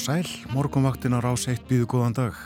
Og 0.00 0.04
sæl, 0.06 0.28
morgunvaktin 0.56 1.12
á 1.12 1.20
rás 1.20 1.44
1 1.44 1.66
býðu 1.68 1.84
góðan 1.84 2.14
dag. 2.16 2.36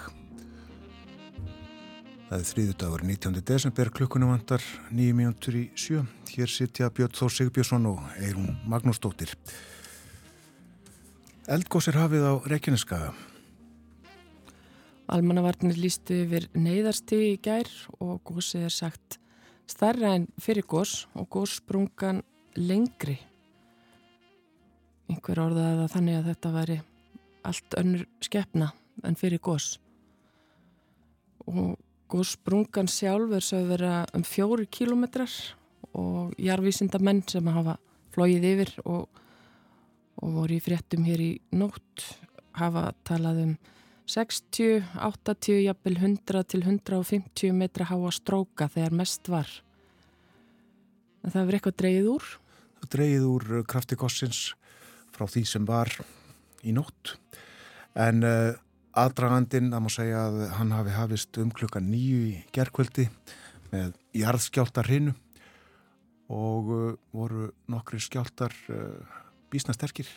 Það 2.27 2.40
er 2.40 2.46
þrýðu 2.48 2.72
dagur 2.80 3.02
19. 3.06 3.42
desember, 3.46 3.90
klukkunum 3.94 4.32
vandar 4.32 4.62
9 4.90 5.14
mínútur 5.14 5.54
í 5.54 5.68
sjö. 5.78 6.00
Hér 6.32 6.50
sitja 6.50 6.88
Björn 6.90 7.14
Þór 7.14 7.30
Sigbjörnsson 7.30 7.84
og 7.86 8.00
Eirún 8.18 8.56
Magnúsdóttir. 8.66 9.30
Eldgósir 11.46 11.94
hafið 11.94 12.27
á 12.27 12.32
Reykjaneskaða. 12.42 13.12
Almannavarnir 15.14 15.78
lístu 15.78 16.24
yfir 16.24 16.48
neyðarsti 16.58 17.20
í 17.28 17.36
gær 17.38 17.70
og 18.00 18.16
gósið 18.27 18.64
er 18.66 18.74
sagt 18.74 19.20
starra 19.70 20.16
en 20.16 20.27
fyrir 20.42 20.66
gós 20.66 21.05
og 21.14 21.30
góssprungan 21.30 22.24
lengri. 22.58 23.20
Einhver 25.06 25.44
orðaði 25.44 25.78
það 25.84 25.94
þannig 25.94 26.18
að 26.18 26.28
þetta 26.32 26.52
væri 26.58 26.80
allt 27.44 27.77
önnur 27.78 28.06
skeppna 28.24 28.72
en 29.05 29.16
fyrir 29.19 29.42
gós. 29.42 29.78
Og 31.50 31.77
góssprungan 32.10 32.88
sjálf 32.91 33.34
er 33.34 33.44
svo 33.44 33.60
að 33.62 33.70
vera 33.74 33.92
um 34.16 34.24
fjóri 34.27 34.66
kílometrar 34.70 35.32
og 35.94 36.34
jarvísinda 36.41 37.00
menn 37.02 37.22
sem 37.28 37.46
hafa 37.52 37.77
flóið 38.14 38.48
yfir 38.52 38.72
og, 38.84 39.08
og 40.22 40.36
voru 40.38 40.56
í 40.56 40.62
fréttum 40.62 41.06
hér 41.06 41.22
í 41.22 41.30
nótt 41.56 42.06
hafa 42.58 42.92
talað 43.06 43.41
um 43.44 43.54
60, 44.06 44.84
80, 45.00 45.62
jafnvel 45.64 45.97
100 45.97 46.44
til 46.52 46.62
150 46.62 47.54
metra 47.56 47.88
háa 47.88 48.10
stróka 48.12 48.69
þegar 48.69 48.98
mest 49.00 49.30
var. 49.32 49.48
En 51.24 51.32
það 51.32 51.41
verður 51.41 51.58
eitthvað 51.58 51.78
dreyið 51.80 52.10
úr? 52.12 52.26
Dreyið 52.92 53.24
úr 53.30 53.47
krafti 53.64 53.97
gossins 53.97 54.42
frá 55.14 55.24
því 55.24 55.44
sem 55.48 55.64
var 55.64 55.88
í 56.64 56.74
nótt. 56.74 57.14
En 57.94 58.24
uh, 58.26 58.54
aðdragandinn, 58.98 59.72
það 59.74 59.84
má 59.84 59.90
segja 59.92 60.24
að 60.28 60.40
hann 60.58 60.74
hafi 60.74 60.94
hafist 60.94 61.38
um 61.42 61.52
klukka 61.54 61.82
nýju 61.82 62.20
í 62.30 62.34
gerkvöldi 62.54 63.08
með 63.72 63.94
jarðskjáltar 64.16 64.90
hinu 64.90 65.14
og 66.32 66.70
uh, 66.72 66.84
voru 67.14 67.50
nokkri 67.70 68.00
skjáltar 68.02 68.54
uh, 68.72 69.18
bísnasterkir. 69.52 70.08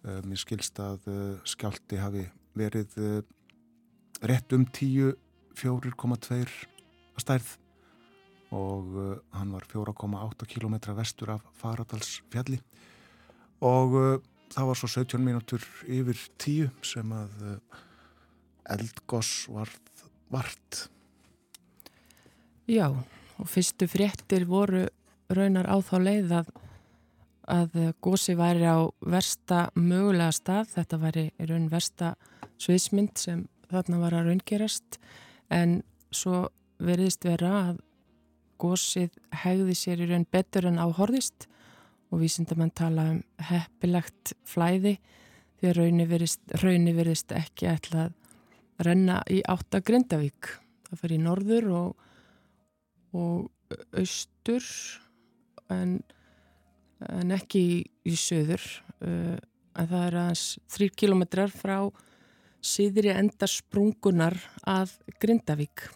Mér 0.00 0.38
skilst 0.40 0.78
að 0.80 1.04
skjálti 1.44 1.98
hafi 2.00 2.22
verið 2.56 2.94
rétt 4.24 4.54
um 4.56 4.62
10 4.64 5.10
4,2 5.60 6.38
stærð 7.20 7.50
og 8.56 8.96
hann 9.36 9.52
var 9.52 9.68
4,8 9.68 10.48
km 10.48 10.78
vestur 10.96 11.34
af 11.36 11.44
Faradalsfjalli 11.60 12.62
og 13.60 13.94
uh, 13.94 14.16
það 14.50 14.70
var 14.70 14.80
svo 14.80 14.90
17 14.90 15.24
mínútur 15.24 15.64
yfir 15.86 16.24
10 16.42 16.70
sem 16.86 17.12
að 17.14 17.36
eldgoss 18.70 19.48
var 19.50 19.70
vart. 20.30 20.86
Já 22.70 22.90
og 22.90 23.48
fyrstu 23.48 23.88
fréttir 23.88 24.44
voru 24.46 24.84
raunar 25.32 25.66
á 25.70 25.76
þá 25.82 25.96
leið 26.02 26.34
að 26.40 26.50
að 27.50 27.76
gósi 28.02 28.36
væri 28.38 28.66
á 28.68 28.78
versta 29.02 29.68
mögulega 29.74 30.32
stað, 30.34 30.68
þetta 30.76 30.98
væri 31.02 31.24
raun 31.48 31.68
versta 31.72 32.14
sviðsmynd 32.60 33.18
sem 33.18 33.44
þarna 33.70 34.00
var 34.04 34.16
að 34.18 34.30
raungerast. 34.30 34.98
En 35.50 35.80
svo 36.14 36.48
veriðist 36.78 37.26
vera 37.26 37.52
að 37.70 37.80
gósið 38.60 39.16
hegði 39.42 39.76
sér 39.78 40.04
í 40.04 40.10
raun 40.10 40.28
betur 40.30 40.68
en 40.70 40.78
áhorðist 40.78 41.48
og 42.10 42.22
vísindamenn 42.22 42.72
tala 42.74 43.06
um 43.14 43.20
heppilegt 43.50 44.34
flæði 44.48 44.96
því 45.60 45.70
að 45.70 45.76
raunni 46.64 46.94
verist, 46.96 47.32
ekki 47.36 47.68
ætla 47.70 48.08
að 48.08 48.86
renna 48.86 49.20
í 49.30 49.42
átta 49.44 49.82
Grindavík. 49.84 50.48
Það 50.88 51.02
fer 51.02 51.12
í 51.14 51.20
norður 51.20 51.68
og, 51.76 52.06
og 53.12 53.76
austur 54.00 54.64
en, 55.70 56.00
en 57.06 57.34
ekki 57.36 57.60
í, 57.60 57.76
í 58.08 58.16
söður 58.18 58.64
uh, 59.04 59.36
en 59.76 59.90
það 59.90 60.06
er 60.06 60.18
aðeins 60.24 60.46
þrýr 60.72 60.96
kilometrar 61.04 61.52
frá 61.52 61.76
síðri 62.60 63.12
enda 63.14 63.48
sprungunar 63.48 64.36
að 64.68 64.96
Grindavík. 65.20 65.86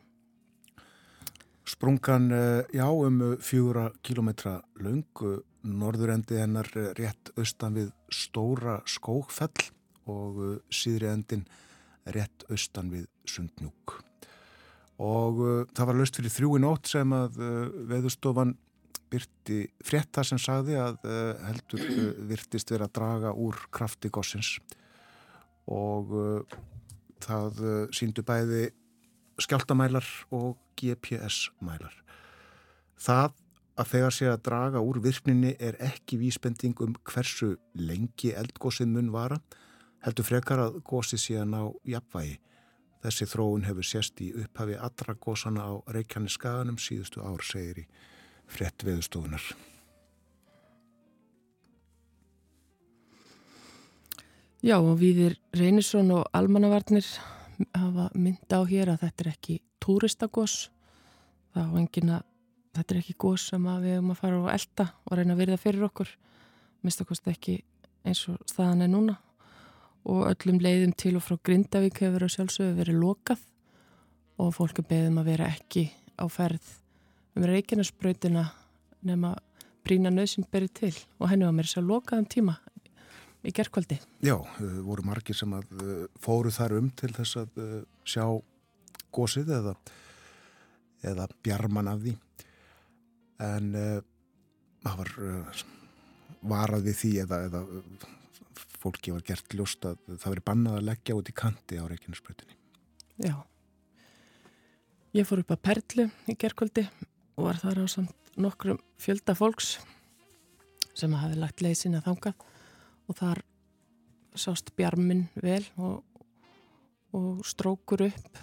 Sprungan, 1.64 2.28
eh, 2.32 2.64
já, 2.76 2.84
um 2.84 3.36
fjóra 3.40 3.90
kilometra 4.02 4.62
laungu, 4.76 5.42
norðurendi 5.64 6.38
hennar 6.40 6.68
rétt 6.98 7.32
austan 7.40 7.76
við 7.78 7.92
stóra 8.12 8.80
skókfell 8.88 9.70
og 10.10 10.40
eh, 10.44 10.56
síðri 10.72 11.08
endin 11.10 11.46
rétt 12.14 12.44
austan 12.52 12.90
við 12.92 13.06
sundnjúk. 13.24 14.00
Og 15.00 15.38
uh, 15.42 15.54
það 15.74 15.88
var 15.88 15.96
löst 15.98 16.18
fyrir 16.20 16.30
þrjú 16.30 16.50
í 16.54 16.60
nótt 16.62 16.90
sem 16.92 17.14
að 17.16 17.38
uh, 17.40 17.70
veðustofan 17.90 18.52
byrti 19.10 19.56
frétta 19.82 20.22
sem 20.26 20.38
sagði 20.38 20.76
að 20.78 21.00
uh, 21.08 21.40
heldur 21.48 21.82
virtist 22.28 22.70
verið 22.70 22.86
að 22.86 22.94
draga 23.00 23.32
úr 23.34 23.58
krafti 23.74 24.10
gossins 24.12 24.52
og 25.70 26.14
uh, 26.14 26.58
það 27.24 27.62
uh, 27.64 27.74
síndu 27.96 28.22
bæði 28.26 28.68
skjáltamælar 29.42 30.06
og 30.36 30.60
GPS-mælar. 30.78 31.96
Það 33.00 33.32
að 33.74 33.90
þegar 33.90 34.14
sé 34.14 34.30
að 34.30 34.42
draga 34.48 34.82
úr 34.84 35.00
virkninni 35.02 35.54
er 35.58 35.76
ekki 35.82 36.18
vísbending 36.20 36.78
um 36.84 36.94
hversu 37.10 37.54
lengi 37.74 38.32
eldgósið 38.36 38.90
mun 38.92 39.10
vara, 39.14 39.40
heldur 40.06 40.26
frekar 40.28 40.62
að 40.62 40.80
gósið 40.86 41.22
sé 41.22 41.38
að 41.40 41.50
ná 41.50 41.60
jafnvægi. 41.94 42.38
Þessi 43.04 43.28
þróun 43.28 43.66
hefur 43.66 43.84
sérst 43.84 44.20
í 44.24 44.30
upphafi 44.40 44.78
allra 44.80 45.14
gósana 45.20 45.66
á 45.68 45.72
Reykjaneskaganum 45.92 46.78
síðustu 46.80 47.20
ár, 47.20 47.42
segir 47.44 47.82
í 47.82 47.86
frett 48.48 48.84
veðustofunar. 48.86 49.44
Já 54.64 54.78
og 54.78 54.94
viðir 54.96 55.34
Reynisson 55.52 56.08
og 56.14 56.30
Almannavarnir 56.32 57.04
hafa 57.74 58.06
mynda 58.16 58.62
á 58.62 58.62
hér 58.64 58.94
að 58.94 59.02
þetta 59.02 59.24
er 59.24 59.32
ekki 59.34 59.56
túristagós 59.84 60.54
þá 61.52 61.76
engin 61.76 62.14
að 62.16 62.24
þetta 62.74 62.94
er 62.94 63.00
ekki 63.00 63.16
gós 63.24 63.48
sem 63.50 63.64
við 63.64 63.96
höfum 63.96 64.12
að 64.14 64.20
fara 64.20 64.40
og 64.40 64.50
elda 64.52 64.88
og 65.04 65.16
reyna 65.18 65.34
að 65.34 65.42
verða 65.42 65.60
fyrir 65.62 65.86
okkur. 65.88 66.10
Mistakost 66.84 67.28
ekki 67.30 67.58
eins 68.04 68.24
og 68.30 68.40
staðan 68.50 68.84
er 68.84 68.92
núna. 68.92 69.16
Og 70.04 70.26
öllum 70.28 70.60
leiðum 70.60 70.92
til 71.00 71.14
og 71.16 71.24
frá 71.24 71.38
Grindavík 71.40 72.02
hefur 72.04 72.26
að 72.26 72.34
sjálfsögðu 72.34 72.76
verið 72.80 73.00
lokað. 73.00 73.44
Og 74.42 74.50
fólkum 74.56 74.88
beðum 74.90 75.20
að 75.22 75.30
vera 75.30 75.48
ekki 75.54 75.86
á 76.18 76.26
ferð 76.30 76.74
um 77.34 77.46
Reykjanesbrautina 77.48 78.44
nema 79.06 79.34
brína 79.86 80.12
nöðsinn 80.12 80.46
berið 80.50 80.74
til. 80.80 80.94
Og 81.20 81.30
henni 81.30 81.46
var 81.46 81.56
mér 81.56 81.70
sér 81.70 81.86
lokað 81.86 82.24
um 82.24 82.28
tíma 82.36 82.58
í 83.44 83.52
gerðkvöldi. 83.54 84.00
Já, 84.24 84.36
voru 84.84 85.04
margir 85.06 85.36
sem 85.36 85.52
að 85.54 85.72
fóru 86.20 86.52
þar 86.54 86.78
um 86.80 86.90
til 86.96 87.12
þess 87.14 87.40
að 87.42 87.64
sjá 88.08 88.24
gósið 89.14 89.52
eða, 89.60 89.74
eða 91.04 91.28
bjarman 91.44 91.90
af 91.92 92.00
því 92.02 92.14
en 93.42 93.70
það 93.74 94.92
uh, 94.92 94.98
var 94.98 95.14
uh, 95.18 95.64
varað 96.44 96.90
við 96.90 97.00
því 97.00 97.12
eða, 97.24 97.40
eða 97.48 97.62
fólki 98.84 99.14
var 99.14 99.24
gert 99.26 99.56
ljóst 99.56 99.86
að 99.88 99.98
það 100.12 100.30
veri 100.34 100.46
bannað 100.50 100.78
að 100.78 100.86
leggja 100.90 101.16
út 101.18 101.30
í 101.30 101.36
kanti 101.36 101.80
á 101.80 101.84
Reykjanesbröðinni. 101.88 102.56
Já, 103.24 103.34
ég 105.16 105.26
fór 105.28 105.44
upp 105.44 105.54
að 105.54 105.64
Perlu 105.70 106.08
í 106.28 106.36
gerðkvöldi 106.36 106.84
og 107.34 107.48
var 107.48 107.60
þar 107.62 107.84
á 107.84 107.86
samt 107.90 108.34
nokkrum 108.36 108.80
fjölda 109.00 109.36
fólks 109.38 109.76
sem 110.94 111.14
hafi 111.16 111.38
lagt 111.38 111.62
leið 111.62 111.78
sína 111.78 112.02
þangað 112.04 112.44
og 113.08 113.18
þar 113.18 113.42
sást 114.38 114.72
bjarmin 114.76 115.26
vel 115.38 115.62
og, 115.78 116.02
og 117.14 117.42
strókur 117.46 118.06
upp. 118.08 118.38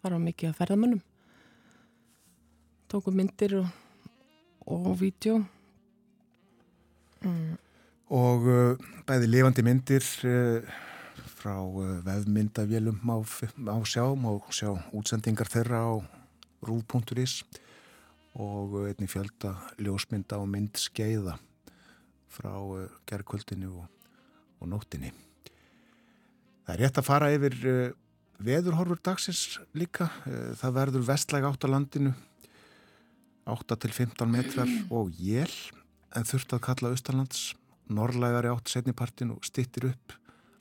Þar 0.00 0.16
var 0.16 0.22
mikið 0.24 0.50
að 0.50 0.58
ferðamönnum. 0.60 1.02
Tóku 2.90 3.12
myndir 3.14 3.58
og, 3.60 3.66
og 4.70 5.00
vídeo 5.00 5.40
mm. 7.24 7.58
og 8.14 8.46
uh, 8.46 8.90
bæði 9.06 9.30
lifandi 9.30 9.64
myndir 9.66 10.04
uh, 10.28 10.62
frá 11.40 11.56
uh, 11.58 11.98
vefmyndavélum 12.06 13.02
á, 13.10 13.18
á 13.18 13.76
sjám 13.82 14.28
og 14.30 14.46
sjá 14.54 14.70
útsendingar 14.94 15.50
þeirra 15.50 15.82
á 15.82 15.92
rúf.is 16.62 17.42
og 18.38 18.76
einni 18.86 19.10
fjölda 19.10 19.56
ljósmynda 19.82 20.38
og 20.38 20.46
myndskeiða 20.52 21.34
frá 22.30 22.52
gerðkvöldinu 23.10 23.72
og, 23.74 23.88
og 24.62 24.70
nóttinni. 24.70 25.10
Það 26.62 26.74
er 26.76 26.82
rétt 26.84 27.00
að 27.00 27.08
fara 27.08 27.32
yfir 27.34 27.56
veðurhorfur 28.38 29.00
dagsins 29.02 29.58
líka. 29.74 30.06
Það 30.60 30.76
verður 30.76 31.08
vestlæg 31.08 31.48
átt 31.48 31.66
á 31.66 31.68
landinu, 31.72 32.12
8-15 33.52 34.30
metrar 34.30 34.70
og 34.94 35.12
jél, 35.18 35.52
en 36.16 36.26
þurft 36.26 36.54
að 36.56 36.64
kalla 36.66 36.90
austalands, 36.94 37.54
norrlægari 37.90 38.50
átt 38.50 38.70
setnipartin 38.70 39.34
og 39.34 39.46
stittir 39.46 39.90
upp 39.90 40.14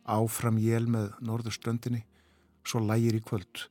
áfram 0.10 0.58
jél 0.62 0.88
með 0.90 1.12
norðurströndinni, 1.22 2.02
svo 2.66 2.82
lægir 2.84 3.20
í 3.20 3.22
kvöld. 3.26 3.68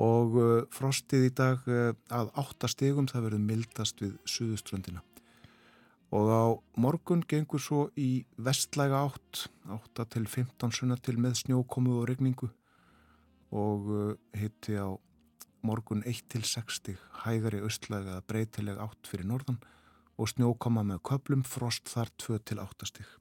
Og 0.00 0.36
uh, 0.36 0.64
frostið 0.72 1.28
í 1.30 1.34
dag 1.36 1.68
uh, 1.68 1.92
að 2.12 2.32
8 2.40 2.70
stegum 2.72 3.08
það 3.08 3.28
verður 3.28 3.44
mildast 3.48 4.02
við 4.02 4.16
suðuströndina. 4.28 5.02
Og 6.16 6.30
á 6.30 6.44
morgun 6.78 7.24
gengur 7.28 7.60
svo 7.60 7.86
í 7.98 8.26
vestlæga 8.36 9.02
átt, 9.08 9.46
8 9.72 10.06
til 10.12 10.28
15 10.28 10.76
sunna 10.76 10.96
til 11.00 11.16
með 11.20 11.40
snjókomu 11.42 11.96
og 12.00 12.08
regningu 12.12 12.50
og 13.56 13.90
uh, 13.90 14.14
hitti 14.36 14.76
á 14.76 14.92
morgun 15.66 16.06
1 16.06 16.24
til 16.32 16.46
60 16.46 16.96
hægari 17.24 17.62
austlæga 17.66 18.20
breytileg 18.30 18.80
átt 18.86 19.10
fyrir 19.10 19.28
norðan 19.28 19.60
og 20.16 20.30
snjókoma 20.32 20.86
með 20.86 21.04
köplum 21.10 21.44
frost 21.44 21.90
þar 21.92 22.12
2 22.22 22.42
til 22.50 22.62
8 22.62 22.92
stig 22.92 23.14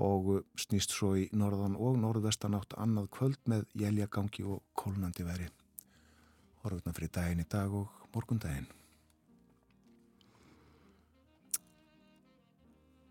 og 0.00 0.28
uh, 0.32 0.42
snýst 0.58 0.94
svo 0.94 1.12
í 1.18 1.28
norðan 1.36 1.76
og 1.76 1.98
norðvestan 2.00 2.56
átt 2.56 2.76
annað 2.80 3.10
kvöld 3.16 3.40
með 3.50 3.66
jæljagangi 3.78 4.44
og 4.48 4.62
kólnandi 4.78 5.26
veri. 5.26 5.48
Horfuna 6.64 6.94
fyrir 6.96 7.12
daginn 7.14 7.42
í 7.44 7.48
dag 7.48 7.72
og 7.76 8.06
morgundaginn. 8.14 8.68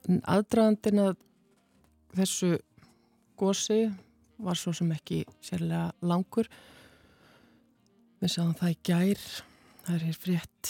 Aðdraðandin 0.09 1.03
að 1.03 1.17
þessu 2.17 2.55
gósi 3.37 3.83
var 4.41 4.57
svo 4.57 4.73
sem 4.73 4.89
ekki 4.95 5.21
sérlega 5.45 5.91
langur. 6.01 6.49
Við 8.19 8.33
sáum 8.33 8.51
það 8.59 8.71
í 8.73 8.77
gær, 8.83 9.19
það 9.85 10.01
er 10.09 10.17
frétt 10.19 10.69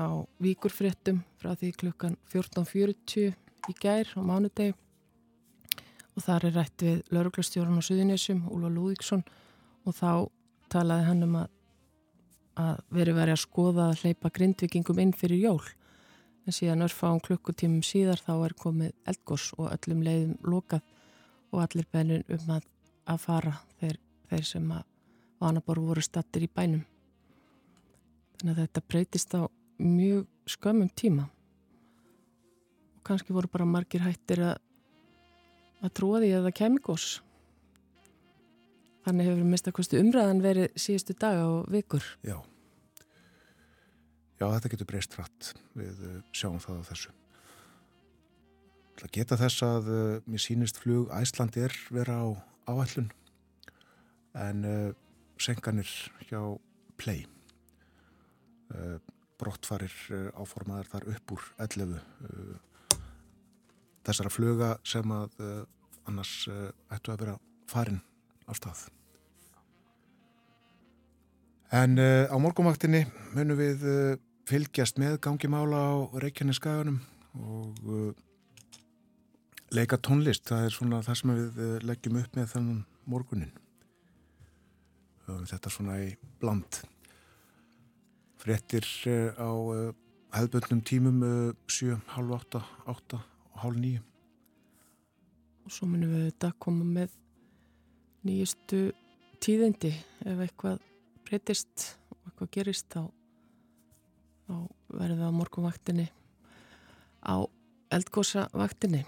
á 0.00 0.08
víkurfréttum 0.40 1.18
frá 1.36 1.50
því 1.52 1.68
klukkan 1.82 2.14
14.40 2.32 3.34
í 3.68 3.74
gær 3.82 4.12
á 4.16 4.20
mánudegi. 4.24 4.72
Og 6.16 6.24
þar 6.24 6.46
er 6.48 6.56
rætt 6.56 6.84
við 6.86 7.02
lauruglastjórun 7.12 7.76
á 7.76 7.84
Suðunisjum, 7.84 8.46
Úla 8.48 8.72
Lúðíksson 8.72 9.26
og 9.84 9.98
þá 9.98 10.24
talaði 10.72 11.06
hann 11.10 11.22
um 11.28 11.36
að, 11.42 11.52
að 12.64 12.80
veri 12.96 13.18
verið 13.20 13.36
að 13.36 13.44
skoða 13.44 13.90
að 13.90 14.00
hleypa 14.00 14.32
grindvikingum 14.40 15.04
inn 15.04 15.12
fyrir 15.12 15.44
jól. 15.50 15.62
En 16.48 16.56
síðan 16.56 16.88
örfáum 16.88 17.20
klukkutímum 17.20 17.84
síðar 17.84 18.24
þá 18.24 18.34
er 18.38 18.56
komið 18.56 18.96
eldgós 19.04 19.50
og 19.60 19.68
öllum 19.68 20.00
leiðum 20.06 20.36
lokað 20.48 20.80
og 21.52 21.60
allir 21.68 21.92
bennir 21.92 22.24
um 22.32 22.56
að, 22.56 22.68
að 23.04 23.24
fara. 23.28 23.58
Þeir, 23.82 24.00
þeir 24.32 24.52
sem 24.56 24.70
að 24.72 24.95
vanabor 25.42 25.80
voru 25.84 26.04
stattir 26.04 26.46
í 26.46 26.50
bænum 26.50 26.84
þannig 28.40 28.52
að 28.56 28.62
þetta 28.64 28.84
breytist 28.88 29.34
á 29.36 29.42
mjög 29.80 30.26
skömmum 30.48 30.92
tíma 30.96 31.28
og 32.96 33.02
kannski 33.06 33.34
voru 33.36 33.50
bara 33.52 33.68
margir 33.68 34.04
hættir 34.04 34.42
að 34.52 34.56
að 35.84 35.94
trúa 35.96 36.20
því 36.22 36.32
að 36.36 36.48
það 36.48 36.56
kemi 36.60 36.82
gós. 36.84 37.06
Þannig 39.06 39.28
hefur 39.30 39.50
mistakosti 39.52 40.00
umræðan 40.02 40.42
verið 40.42 40.80
síðustu 40.82 41.14
daga 41.14 41.44
og 41.50 41.68
vikur. 41.70 42.06
Já. 42.26 42.40
Já, 44.36 44.46
þetta 44.50 44.72
getur 44.72 44.90
breyst 44.90 45.14
hratt 45.16 45.52
við 45.78 46.02
uh, 46.04 46.18
sjáum 46.36 46.58
það 46.60 46.82
á 46.82 46.88
þessu. 46.90 47.14
Það 48.96 49.12
geta 49.14 49.38
þess 49.40 49.64
að 49.64 49.88
uh, 49.92 50.02
mér 50.26 50.42
sínist 50.42 50.80
flug 50.82 51.12
Æsland 51.14 51.56
er 51.60 51.74
vera 51.94 52.18
á 52.20 52.26
áællun 52.66 53.08
en 54.36 54.66
uh, 54.66 54.90
senkanir 55.42 55.88
hjá 56.28 56.40
Play 56.96 57.26
uh, 58.72 58.96
brottfarir 59.36 59.92
uh, 60.10 60.30
áformaðar 60.40 60.88
þar 60.92 61.08
upp 61.12 61.34
úr 61.36 61.48
11 61.60 61.96
þessara 64.06 64.30
fluga 64.30 64.68
sem 64.86 65.10
að 65.10 65.32
annars 66.06 66.46
ættu 66.94 67.10
að 67.10 67.24
vera 67.24 67.32
farin 67.66 67.98
á 68.46 68.54
stað. 68.54 68.84
En 71.74 71.98
á 71.98 72.36
morgumvaktinni 72.38 73.02
munum 73.34 73.58
við 73.58 73.82
fylgjast 74.46 75.02
með 75.02 75.18
gangi 75.26 75.50
mála 75.50 75.82
á 75.90 75.94
Reykjaneskaganum 76.22 77.00
og 77.34 78.14
leika 79.74 79.98
tónlist. 79.98 80.46
Það 80.46 80.68
er 80.68 80.78
svona 80.78 81.02
það 81.02 81.20
sem 81.20 81.36
við 81.36 81.86
leggjum 81.90 82.22
upp 82.22 82.38
með 82.38 82.52
þannig 82.54 82.84
morgunin. 83.10 83.54
Þetta 85.26 85.72
svona 85.72 85.96
í 86.04 86.10
bland. 86.40 86.82
Frettir 88.38 88.86
á 89.36 89.50
hefðböndnum 90.36 90.82
tímum 90.86 91.22
7, 91.66 91.96
halv 92.14 92.36
8, 92.36 92.60
8 92.92 93.20
hálf 93.62 93.80
nýju. 93.80 94.02
Og 95.66 95.74
svo 95.74 95.88
munum 95.90 96.12
við 96.12 96.28
þetta 96.28 96.52
koma 96.62 96.86
með 96.86 97.16
nýjustu 98.26 98.80
tíðindi 99.42 99.92
ef 100.26 100.44
eitthvað 100.44 100.78
breytist 101.26 101.88
og 102.12 102.20
eitthvað 102.28 102.52
gerist 102.54 102.86
þá, 102.94 103.02
þá 104.46 104.54
verðum 104.94 105.20
við 105.22 105.26
á 105.26 105.38
morgunvaktinni 105.40 106.06
á 107.26 107.36
eldgósavaktinni. 107.96 109.02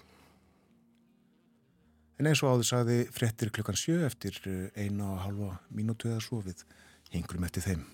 En 2.18 2.26
eins 2.26 2.42
og 2.42 2.56
áður 2.56 2.66
sagði 2.66 2.96
frettir 3.14 3.52
klukkan 3.54 3.78
sjö 3.78 4.00
eftir 4.06 4.34
eina 4.74 5.12
og 5.12 5.22
halva 5.22 5.52
mínútu 5.70 6.10
eða 6.10 6.24
svo 6.24 6.40
við 6.42 6.64
hengrum 7.12 7.46
eftir 7.46 7.62
þeim. 7.62 7.84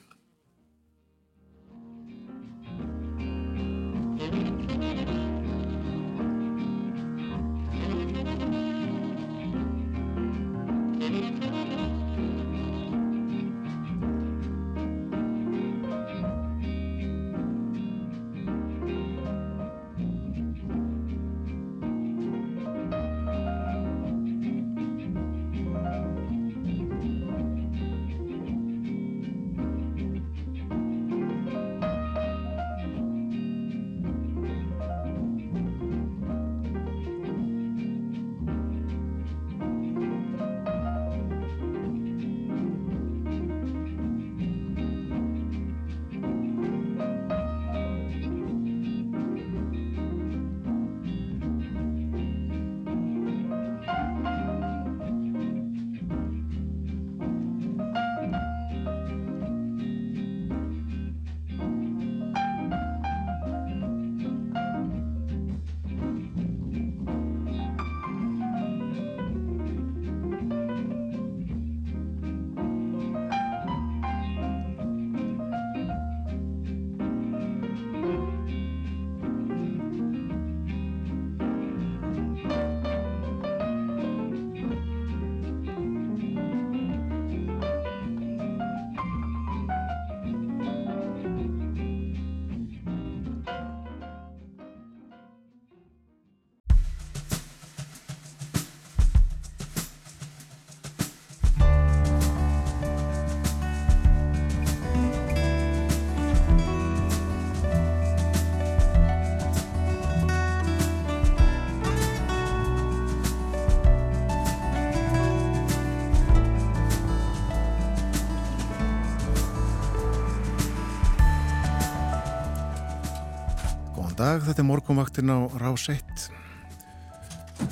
Dag, 124.35 124.43
þetta 124.49 124.63
er 124.65 124.67
morgunvaktin 124.67 125.31
á 125.31 125.39
Rás 125.61 125.85
1 125.93 126.23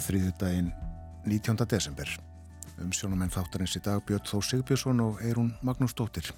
þrýðu 0.05 0.33
daginn 0.39 0.69
19. 1.27 1.59
desember. 1.67 2.11
Umsjónumenn 2.79 3.33
þáttarins 3.35 3.75
í 3.79 3.83
dag 3.83 4.03
Björn 4.07 4.29
Þó 4.29 4.37
Sigbjörnsson 4.47 5.01
og 5.03 5.19
Eirún 5.27 5.49
Magnús 5.67 5.97
Dóttir. 5.99 6.29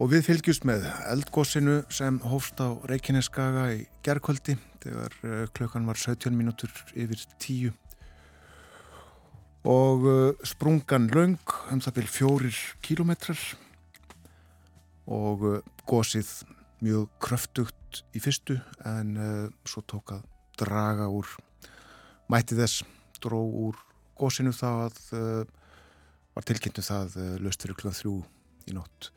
Og 0.00 0.08
við 0.14 0.24
fylgjumst 0.30 0.64
með 0.68 0.86
eldgósinu 1.10 1.82
sem 1.92 2.22
hófst 2.24 2.62
á 2.64 2.72
Reykjaneskaga 2.88 3.66
í 3.74 3.82
gerðkvöldi 4.06 4.56
þegar 4.86 5.18
eh, 5.28 5.44
klukkan 5.52 5.90
var 5.90 6.00
17 6.00 6.32
mínútur 6.38 6.72
yfir 6.96 7.26
10 7.36 7.68
og 9.68 10.08
eh, 10.08 10.48
sprungan 10.48 11.10
laung 11.12 11.36
um 11.68 11.84
það 11.84 11.98
byrj 12.00 12.12
fjórir 12.16 12.64
kílometrar 12.80 13.44
og 15.04 15.48
eh, 15.52 15.62
gósið 15.84 16.32
mjög 16.82 17.08
kröftugt 17.22 18.02
í 18.16 18.20
fyrstu 18.22 18.58
en 18.88 19.16
uh, 19.16 19.48
svo 19.68 19.82
tók 19.86 20.14
að 20.16 20.26
draga 20.60 21.08
úr 21.12 21.28
mæti 22.32 22.56
þess, 22.58 22.82
dró 23.22 23.38
úr 23.38 23.78
gósinu 24.18 24.52
þá 24.56 24.68
að 24.88 25.00
uh, 25.16 25.42
var 26.34 26.46
tilkynntu 26.48 26.84
það 26.84 27.18
uh, 27.20 27.34
löst 27.44 27.62
fyrir 27.62 27.78
klukkan 27.78 27.98
þrjú 27.98 28.16
í 28.70 28.76
nótt. 28.76 29.10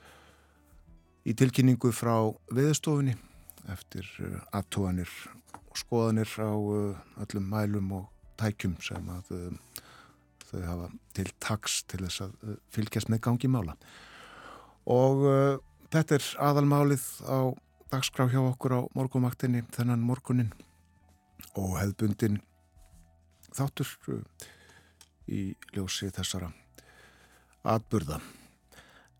Í 1.25 1.33
tilkynningu 1.37 1.89
frá 1.95 2.15
veðustofunni 2.53 3.15
eftir 3.73 4.05
aðtóanir 4.53 5.09
og 5.57 5.79
skoðanir 5.79 6.29
á 6.37 6.53
öllum 7.25 7.47
mælum 7.49 7.95
og 7.97 8.11
tækjum 8.37 8.75
sem 8.85 9.07
að 9.09 9.31
þau 10.45 10.59
hafa 10.67 10.89
til 11.17 11.25
taks 11.41 11.79
til 11.89 12.03
þess 12.03 12.27
að 12.27 12.59
fylgjast 12.75 13.09
með 13.09 13.23
gangi 13.25 13.49
mála. 13.49 13.73
Og 14.85 15.25
Þetta 15.95 16.17
er 16.17 16.25
aðalmálið 16.43 17.03
á 17.23 17.55
dagskrá 17.87 18.25
hjá 18.27 18.41
okkur 18.41 18.73
á 18.75 18.81
morgumaktinni 18.97 19.61
þennan 19.71 20.01
morgunin 20.03 20.49
og 21.55 21.77
hefðbundin 21.79 22.41
þáttur 23.55 23.93
uh, 24.11 24.17
í 25.31 25.53
ljósi 25.71 26.09
þessara 26.11 26.49
atburða. 27.63 28.19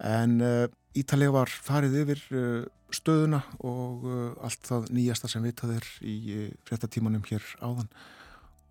En 0.04 0.36
uh, 0.44 0.68
Ítalið 1.00 1.32
var 1.38 1.56
farið 1.70 1.98
yfir 2.02 2.28
uh, 2.36 2.68
stöðuna 2.92 3.40
og 3.64 4.04
uh, 4.12 4.28
allt 4.44 4.68
það 4.68 4.92
nýjasta 5.00 5.32
sem 5.32 5.48
vitað 5.48 5.78
er 5.78 5.90
í 6.04 6.20
uh, 6.36 6.46
fréttatímanum 6.68 7.24
hér 7.32 7.56
áðan. 7.64 7.88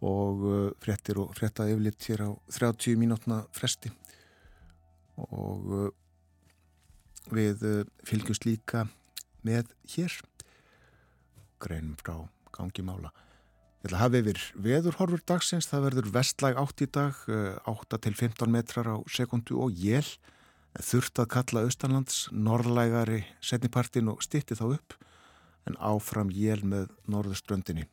Og 0.04 0.44
uh, 0.44 0.70
fréttir 0.84 1.25
og 1.25 1.32
frétta 1.40 1.73
yfirlitt 1.73 2.12
hér 2.12 2.28
á 2.28 2.30
30 2.52 3.00
mínútna 3.00 3.46
fresti. 3.56 3.96
Og 5.32 5.94
Við 7.33 7.64
eh, 7.64 7.83
fylgjumst 8.04 8.45
líka 8.45 8.87
með 9.45 9.71
hér, 9.95 10.12
greinum 11.62 11.97
frá 12.00 12.26
gangi 12.54 12.85
mála. 12.85 13.12
Ég 13.85 13.90
ætla 13.90 13.99
að 13.99 14.02
hafa 14.02 14.21
yfir 14.21 14.43
veðurhorfur 14.64 15.23
dagsins, 15.28 15.69
það 15.69 15.83
verður 15.88 16.12
vestlæg 16.14 16.61
átt 16.61 16.81
í 16.81 16.87
dag, 16.88 17.19
8 17.69 17.99
til 18.07 18.14
15 18.16 18.49
metrar 18.49 18.88
á 18.88 18.97
sekundu 19.12 19.59
og 19.61 19.76
jél, 19.76 20.07
þurft 20.81 21.21
að 21.21 21.28
kalla 21.35 21.64
austanlands, 21.66 22.23
norðlægari 22.33 23.26
setnipartin 23.45 24.09
og 24.09 24.25
stitti 24.25 24.57
þá 24.57 24.64
upp, 24.78 24.97
en 25.69 25.76
áfram 25.85 26.33
jél 26.33 26.64
með 26.64 26.95
norðuströndinni. 27.12 27.85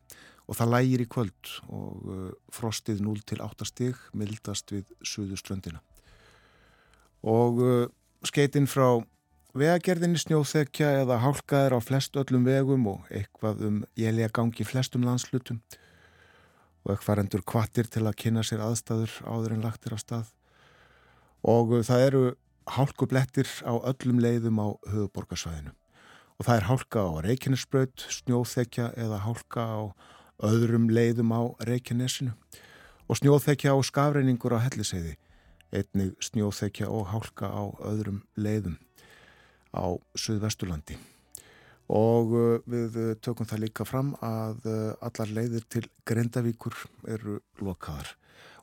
Og 0.47 0.57
það 0.59 0.71
lægir 0.73 1.03
í 1.03 1.09
kvöld 1.11 1.51
og 1.71 2.07
eh, 2.11 2.31
frostið 2.55 3.03
0 3.03 3.21
til 3.27 3.43
8 3.43 3.67
stig, 3.67 3.99
mildast 4.15 4.71
við 4.71 4.89
suðuströndina. 5.03 5.83
Og 7.27 7.61
eh, 7.67 7.85
skeitinn 8.27 8.67
frá 8.67 8.99
Vegagerðinni 9.51 10.15
snjóþekja 10.15 10.89
eða 11.01 11.17
hálkaðir 11.19 11.73
á 11.75 11.79
flest 11.83 12.15
öllum 12.15 12.45
vegum 12.47 12.85
og 12.87 13.07
eitthvað 13.11 13.63
um 13.67 13.79
jælja 13.99 14.29
gangi 14.31 14.63
flestum 14.63 15.03
landslutum 15.03 15.57
og 16.85 16.93
eitthvað 16.93 17.19
endur 17.25 17.41
kvattir 17.43 17.89
til 17.91 18.05
að 18.05 18.15
kynna 18.23 18.45
sér 18.47 18.61
aðstæður 18.63 19.17
áður 19.27 19.55
en 19.57 19.65
lagtir 19.65 19.91
á 19.91 19.99
stað. 19.99 20.29
Og 21.43 21.73
það 21.83 22.03
eru 22.05 22.21
hálkublettir 22.77 23.49
á 23.67 23.75
öllum 23.91 24.21
leiðum 24.23 24.61
á 24.63 24.67
höfuborgarsvæðinu 24.87 25.75
og 26.39 26.47
það 26.47 26.55
er 26.55 26.67
hálka 26.69 27.03
á 27.03 27.11
Reykjanesbröð, 27.27 28.05
snjóþekja 28.07 28.85
eða 28.95 29.19
hálka 29.25 29.65
á 29.67 29.81
öðrum 30.47 30.87
leiðum 30.87 31.35
á 31.35 31.41
Reykjanesinu. 31.67 32.31
Og 33.11 33.19
snjóþekja 33.19 33.75
á 33.75 33.77
skafreiningur 33.83 34.55
á 34.55 34.63
helliseiði 34.63 35.17
einnig 35.75 36.15
snjóþekja 36.23 36.87
og 36.87 37.11
hálka 37.11 37.51
á 37.51 37.63
öðrum 37.83 38.23
leiðum 38.39 38.79
á 39.71 39.95
Suðvesturlandi. 40.17 40.99
Og 41.91 42.31
uh, 42.31 42.61
við 42.71 42.97
uh, 42.99 43.11
tökum 43.19 43.47
það 43.47 43.65
líka 43.65 43.85
fram 43.87 44.13
að 44.23 44.63
uh, 44.69 44.93
allar 45.03 45.31
leiðir 45.35 45.65
til 45.71 45.83
Grendavíkur 46.07 46.75
eru 47.11 47.39
lokaðar. 47.59 48.13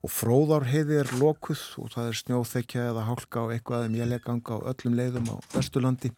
Og 0.01 0.13
fróðárheiði 0.15 1.01
er 1.03 1.13
lokuð 1.19 1.61
og 1.83 1.91
það 1.93 2.09
er 2.09 2.19
snjóþekja 2.23 2.87
eða 2.93 3.05
hálka 3.09 3.43
á 3.45 3.47
eitthvað 3.53 3.85
eða 3.85 3.95
mjæleganga 3.97 4.61
á 4.63 4.67
öllum 4.73 4.97
leiðum 4.97 5.33
á 5.35 5.37
Vesturlandi. 5.53 6.13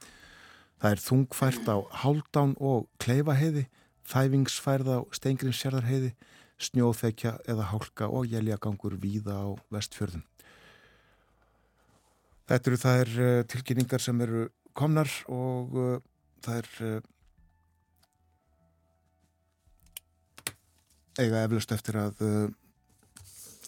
Það 0.80 0.94
er 0.94 1.02
þungfært 1.06 1.70
á 1.72 1.76
Háldán 2.04 2.52
og 2.60 2.86
Kleifaheiði 3.02 3.66
þæfingsfærð 4.10 4.92
á 4.94 4.98
Steingrinsjörðarheiði 5.16 6.12
snjóþekja 6.60 7.38
eða 7.48 7.70
hálka 7.72 8.10
og 8.12 8.28
jæljagangur 8.28 8.98
víða 9.00 9.40
á 9.40 9.48
vestfjörðum. 9.72 10.22
Þetta 12.50 12.70
eru 12.70 12.80
þær 12.84 13.12
tilkynningar 13.48 14.02
sem 14.02 14.20
eru 14.26 14.48
komnar 14.76 15.10
og 15.28 15.76
uh, 15.76 15.96
það 16.44 16.60
er 16.62 16.68
uh, 16.86 17.00
eiga 21.20 21.44
eflust 21.44 21.72
eftir 21.74 21.98
að 22.00 22.22
uh, 22.24 22.48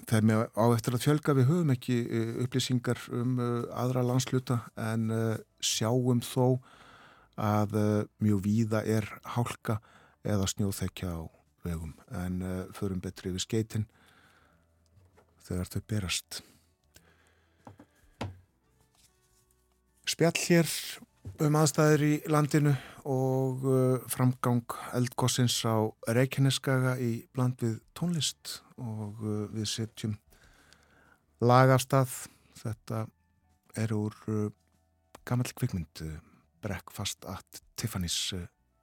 það 0.07 0.19
er 0.19 0.29
með 0.29 0.45
á 0.57 0.65
eftir 0.75 0.97
að 0.97 1.05
fjölga. 1.07 1.37
Við 1.39 1.49
höfum 1.51 1.73
ekki 1.75 1.97
uh, 2.05 2.35
upplýsingar 2.45 3.01
um 3.17 3.35
uh, 3.41 3.49
aðra 3.83 4.05
landsluta 4.07 4.61
en 4.81 5.11
uh, 5.15 5.35
sjáum 5.63 6.23
þó 6.25 6.61
að 7.43 7.79
mjög 8.21 8.43
víða 8.45 8.83
er 8.85 9.07
hálka 9.35 9.79
eða 10.21 10.45
snjóþekja 10.53 11.15
á 11.17 11.25
vegum. 11.65 11.95
En 12.13 12.43
förum 12.77 13.01
betri 13.01 13.33
við 13.33 13.47
skeitin 13.47 13.87
þegar 15.47 15.71
þau 15.73 15.81
berast 15.89 16.43
spjall 20.09 20.39
hér 20.39 20.69
um 21.43 21.57
aðstæður 21.59 22.05
í 22.07 22.13
landinu 22.31 22.73
og 23.09 23.67
uh, 23.67 24.03
framgang 24.11 24.77
eldgossins 24.95 25.57
á 25.67 25.87
Reykjaneskaga 26.11 26.97
í 27.03 27.25
bland 27.35 27.63
við 27.63 27.79
tónlist 27.99 28.61
og 28.79 29.23
uh, 29.23 29.47
við 29.55 29.69
setjum 29.71 30.17
lagastað 31.43 32.15
þetta 32.63 33.05
er 33.79 33.95
úr 33.97 34.19
uh, 34.31 34.49
gammal 35.27 35.51
kvikmynd 35.55 36.05
Breakfast 36.63 37.27
at 37.27 37.63
Tiffany's 37.79 38.35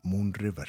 Moon 0.03 0.33
River 0.39 0.67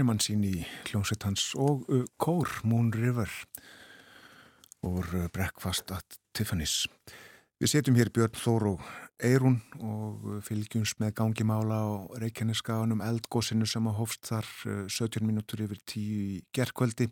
Pennimann 0.00 0.22
sín 0.24 0.40
í 0.48 0.62
hljómsveit 0.88 1.26
hans 1.26 1.42
og 1.60 1.82
uh, 1.92 2.06
Kór 2.16 2.48
Moon 2.64 2.86
River 2.94 3.28
og 4.80 5.02
uh, 5.12 5.26
Breakfast 5.28 5.92
at 5.92 6.16
Tiffany's. 6.32 6.86
Við 7.60 7.68
setjum 7.74 7.98
hér 7.98 8.08
Björn 8.08 8.38
Þór 8.40 8.64
og 8.70 8.86
Eirún 9.20 9.58
og 9.76 10.24
uh, 10.24 10.38
fylgjums 10.40 10.94
með 11.02 11.12
gangimála 11.20 11.82
og 11.90 12.16
reykjarniskaðanum 12.22 13.04
eldgósinu 13.04 13.68
sem 13.68 13.92
að 13.92 13.98
hófst 13.98 14.24
þar 14.30 14.48
17 14.88 15.20
minútur 15.20 15.66
yfir 15.66 15.84
10 15.84 16.00
í 16.00 16.40
gerðkvöldi 16.56 17.10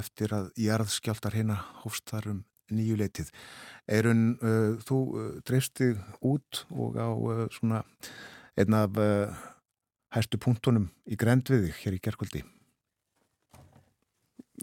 eftir 0.00 0.32
að 0.38 0.48
jarðskjáltar 0.56 1.36
hérna 1.36 1.60
hófst 1.82 2.08
þar 2.08 2.32
um 2.32 2.42
nýju 2.72 2.96
leitið. 2.96 3.28
Eirun, 3.92 4.28
uh, 4.40 4.80
þú 4.88 5.04
uh, 5.04 5.30
dreifsti 5.44 5.92
út 6.24 6.64
og 6.72 6.96
á 6.96 7.12
uh, 7.12 7.44
svona 7.60 7.84
einn 8.56 8.80
af 8.86 8.96
hæstu 10.14 10.40
punktunum 10.42 10.88
í 11.06 11.18
grendviði 11.18 11.72
hér 11.82 11.96
í 11.96 12.02
gerðkvöldi. 12.02 12.44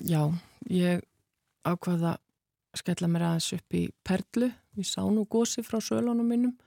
Já, 0.08 0.22
ég 0.70 1.04
ákvaða 1.66 2.18
að 2.18 2.82
skella 2.82 3.10
mér 3.10 3.28
aðeins 3.32 3.54
upp 3.58 3.78
í 3.78 3.88
Perlu. 4.06 4.52
Ég 4.78 4.86
sá 4.88 5.02
nú 5.10 5.26
gósi 5.26 5.64
frá 5.66 5.80
sölunum 5.82 6.28
minnum 6.28 6.58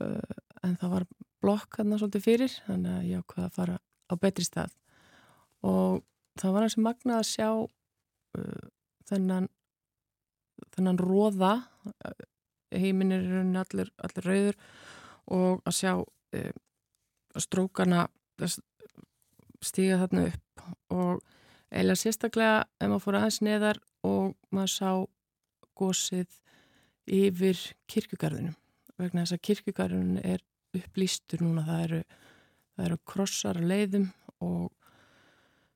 en 0.00 0.76
það 0.80 0.94
var 0.96 1.06
blokk 1.44 1.78
hann 1.78 1.96
svolítið 1.98 2.24
fyrir 2.24 2.56
þannig 2.66 2.94
að 2.94 3.08
ég 3.10 3.22
ákvaða 3.22 3.46
að 3.48 3.56
fara 3.58 3.76
á 4.10 4.14
betri 4.20 4.46
stað 4.46 4.74
og 5.64 6.02
það 6.40 6.56
var 6.56 6.66
eins 6.66 6.76
og 6.78 6.84
magnað 6.86 7.20
að 7.20 7.28
sjá 7.30 7.48
uh, 7.52 8.66
þennan 9.08 9.48
þennan 10.74 11.00
róða 11.00 11.52
heiminn 12.74 13.14
er 13.14 13.26
allir, 13.60 13.90
allir 14.02 14.28
rauður 14.28 14.60
og 15.34 15.62
að 15.68 15.76
sjá 15.78 15.92
uh, 16.00 16.54
strókana 17.42 18.06
stíga 19.64 19.98
þarna 20.02 20.28
upp 20.30 20.64
og 20.94 21.22
eiginlega 21.74 22.00
sérstaklega 22.00 22.64
ef 22.78 22.88
maður 22.88 23.04
fór 23.04 23.18
aðeins 23.18 23.40
neðar 23.44 23.80
og 24.06 24.34
maður 24.54 24.72
sá 24.74 24.90
gósið 25.78 26.38
yfir 27.10 27.60
kirkugarðinum 27.90 28.54
vegna 29.00 29.24
þess 29.24 29.36
að 29.36 29.44
kirkugarðinum 29.48 30.20
er 30.22 30.44
upplýstur 30.74 31.42
núna 31.44 31.64
það 31.66 31.84
eru, 31.86 32.00
það 32.74 32.86
eru 32.88 33.00
krossar 33.12 33.60
að 33.60 33.70
leiðum 33.72 34.08
og 34.44 34.70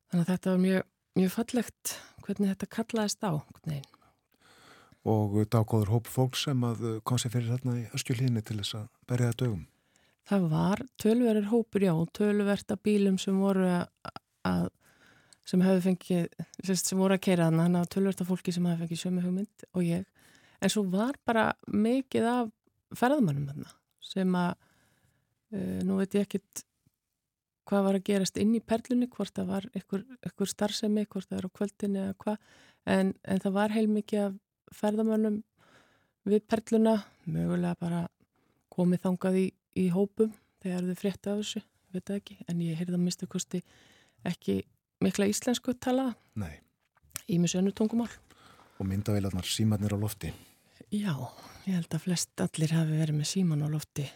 þannig 0.09 0.23
að 0.25 0.31
þetta 0.33 0.53
var 0.53 0.63
mjög, 0.65 0.91
mjög 1.19 1.33
fallegt 1.35 1.95
hvernig 2.25 2.53
þetta 2.53 2.71
kallaðist 2.77 3.27
á 3.27 3.33
Nei. 3.69 3.81
og 5.09 5.41
dágóður 5.51 5.95
hóp 5.97 6.11
fólk 6.11 6.39
sem 6.39 6.63
kom 7.03 7.21
sér 7.21 7.35
fyrir 7.35 7.53
þarna 7.55 7.81
í 7.83 7.89
öskjulíðinni 7.97 8.45
til 8.45 8.61
þess 8.61 8.79
að 8.83 8.89
berja 9.11 9.35
dögum 9.35 9.67
Það 10.29 10.51
var 10.53 10.83
tölverður 11.01 11.49
hópur, 11.53 11.85
já, 11.87 11.95
tölverta 12.17 12.77
bílum 12.85 13.17
sem 13.21 13.39
voru 13.41 13.69
að 14.45 14.69
sem 15.49 15.63
hefðu 15.65 15.85
fengið, 15.87 16.27
sem 16.69 17.01
voru 17.01 17.17
að 17.17 17.25
keira 17.25 17.49
þarna, 17.49 17.65
þannig 17.65 17.81
að 17.81 17.93
tölverta 17.95 18.27
fólki 18.29 18.53
sem 18.53 18.67
hefðu 18.69 18.85
fengið 18.85 19.03
sömu 19.03 19.25
hugmynd 19.25 19.67
og 19.73 19.85
ég, 19.87 20.03
en 20.61 20.73
svo 20.73 20.85
var 20.93 21.17
bara 21.29 21.45
mikið 21.73 22.29
af 22.29 22.51
ferðamannum 22.99 23.47
þarna 23.49 23.73
sem 24.05 24.35
að 24.37 24.51
uh, 25.57 25.79
nú 25.89 25.99
veit 26.01 26.17
ég 26.19 26.27
ekkit 26.27 26.65
hvað 27.69 27.85
var 27.85 27.99
að 27.99 28.07
gerast 28.09 28.41
inn 28.41 28.55
í 28.57 28.65
perlunni, 28.65 29.09
hvort 29.13 29.35
það 29.37 29.51
var 29.53 29.69
einhver 29.77 30.53
starfsemi, 30.53 31.05
hvort 31.09 31.29
það 31.29 31.41
er 31.41 31.49
á 31.49 31.57
kvöldinni 31.59 32.03
eða 32.05 32.19
hvað, 32.25 32.39
en, 32.89 33.15
en 33.29 33.43
það 33.45 33.57
var 33.59 33.75
heilmikið 33.75 34.23
af 34.25 34.39
ferðamönnum 34.79 35.43
við 36.29 36.45
perluna, 36.49 36.95
mögulega 37.29 37.77
bara 37.81 38.01
komið 38.73 39.05
þangað 39.05 39.41
í, 39.41 39.47
í 39.79 39.89
hópum 39.95 40.33
þegar 40.63 40.89
þau 40.89 40.99
frétta 40.99 41.35
af 41.35 41.43
þessu, 41.43 41.65
veit 41.95 42.05
það 42.05 42.21
ekki, 42.21 42.39
en 42.51 42.63
ég 42.67 42.81
heyrði 42.81 42.99
að 42.99 43.05
mistu 43.07 43.29
kosti 43.31 43.63
ekki 44.29 44.61
mikla 45.05 45.29
íslensku 45.31 45.75
tala 45.79 46.11
Nei. 46.39 46.59
í 47.31 47.39
mjög 47.39 47.57
sönnu 47.57 47.75
tungumál. 47.77 48.11
Og 48.79 48.87
myndavélarnar 48.87 49.47
símanir 49.47 49.95
á 49.95 49.99
lofti? 49.99 50.33
Já, 50.95 51.15
ég 51.67 51.77
held 51.77 51.93
að 51.93 52.07
flest 52.07 52.43
allir 52.43 52.73
hafi 52.75 52.99
verið 52.99 53.21
með 53.21 53.31
síman 53.33 53.67
á 53.67 53.69
lofti 53.71 54.07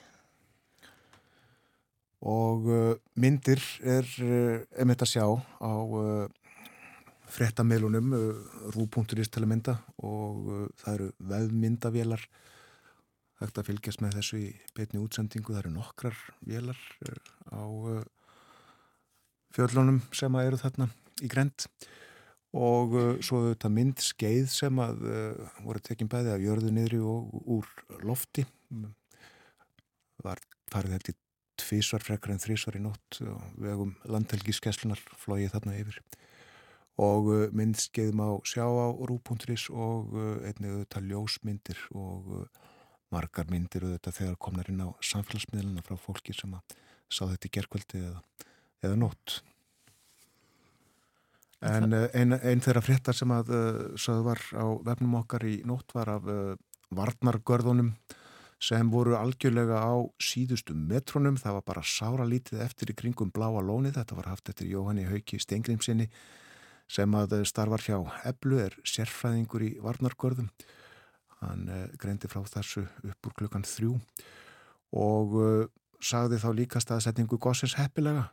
og 2.23 2.69
uh, 2.71 2.95
myndir 3.19 3.61
er 3.83 4.07
uh, 4.23 4.63
einmitt 4.79 5.03
að 5.03 5.11
sjá 5.11 5.25
á 5.27 5.73
uh, 5.75 6.31
frettamilunum 7.33 8.13
rú.is 8.75 9.31
til 9.33 9.43
að 9.43 9.49
mynda 9.49 9.75
og 10.05 10.69
það 10.83 10.93
eru 10.93 11.07
veðmyndavélar 11.31 12.27
hægt 13.43 13.61
að 13.61 13.69
fylgjast 13.71 14.03
með 14.05 14.19
þessu 14.19 14.41
í 14.41 14.49
beitni 14.77 15.03
útsendingu, 15.03 15.53
það 15.53 15.63
eru 15.65 15.75
nokkrar 15.77 16.19
vélar 16.47 16.79
á 17.53 17.63
fjöllunum 19.53 20.01
sem 20.17 20.39
eru 20.41 20.61
þarna 20.61 20.89
í 21.23 21.31
grend 21.31 21.67
og 22.53 22.95
svo 23.25 23.43
þetta 23.49 23.71
mynd 23.73 24.01
skeið 24.05 24.47
sem 24.53 24.81
að 24.85 25.05
voru 25.65 25.81
tekinn 25.85 26.11
bæði 26.13 26.35
af 26.35 26.45
jörðu 26.45 26.73
niðri 26.73 27.01
og 27.01 27.33
úr 27.57 27.69
lofti. 28.05 28.45
Var 30.23 30.41
farið 30.73 30.97
þetta 30.97 31.15
í 31.15 31.17
tvísvar 31.63 32.05
frekar 32.05 32.35
en 32.35 32.43
þrísvar 32.43 32.79
í 32.79 32.83
nótt 32.83 33.21
og 33.25 33.57
vegum 33.63 33.95
landhelgiskeslunar 34.09 35.01
flóið 35.21 35.55
þarna 35.55 35.79
yfir. 35.81 36.01
Og 37.01 37.31
uh, 37.33 37.45
myndskeið 37.57 38.13
má 38.19 38.27
sjá 38.49 38.67
á 38.69 38.89
rú.is 39.09 39.69
og 39.73 40.13
einnig 40.45 40.75
auðvitað 40.75 41.09
ljósmyndir 41.09 41.81
og 41.97 42.35
margar 43.13 43.49
myndir 43.53 43.87
auðvitað 43.87 44.19
þegar 44.19 44.41
komnar 44.47 44.73
inn 44.73 44.83
á 44.85 44.89
samfélagsmiðluna 45.13 45.85
frá 45.87 45.97
fólki 46.01 46.35
sem 46.37 46.53
að 46.57 46.77
sá 47.13 47.25
þetta 47.27 47.49
í 47.49 47.55
gerkvöldi 47.59 48.03
eða, 48.03 48.23
eða 48.83 49.01
nótt. 49.05 49.39
En 51.63 51.93
einn 51.95 52.35
ein 52.35 52.63
þeirra 52.65 52.83
fréttar 52.83 53.15
sem 53.15 53.31
að 53.31 53.53
sögðu 54.01 54.25
var 54.27 54.41
á 54.59 54.67
vefnum 54.89 55.21
okkar 55.21 55.45
í 55.47 55.61
nótt 55.69 55.95
var 55.95 56.11
af 56.17 56.27
varnargörðunum 56.93 57.93
sem 58.63 58.91
voru 58.91 59.17
algjörlega 59.19 59.81
á 59.83 59.95
síðustu 60.23 60.75
metronum, 60.79 61.39
það 61.39 61.57
var 61.59 61.65
bara 61.67 61.83
sára 61.87 62.27
lítið 62.29 62.63
eftir 62.63 62.93
í 62.93 62.99
kringum 62.99 63.33
bláa 63.35 63.63
lónið, 63.63 63.97
þetta 63.99 64.19
var 64.19 64.31
haft 64.31 64.53
eftir 64.53 64.71
Jóhanni 64.71 65.07
Hauki 65.09 65.41
Stengrimsinni 65.43 66.07
sem 66.91 67.17
að 67.19 67.41
starfar 67.49 67.83
hjá 67.83 67.97
Eblu, 68.29 68.61
er 68.63 68.77
sérfræðingur 68.87 69.65
í 69.67 69.73
Varnargörðum, 69.83 70.51
hann 71.43 71.69
eh, 71.69 71.89
greindi 72.01 72.31
frá 72.31 72.43
þessu 72.47 72.85
upp 72.87 73.29
úr 73.29 73.37
klukkan 73.41 73.67
þrjú 73.67 73.97
og 74.93 75.37
uh, 75.41 75.65
sagði 76.03 76.39
þá 76.43 76.49
líka 76.57 76.83
staðsetningu 76.83 77.39
Gossins 77.41 77.79
heppilega, 77.79 78.27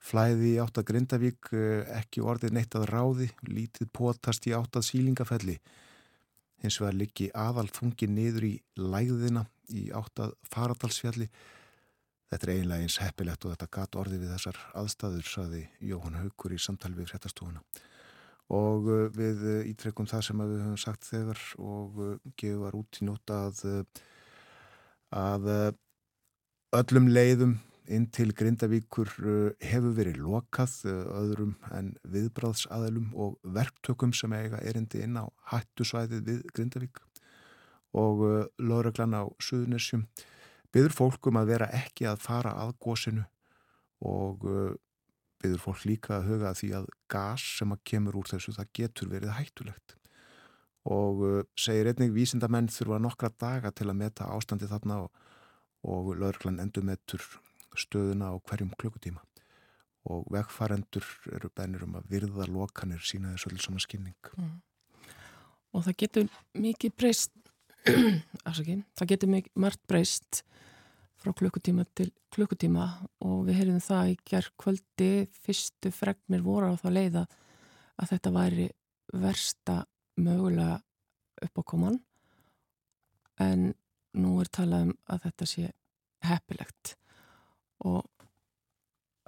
flæði 0.00 0.54
í 0.54 0.60
átt 0.62 0.80
að 0.80 0.86
Grindavík, 0.88 1.50
uh, 1.52 1.82
ekki 1.98 2.24
orðið 2.24 2.56
neitt 2.56 2.76
að 2.78 2.88
ráði, 2.88 3.28
lítið 3.44 3.90
potast 3.92 4.48
í 4.48 4.54
átt 4.56 4.78
að 4.80 4.86
sílingafelli, 4.88 5.58
hins 6.64 6.80
vegar 6.80 6.96
liggi 6.96 7.28
aðal 7.36 7.68
þungi 7.68 8.08
niður 8.10 8.48
í 8.48 8.54
læðina 8.80 9.44
í 9.68 9.90
áttað 9.94 10.32
faradalsfjalli. 10.48 11.28
Þetta 12.28 12.44
er 12.44 12.54
eiginlega 12.54 12.84
eins 12.84 12.98
heppilegt 13.00 13.44
og 13.44 13.52
þetta 13.54 13.68
gat 13.72 14.00
orði 14.00 14.22
við 14.22 14.32
þessar 14.34 14.58
aðstæður, 14.76 15.28
saði 15.28 15.62
Jóhann 15.84 16.18
Haugur 16.18 16.56
í 16.56 16.60
samtal 16.60 16.94
við 16.96 17.12
hrettastofuna. 17.12 17.62
Og 18.54 18.86
uh, 18.88 19.06
við 19.12 19.42
uh, 19.44 19.56
ítrekkum 19.68 20.08
það 20.08 20.24
sem 20.24 20.42
við 20.42 20.60
höfum 20.62 20.80
sagt 20.80 21.08
þegar 21.08 21.40
og 21.60 21.98
uh, 22.00 22.12
gefum 22.40 22.62
var 22.64 22.76
út 22.78 23.00
í 23.00 23.08
nota 23.08 23.40
að, 23.48 23.64
að 25.12 25.48
öllum 26.78 27.10
leiðum 27.12 27.58
inn 27.88 28.06
til 28.12 28.34
Grindavíkur 28.36 29.08
hefur 29.64 29.94
verið 29.96 30.18
lokað 30.20 30.74
öðrum 30.88 31.54
en 31.72 31.94
viðbráðsaðalum 32.12 33.14
og 33.16 33.38
verktökum 33.56 34.12
sem 34.16 34.34
eiga 34.36 34.60
erindi 34.60 35.00
inn 35.06 35.16
á 35.16 35.24
hættusvæðið 35.52 36.26
við 36.26 36.42
Grindavík. 36.52 37.00
Og 37.96 38.20
lögreglan 38.60 39.16
á 39.16 39.24
Suðunessjum 39.40 40.04
byður 40.68 40.98
fólkum 40.98 41.40
að 41.40 41.54
vera 41.54 41.70
ekki 41.80 42.04
að 42.10 42.20
fara 42.20 42.52
að 42.60 42.74
gósinu 42.84 43.24
og 44.04 44.44
byður 45.42 45.62
fólk 45.62 45.84
líka 45.88 46.18
að 46.18 46.28
huga 46.32 46.52
því 46.58 46.70
að 46.80 46.88
gas 47.10 47.44
sem 47.58 47.72
að 47.74 47.84
kemur 47.90 48.18
úr 48.20 48.30
þessu 48.30 48.54
það 48.56 48.72
getur 48.80 49.12
verið 49.12 49.34
hættulegt. 49.36 49.96
Og 50.88 51.24
uh, 51.26 51.40
segir 51.58 51.90
einnig 51.90 52.14
vísindamenn 52.14 52.70
þurfa 52.72 53.00
nokkra 53.02 53.30
daga 53.40 53.72
til 53.74 53.88
að 53.90 54.00
meta 54.00 54.28
ástandi 54.32 54.68
þarna 54.70 55.02
og, 55.04 55.24
og 55.84 56.14
lögreglan 56.16 56.62
endur 56.62 56.86
metur 56.88 57.24
stöðuna 57.78 58.32
á 58.32 58.36
hverjum 58.40 58.72
klukkutíma. 58.80 59.22
Og 60.08 60.24
vegfærendur 60.32 61.04
eru 61.36 61.50
bænir 61.52 61.84
um 61.84 61.98
að 61.98 62.08
virða 62.08 62.46
lokanir 62.48 63.02
sína 63.04 63.34
þessu 63.34 63.52
öll 63.52 63.60
sama 63.60 63.82
skynning 63.82 64.30
mm. 64.38 64.54
og 65.76 65.84
það 65.84 65.98
getur 66.00 66.30
mikið 66.56 66.94
breyst 66.96 67.34
það 68.96 69.10
getur 69.10 69.32
mikið 69.34 69.60
margt 69.60 69.82
breyst 69.90 70.42
frá 71.18 71.34
klukkutíma 71.34 71.84
til 71.98 72.10
klukkutíma 72.34 72.86
og 73.26 73.46
við 73.48 73.60
heyrðum 73.60 73.82
það 73.82 74.12
í 74.12 74.18
gerð 74.30 74.50
kvöldi 74.60 75.12
fyrstu 75.42 75.90
fregnir 75.94 76.44
voru 76.46 76.70
á 76.70 76.74
það 76.78 76.96
leiða 76.98 77.24
að 77.98 78.12
þetta 78.12 78.34
væri 78.34 78.68
versta 79.12 79.78
mögulega 80.18 80.78
uppákoman. 81.42 81.98
En 83.38 83.72
nú 84.18 84.38
er 84.42 84.50
talað 84.50 84.88
um 84.88 84.94
að 85.10 85.24
þetta 85.26 85.48
sé 85.48 85.66
heppilegt. 86.26 86.94
Og 87.86 88.06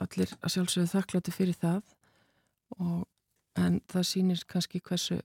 allir 0.00 0.32
að 0.40 0.54
sjálfsögðu 0.54 0.92
þakkláttu 0.94 1.34
fyrir 1.34 1.58
það. 1.58 1.82
Og, 2.78 3.04
en 3.58 3.80
það 3.90 4.08
sýnir 4.08 4.42
kannski 4.50 4.80
hversu, 4.82 5.20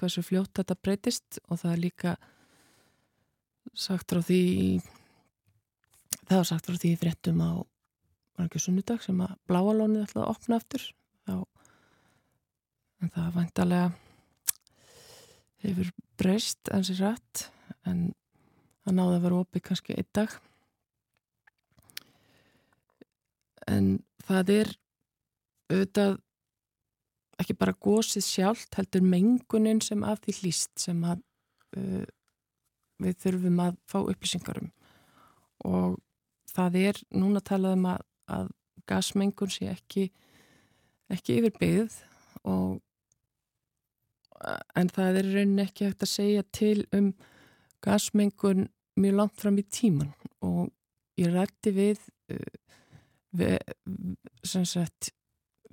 hversu 0.00 0.24
fljótt 0.24 0.54
þetta 0.58 0.76
breytist. 0.80 1.40
Og 1.48 1.62
það 1.62 1.74
er 1.74 1.82
líka 1.84 2.16
sagt 3.76 4.12
frá 4.12 4.22
því 4.24 4.42
það 6.28 6.40
var 6.40 6.48
sagt 6.50 6.68
frá 6.68 6.78
því 6.78 6.94
fréttum 7.00 7.42
á 7.42 7.50
sunnudag 8.60 9.02
sem 9.02 9.18
að 9.24 9.34
bláalónið 9.50 10.04
ætlaði 10.06 10.24
að 10.24 10.32
opna 10.34 10.58
aftur? 10.60 10.84
Þá 11.26 11.34
en 12.98 13.12
það 13.14 13.34
vantalega 13.36 13.88
hefur 15.62 15.90
breyst 16.18 16.70
sér 16.70 17.00
rætt 17.02 17.44
en 17.86 18.10
það 18.84 18.96
náði 18.98 19.16
að 19.16 19.24
vera 19.26 19.40
opið 19.42 19.64
kannski 19.68 19.96
einn 19.98 20.10
dag. 20.16 20.36
En 23.68 23.90
það 24.24 24.52
er 24.54 24.72
auðvitað 25.68 26.18
ekki 27.38 27.54
bara 27.58 27.76
gósið 27.84 28.24
sjálft 28.26 28.78
heldur 28.78 29.04
mengunin 29.06 29.82
sem 29.84 30.02
af 30.06 30.22
því 30.24 30.36
hlýst 30.40 30.72
sem 30.82 31.02
að 31.06 31.22
uh, 31.78 32.06
við 32.98 33.18
þurfum 33.22 33.60
að 33.62 33.78
fá 33.86 33.98
upplýsingarum 34.00 34.72
og 35.68 35.98
það 36.54 36.80
er 36.82 37.00
núna 37.10 37.42
talað 37.44 37.78
um 37.78 37.88
að, 37.92 38.04
að 38.28 38.50
gasmengun 38.88 39.52
sé 39.52 39.70
ekki 39.72 40.08
ekki 41.12 41.38
yfir 41.40 41.56
byggð 41.60 41.96
og 42.48 42.78
en 44.78 44.90
það 44.94 45.20
er 45.20 45.30
raunin 45.34 45.64
ekki 45.64 45.88
hægt 45.88 46.04
að 46.04 46.12
segja 46.12 46.44
til 46.54 46.84
um 46.94 47.12
gasmengun 47.84 48.68
mjög 48.98 49.20
langt 49.20 49.40
fram 49.40 49.58
í 49.58 49.64
tíman 49.64 50.12
og 50.44 50.68
ég 51.18 51.32
rætti 51.34 51.72
við, 51.74 52.02
við 53.34 53.58
sem 54.46 54.66
sagt 54.68 55.12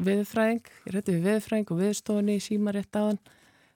viðfræðing, 0.02 0.66
ég 0.88 0.96
rætti 0.96 1.16
við 1.16 1.28
viðfræðing 1.30 1.72
og 1.72 1.82
viðstofni 1.84 2.38
í 2.40 2.44
símarétt 2.44 3.00
aðan 3.00 3.22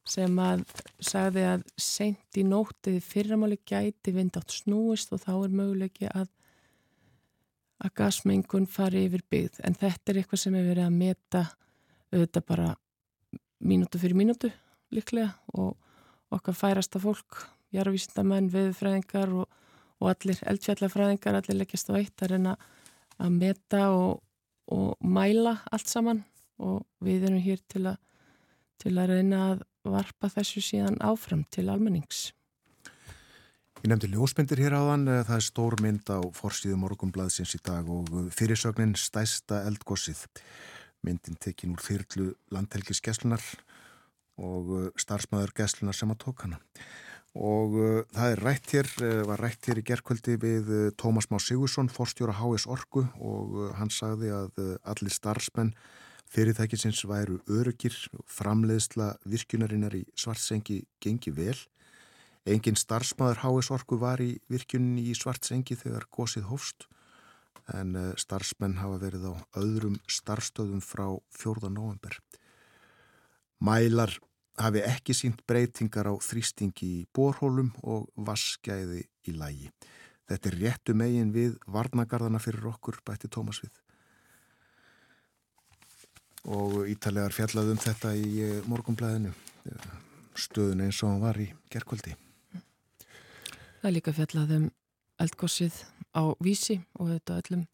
sem 0.10 0.42
að 0.42 0.64
sagði 1.06 1.46
að 1.52 1.66
sent 1.80 2.40
í 2.40 2.44
nóttið 2.48 3.00
fyrramáli 3.06 3.60
gæti 3.68 4.14
vind 4.16 4.38
átt 4.40 4.58
snúist 4.58 5.14
og 5.14 5.22
þá 5.24 5.34
er 5.36 5.54
möguleiki 5.54 6.10
að 6.10 6.30
að 7.80 7.94
gasmengun 8.02 8.68
fari 8.68 9.06
yfir 9.08 9.24
byggð 9.32 9.62
en 9.68 9.78
þetta 9.80 10.12
er 10.12 10.22
eitthvað 10.22 10.42
sem 10.44 10.56
hefur 10.58 10.72
verið 10.74 10.86
að 10.86 10.98
meta 11.00 11.44
auðvitað 12.12 12.46
bara 12.50 12.70
mínútu 13.60 14.02
fyrir 14.02 14.20
mínútu 14.20 14.52
líklega 14.94 15.34
og 15.54 15.78
okkar 16.34 16.58
færasta 16.58 17.02
fólk, 17.02 17.44
jarðvísindamenn, 17.74 18.50
viðfræðingar 18.54 19.32
og, 19.42 19.48
og 20.00 20.12
allir 20.12 20.42
eldfjallafræðingar, 20.50 21.40
allir 21.40 21.58
leggjast 21.58 21.90
á 21.90 21.98
eitt 21.98 22.24
að 22.24 22.36
reyna 22.36 22.56
að 23.20 23.38
meta 23.38 23.86
og, 23.96 24.20
og 24.72 24.94
mæla 25.02 25.58
allt 25.72 25.90
saman 25.90 26.24
og 26.60 26.84
við 27.04 27.30
erum 27.30 27.44
hér 27.44 27.62
til 27.72 27.86
að, 27.92 27.98
til 28.82 28.96
að 28.98 29.16
reyna 29.16 29.44
að 29.52 29.64
varpa 29.90 30.30
þessu 30.34 30.64
síðan 30.64 31.00
áfram 31.02 31.46
til 31.54 31.70
almennings. 31.72 32.30
Ég 33.80 33.88
nefndi 33.88 34.10
ljósmyndir 34.12 34.60
hér 34.60 34.74
áðan, 34.76 35.06
það 35.24 35.38
er 35.38 35.44
stór 35.46 35.76
mynd 35.80 36.10
á 36.12 36.20
forsýðu 36.36 36.76
morgumblaðsins 36.82 37.54
í 37.56 37.60
dag 37.64 37.88
og 37.88 38.10
fyrirsögnin 38.36 38.92
stæsta 39.00 39.62
eldgossið. 39.70 40.26
Myndin 41.08 41.38
tekin 41.40 41.78
úr 41.78 41.86
þyrlu 41.86 42.26
landhelgiskeslunar 42.52 43.46
og 44.36 44.74
uh, 44.76 44.90
starfsmæður 45.00 45.56
gæslunar 45.62 45.96
sem 45.96 46.12
að 46.12 46.20
tók 46.26 46.44
hana. 46.44 46.60
Og 47.40 47.80
uh, 47.80 48.04
það 48.12 48.36
er 48.36 48.44
rætt 48.50 48.76
hér, 48.76 48.92
uh, 49.00 49.24
var 49.32 49.46
rætt 49.46 49.72
hér 49.72 49.80
í 49.80 49.88
gerkvöldi 49.94 50.36
við 50.44 50.76
Tómas 51.00 51.32
Má 51.32 51.40
Sigursson, 51.40 51.88
forstjóra 51.88 52.36
H.S. 52.36 52.68
Orgu 52.68 53.08
og 53.16 53.58
hann 53.80 53.96
sagði 53.96 54.36
að 54.42 54.64
allir 54.84 55.16
starfsmenn 55.16 55.72
fyrirtækisins 56.28 57.08
væru 57.08 57.40
örugir, 57.48 57.96
framleiðsla 58.28 59.14
virkunarinnar 59.24 59.96
í 60.04 60.04
svartsengi 60.20 60.84
gengi 61.00 61.32
vel. 61.32 61.56
Engin 62.50 62.78
starfsmæður 62.80 63.44
H.S. 63.44 63.70
Orgu 63.76 64.00
var 64.02 64.22
í 64.24 64.32
virkuninni 64.50 65.04
í 65.12 65.18
svartsengi 65.18 65.78
þegar 65.78 66.08
gósið 66.10 66.48
hófst 66.50 66.88
en 67.78 67.94
starfsmenn 68.18 68.80
hafa 68.80 68.98
verið 69.04 69.28
á 69.30 69.34
öðrum 69.62 70.00
starfstöðum 70.10 70.82
frá 70.82 71.06
4. 71.38 71.70
november. 71.70 72.16
Mælar 73.62 74.16
hafi 74.60 74.84
ekki 74.84 75.16
sínt 75.16 75.44
breytingar 75.48 76.10
á 76.10 76.14
þrýstingi 76.18 76.90
í 77.02 77.06
borhólum 77.16 77.72
og 77.84 78.10
vaskæði 78.16 79.04
í 79.28 79.36
lægi. 79.36 79.70
Þetta 80.30 80.50
er 80.50 80.58
réttu 80.64 80.96
megin 80.98 81.34
við 81.34 81.58
varnagarðana 81.68 82.42
fyrir 82.42 82.68
okkur, 82.72 83.00
bætti 83.06 83.30
Tómas 83.32 83.62
við. 83.64 83.74
Og 86.50 86.86
ítalegar 86.90 87.36
fjallaðum 87.36 87.82
þetta 87.82 88.14
í 88.16 88.30
eh, 88.46 88.58
morgumblæðinu, 88.70 89.34
stöðun 90.40 90.86
eins 90.86 91.04
og 91.04 91.14
hann 91.14 91.24
var 91.26 91.42
í 91.42 91.50
gerkvöldi. 91.74 92.16
Það 93.80 93.90
er 93.90 93.96
líka 93.96 94.12
fjallaðum 94.16 94.70
eldgossið 95.24 95.76
á 96.12 96.24
vísi 96.44 96.80
og 97.00 97.14
þetta 97.14 97.38
öllum, 97.40 97.66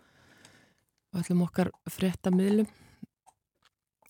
öllum 1.18 1.46
okkar 1.48 1.72
frétta 1.90 2.34
miðlum 2.34 2.70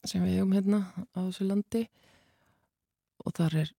sem 0.05 0.23
við 0.25 0.39
hefum 0.39 0.55
hérna 0.55 0.81
á 1.15 1.19
þessu 1.23 1.47
landi. 1.47 1.86
Og 3.25 3.34
þar 3.38 3.58
er 3.63 3.71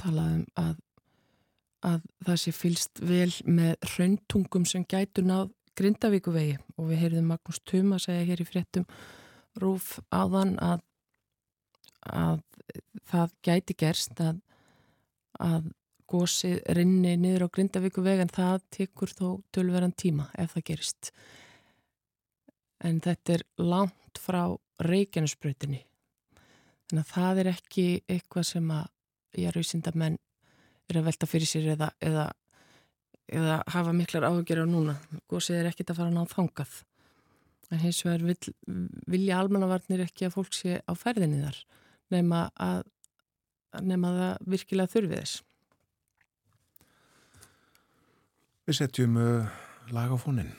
talað 0.00 0.34
um 0.36 0.44
að, 0.60 0.74
að 1.88 2.04
það 2.28 2.40
sé 2.42 2.54
fylst 2.54 3.02
vel 3.02 3.32
með 3.48 3.76
hraundtungum 3.94 4.66
sem 4.68 4.84
gætu 4.84 5.24
náð 5.26 5.54
Grindavíkuvegi 5.76 6.54
og 6.76 6.86
við 6.88 7.02
heyrðum 7.02 7.32
Magnús 7.32 7.58
Tuma 7.68 7.98
segja 8.00 8.24
hér 8.24 8.40
í 8.40 8.46
fréttum 8.48 8.86
rúf 9.60 9.98
áðan 10.08 10.54
að, 10.62 10.84
að 12.08 12.40
það 13.10 13.34
gæti 13.44 13.76
gerst 13.82 14.22
að, 14.24 14.38
að 15.42 15.72
gósið 16.06 16.60
rinni 16.78 17.16
niður 17.18 17.48
á 17.50 17.54
Grindavíkuvegi 17.56 18.22
en 18.22 18.30
það 18.34 18.62
tekur 18.76 19.10
þó 19.10 19.26
tölveran 19.54 19.96
tíma 19.98 20.28
ef 20.38 20.54
það 20.54 20.68
gerist 20.70 21.10
en 22.86 23.00
þetta 23.02 23.38
er 23.38 23.44
langt 23.58 24.20
frá 24.22 24.42
reikjanusbröðinni 24.86 25.82
Þannig 26.86 27.02
að 27.02 27.12
það 27.12 27.38
er 27.40 27.48
ekki 27.50 27.84
eitthvað 28.06 28.44
sem 28.46 28.66
að 28.70 29.40
ég 29.40 29.48
er 29.50 29.56
auðsinda 29.58 29.92
menn 29.98 30.18
er 30.86 30.98
að 31.00 31.08
velta 31.08 31.26
fyrir 31.26 31.50
sér 31.50 31.72
eða, 31.72 31.88
eða, 31.98 32.26
eða 33.26 33.56
hafa 33.74 33.94
miklar 33.96 34.26
áhugjur 34.28 34.62
á 34.62 34.66
núna. 34.70 34.94
Gósið 35.26 35.58
er 35.60 35.70
ekkit 35.72 35.90
að 35.90 35.98
fara 35.98 36.14
ná 36.14 36.22
þangað. 36.30 36.76
En 37.74 37.82
hins 37.82 38.04
vegar 38.06 38.22
vil, 38.28 38.54
vilja 39.10 39.40
almannavarnir 39.40 40.04
ekki 40.04 40.28
að 40.28 40.36
fólk 40.36 40.54
sé 40.54 40.78
á 40.78 40.92
ferðinni 40.94 41.42
þar 41.42 41.58
nema 42.14 42.44
að, 42.54 42.84
nema 43.84 44.12
að 44.12 44.20
það 44.22 44.52
virkilega 44.54 44.92
þurfi 44.94 45.20
þess. 45.20 45.42
Við 48.66 48.78
setjum 48.80 49.18
uh, 49.22 49.58
lag 49.94 50.10
á 50.10 50.16
fónin. 50.18 50.54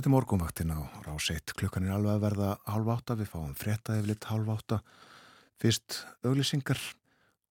Þetta 0.00 0.08
er 0.08 0.14
morgunvaktin 0.14 0.70
á 0.72 0.80
ráseitt. 1.04 1.52
Klukkan 1.60 1.84
er 1.84 1.92
alveg 1.92 2.14
að 2.14 2.22
verða 2.22 2.46
halv 2.72 2.86
átta. 2.88 3.16
Við 3.20 3.28
fáum 3.34 3.50
frétta 3.52 3.98
yfirleitt 3.98 4.24
halv 4.30 4.48
átta. 4.48 4.78
Fyrst 5.60 5.98
auglisingar 6.24 6.80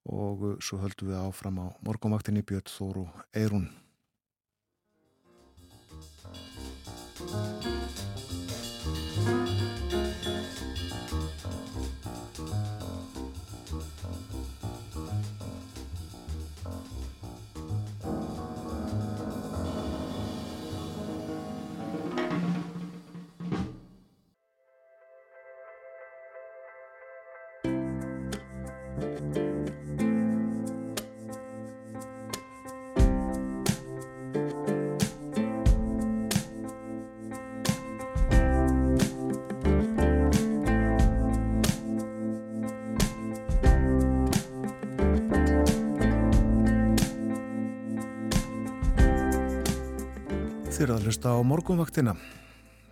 og 0.10 0.58
svo 0.58 0.82
höldum 0.82 1.12
við 1.12 1.22
áfram 1.22 1.62
á 1.62 1.70
morgunvaktinni 1.86 2.42
Björn 2.42 2.74
Þóru 2.74 3.06
Eirún. 3.38 3.70
Hlusta 51.10 51.32
á 51.34 51.42
morgunvaktina. 51.42 52.12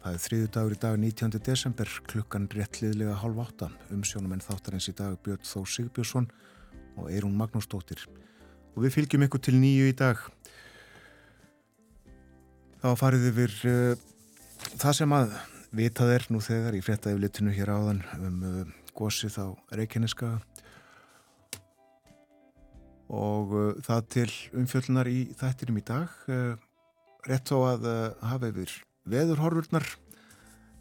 Það 0.01 0.15
er 0.15 0.21
þriðu 0.23 0.47
dagur 0.55 0.73
í 0.73 0.77
dag 0.81 0.95
19. 0.97 1.35
desember, 1.45 1.89
klukkan 2.09 2.47
réttliðlega 2.49 3.13
halv 3.21 3.43
átta. 3.43 3.67
Umsjónumenn 3.93 4.41
þáttarins 4.41 4.87
í 4.89 4.93
dag 4.97 5.19
Björn 5.21 5.43
Þó 5.45 5.59
Sigbjörnsson 5.69 6.25
og 6.97 7.11
Eirún 7.11 7.37
Magnúsdóttir. 7.37 8.07
Og 8.73 8.81
við 8.87 8.95
fylgjum 8.95 9.27
ykkur 9.27 9.43
til 9.45 9.53
nýju 9.59 9.91
í 9.91 9.93
dag. 9.99 10.23
Þá 12.81 12.89
farið 12.97 13.29
yfir 13.29 13.53
uh, 13.69 14.05
það 14.81 14.99
sem 15.03 15.17
að 15.19 15.39
vitað 15.77 16.17
er 16.17 16.29
nú 16.33 16.41
þegar 16.41 16.73
í 16.73 16.83
fréttaðiflitinu 16.89 17.53
hér 17.53 17.75
áðan 17.75 18.05
um 18.17 18.45
uh, 18.49 18.77
gósið 18.97 19.37
á 19.45 19.47
Reykjaneska 19.77 20.39
og 23.13 23.53
uh, 23.53 23.75
það 23.85 24.07
til 24.15 24.31
umfjöllunar 24.57 25.11
í 25.11 25.27
þættinum 25.37 25.83
í 25.85 25.91
dag. 25.93 26.23
Rétt 27.27 27.49
þó 27.51 27.57
að 27.73 27.85
hafa 28.23 28.47
yfir 28.53 28.73
veðurhorfurnar 29.11 29.83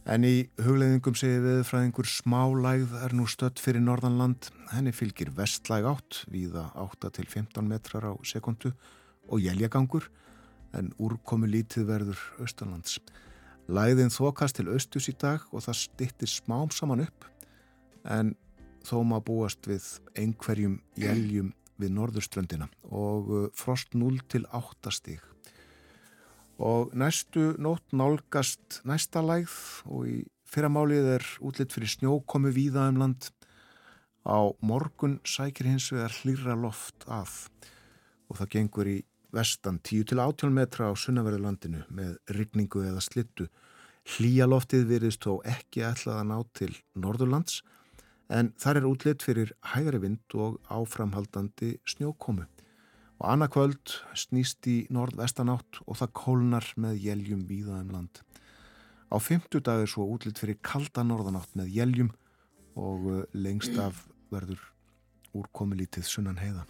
en 0.06 0.26
í 0.26 0.34
hugleiðingum 0.62 1.16
segir 1.18 1.42
veðurfræðingur 1.42 2.06
smálægð 2.06 2.94
er 3.02 3.16
nú 3.18 3.26
stött 3.26 3.58
fyrir 3.58 3.82
norðanland. 3.82 4.46
Henni 4.70 4.92
fylgir 4.94 5.32
vestlæg 5.34 5.88
átt 5.90 6.20
viða 6.30 6.68
8 6.78 7.10
til 7.18 7.26
15 7.26 7.66
metrar 7.66 8.06
á 8.06 8.14
sekundu 8.22 8.70
og 9.26 9.42
jæljagangur 9.42 10.06
en 10.78 10.92
úrkomu 11.02 11.50
lítið 11.50 11.90
verður 11.90 12.24
austalands. 12.38 13.00
Læðin 13.66 14.14
þokast 14.14 14.60
til 14.60 14.70
austus 14.70 15.10
í 15.10 15.18
dag 15.18 15.42
og 15.50 15.66
það 15.66 15.82
stittir 15.82 16.30
smám 16.30 16.70
saman 16.70 17.08
upp 17.08 17.26
en 18.06 18.36
þó 18.86 19.00
maður 19.02 19.26
búast 19.32 19.66
við 19.66 19.96
einhverjum 20.14 20.78
jæljum 20.94 21.50
við 21.74 21.96
norðurströndina 21.98 22.70
og 22.86 23.50
frost 23.58 23.98
0 23.98 24.22
til 24.30 24.46
8 24.54 24.94
stíg. 24.94 25.24
Og 26.56 26.94
næstu 26.96 27.52
nótt 27.60 27.92
nálgast 27.92 28.80
næsta 28.88 29.20
lægð 29.20 29.56
og 29.92 30.06
í 30.08 30.16
fyrramálið 30.48 31.10
er 31.18 31.26
útlitt 31.44 31.74
fyrir 31.74 31.90
snjókomi 31.92 32.52
víða 32.54 32.88
um 32.88 33.02
land. 33.02 33.28
Á 34.24 34.50
morgun 34.64 35.20
sækir 35.24 35.68
hins 35.68 35.90
vegar 35.92 36.14
hlýra 36.22 36.56
loft 36.56 37.04
að 37.06 37.50
og 38.26 38.40
það 38.40 38.52
gengur 38.56 38.88
í 38.90 38.96
vestan 39.36 39.78
10 39.84 40.08
til 40.10 40.22
18 40.22 40.54
metra 40.54 40.90
á 40.90 40.94
sunnaverðurlandinu 40.96 41.84
með 41.92 42.16
rigningu 42.32 42.82
eða 42.88 43.04
slittu. 43.04 43.46
Hlýjaloftið 44.16 44.88
virðist 44.88 45.26
þó 45.26 45.42
ekki 45.44 45.84
ætlað 45.86 46.22
að 46.22 46.28
ná 46.30 46.36
til 46.56 46.72
Norðurlands 46.94 47.60
en 48.32 48.52
þar 48.58 48.80
er 48.80 48.88
útlitt 48.88 49.22
fyrir 49.26 49.52
hægari 49.74 50.00
vind 50.02 50.34
og 50.34 50.60
áframhaldandi 50.72 51.76
snjókomu. 51.86 52.46
Og 53.16 53.30
annarkvöld 53.32 53.94
snýst 54.18 54.66
í 54.68 54.76
norð-vestanátt 54.92 55.80
og 55.86 55.96
það 56.00 56.12
kólnar 56.20 56.66
með 56.76 57.00
jæljum 57.06 57.46
víða 57.48 57.80
um 57.80 57.94
land. 57.94 58.20
Á 59.08 59.16
fymtudag 59.22 59.84
er 59.84 59.90
svo 59.90 60.04
útlitt 60.12 60.40
fyrir 60.42 60.58
kalda 60.60 61.04
norðanátt 61.06 61.54
með 61.56 61.72
jæljum 61.72 62.10
og 62.76 63.08
lengst 63.32 63.78
af 63.80 64.04
verður 64.32 64.60
úrkomulítið 65.36 66.04
sunnan 66.08 66.40
heiða. 66.40 66.66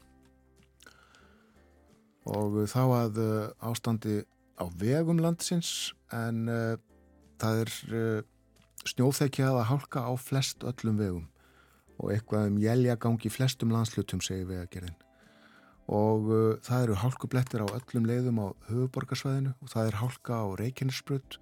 Og 2.27 2.63
þá 2.71 2.83
að 2.85 3.21
ástandi 3.63 4.21
á 4.59 4.65
vegum 4.79 5.21
landsins 5.23 5.93
en 6.15 6.47
uh, 6.51 6.77
það 7.41 7.63
er 7.63 7.73
uh, 7.93 8.21
snjóþekja 8.89 9.51
að 9.53 9.67
hálka 9.71 10.05
á 10.07 10.13
flest 10.19 10.67
öllum 10.67 11.01
vegum 11.01 11.27
og 11.97 12.13
eitthvað 12.13 12.53
um 12.53 12.61
jæljagangi 12.61 13.33
flestum 13.33 13.73
landslutum 13.73 14.23
segir 14.25 14.49
vegagerðin 14.51 15.06
og 15.87 16.31
uh, 16.31 16.57
það 16.67 16.87
eru 16.87 16.99
hálkublettir 17.03 17.65
á 17.65 17.69
öllum 17.69 18.09
leiðum 18.09 18.43
á 18.43 18.47
höfuborgarsvæðinu 18.71 19.55
og 19.61 19.73
það 19.73 19.91
er 19.91 19.99
hálka 20.03 20.41
á 20.43 20.47
Reykjanesbrut 20.61 21.39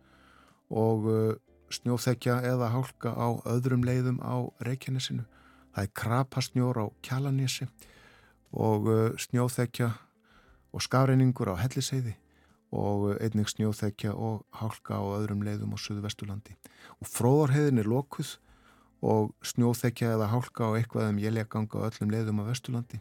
og 0.75 1.07
snjóþekja 1.73 2.41
eða 2.49 2.71
hálka 2.73 3.13
á 3.13 3.29
öðrum 3.49 3.85
leiðum 3.87 4.19
á 4.25 4.49
Reykjanesinu 4.65 5.25
það 5.75 5.87
er 5.87 5.93
krapastnjór 6.01 6.81
á 6.81 6.87
Kjallanissi 7.05 7.69
og 8.55 8.89
snjóþekja 9.21 9.91
og 10.75 10.83
skafreiningur 10.83 11.53
á 11.55 11.57
Helliseiði 11.59 12.15
og 12.75 13.13
einnig 13.23 13.51
snjóþekja 13.53 14.15
og 14.15 14.43
hálka 14.59 14.99
á 14.99 15.05
öðrum 15.19 15.45
leiðum 15.47 15.75
á 15.75 15.79
Suðu 15.79 16.03
Vestulandi. 16.03 16.57
Og 16.99 17.07
fróðarheiðin 17.07 17.83
er 17.83 17.91
lokuð 17.91 18.35
og 19.05 19.31
snjóþekja 19.47 20.15
eða 20.17 20.31
hálka 20.33 20.67
á 20.67 20.71
eitthvað 20.75 21.13
um 21.13 21.21
jæljagang 21.23 21.71
á 21.71 21.87
öllum 21.87 22.11
leiðum 22.11 22.43
á 22.43 22.51
Vestulandi. 22.51 23.01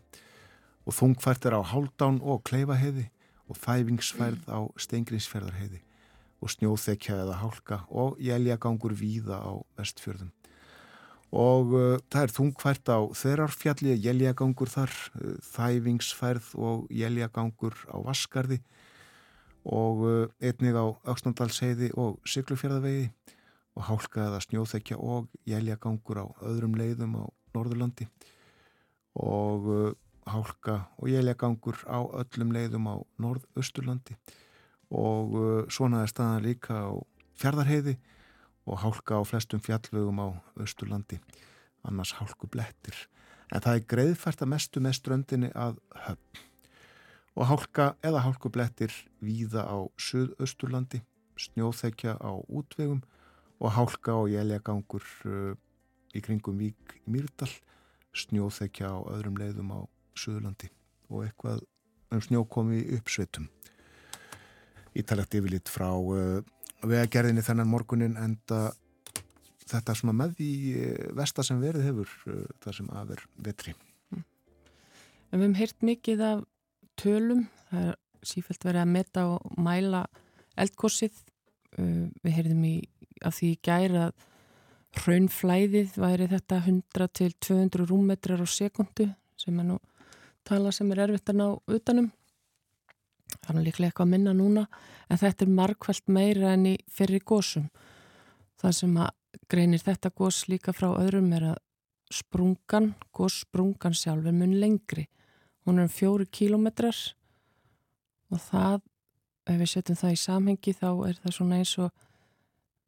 Og 0.84 0.96
þungfært 0.98 1.48
er 1.48 1.56
á 1.56 1.62
Háldán 1.64 2.20
og 2.22 2.44
Kleifaheiði 2.48 3.08
og 3.48 3.60
fæfingsfærð 3.60 4.48
á 4.52 4.60
Steingrinsferðarheiði 4.80 5.82
og 6.44 6.52
snjóþekja 6.52 7.22
eða 7.24 7.40
hálka 7.40 7.84
og 7.90 8.18
jæljagangur 8.20 8.96
víða 9.00 9.40
á 9.40 9.54
Vestfjörðum. 9.80 10.32
Og 11.34 11.72
uh, 11.74 11.98
það 12.14 12.26
er 12.28 12.34
þungfært 12.36 12.90
á 12.94 13.00
þerarfjalli, 13.18 13.96
jæljagangur 13.98 14.70
þar, 14.70 14.92
uh, 15.18 15.38
þæfingsfærð 15.56 16.52
og 16.62 16.84
jæljagangur 16.94 17.74
á 17.90 17.98
Vaskarði 18.06 18.60
og 19.66 20.04
uh, 20.06 20.28
einnig 20.44 20.78
á 20.78 20.86
Öksnandalsheiði 21.10 21.94
og 21.98 22.20
Siglufjörðavegi 22.28 23.08
og 23.74 23.88
hálka 23.88 24.28
eða 24.28 24.44
snjóþekja 24.46 25.00
og 25.02 25.32
jæljagangur 25.50 26.22
á 26.22 26.26
öðrum 26.46 26.78
leiðum 26.78 27.18
á 27.18 27.26
Norðurlandi. 27.56 28.06
Og 29.18 29.66
uh, 29.72 29.92
hálka 30.30 30.80
og 30.98 31.10
jæljagangur 31.12 31.84
á 31.88 32.00
öllum 32.22 32.54
leiðum 32.56 32.88
á 32.88 32.96
Norðausturlandi 33.20 34.18
og 34.94 35.34
uh, 35.34 35.64
svona 35.70 36.04
er 36.04 36.12
staðan 36.12 36.46
líka 36.46 36.78
á 36.86 36.94
Fjardarheiði 37.40 37.98
og 38.70 38.80
hálka 38.80 39.20
á 39.20 39.22
flestum 39.26 39.60
fjallvögum 39.60 40.22
á 40.22 40.28
Östurlandi, 40.62 41.20
annars 41.84 42.14
hálku 42.16 42.48
blettir. 42.48 42.96
En 43.52 43.62
það 43.62 43.76
er 43.76 43.88
greiðfært 43.92 44.44
að 44.44 44.52
mestu 44.54 44.84
með 44.84 44.98
ströndinni 45.00 45.50
að 45.52 45.82
höfn. 46.06 46.44
Og 47.34 47.50
hálka 47.50 47.88
eða 48.06 48.22
hálku 48.24 48.52
blettir 48.54 48.94
víða 49.20 49.66
á 49.66 49.78
Suðausturlandi, 49.98 51.02
snjóþekja 51.36 52.16
á 52.22 52.32
útvegum 52.48 53.02
og 53.60 53.74
hálka 53.74 54.16
og 54.22 54.30
jæljagangur 54.32 55.06
uh, 55.26 55.54
í 56.14 56.22
kringum 56.22 56.62
Vík 56.62 57.00
í 57.02 57.10
Mýrdal, 57.10 57.50
snjóþekja 58.14 58.94
á 58.94 58.98
öðrum 59.18 59.40
leiðum 59.42 59.74
á 59.74 59.80
Suðurlandi 60.18 60.70
og 61.10 61.26
eitthvað 61.26 61.64
um 62.14 62.22
snjókomi 62.22 62.84
uppsveitum. 62.98 63.50
Ítalegt 64.98 65.34
yfirlitt 65.34 65.72
frá 65.72 65.90
uh, 65.90 66.44
vegagerðinni 66.86 67.44
þennan 67.46 67.72
morgunin 67.72 68.18
enda 68.20 68.68
þetta 69.70 69.96
svona 69.98 70.16
með 70.18 70.42
í 70.44 70.54
eh, 70.76 71.10
vesta 71.16 71.44
sem 71.46 71.62
verið 71.62 71.88
hefur 71.88 72.14
eh, 72.30 72.48
það 72.64 72.78
sem 72.80 72.90
aðver 72.94 73.24
vetri. 73.46 73.76
Mm. 74.14 74.24
En 74.24 75.40
við 75.40 75.46
hefum 75.46 75.56
heyrt 75.62 75.88
mikið 75.90 76.26
af 76.28 76.44
tölum, 77.00 77.46
það 77.70 77.88
er 77.88 77.98
sífælt 78.34 78.68
verið 78.68 78.84
að 78.84 78.94
meta 78.98 79.26
og 79.32 79.56
mæla 79.58 80.04
eldkossið. 80.60 81.18
Eh, 81.78 82.06
við 82.26 82.38
heyrðum 82.38 82.68
í 82.70 82.76
að 83.24 83.38
því 83.40 83.52
gæra 83.66 84.06
að 84.10 84.30
hraunflæðið 85.04 85.96
væri 85.98 86.30
þetta 86.30 86.60
100 86.62 87.14
til 87.18 87.32
200 87.42 87.88
rúmmetrar 87.90 88.44
á 88.44 88.48
sekundu 88.50 89.08
sem 89.40 89.58
er 89.60 89.72
nú 89.72 89.80
tala 90.48 90.72
sem 90.76 90.92
er 90.92 91.06
erfitt 91.08 91.32
að 91.32 91.40
ná 91.40 91.48
utanum. 91.78 92.12
Er 93.44 93.58
líklega 93.60 93.90
eitthvað 93.90 94.06
að 94.06 94.14
minna 94.14 94.34
núna 94.38 94.68
en 95.10 95.20
þetta 95.20 95.46
er 95.46 95.58
markvælt 95.58 96.12
meira 96.12 96.54
enn 96.54 96.68
í 96.70 96.78
ferri 96.92 97.20
gósum 97.20 97.68
það 98.62 98.76
sem 98.78 98.98
að 99.04 99.10
greinir 99.52 99.84
þetta 99.84 100.12
gós 100.16 100.44
líka 100.48 100.74
frá 100.76 100.94
öðrum 100.94 101.32
er 101.36 101.50
að 101.54 101.60
sprungan, 102.14 102.94
góssprungan 103.16 103.96
sjálf 103.98 104.28
er 104.30 104.36
mun 104.38 104.54
lengri. 104.62 105.08
Hún 105.66 105.80
er 105.80 105.88
um 105.88 105.92
fjóru 105.92 106.28
kílometrar 106.30 106.98
og 108.32 108.40
það 108.44 108.82
ef 109.50 109.60
við 109.60 109.72
setjum 109.74 110.00
það 110.00 110.16
í 110.16 110.22
samhengi 110.22 110.76
þá 110.78 110.90
er 111.10 111.20
það 111.24 111.36
svona 111.38 111.60
eins 111.60 111.74
og 111.82 112.06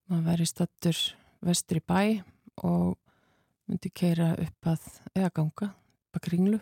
maður 0.07 0.27
væri 0.29 0.47
stattur 0.49 1.01
vestri 1.45 1.81
bæ 1.81 2.21
og 2.63 2.95
myndi 3.65 3.91
keira 3.91 4.33
upp 4.39 4.69
að 4.69 4.85
eða 5.15 5.33
ganga, 5.35 5.71
upp 5.73 6.19
að 6.19 6.25
kringlu 6.29 6.61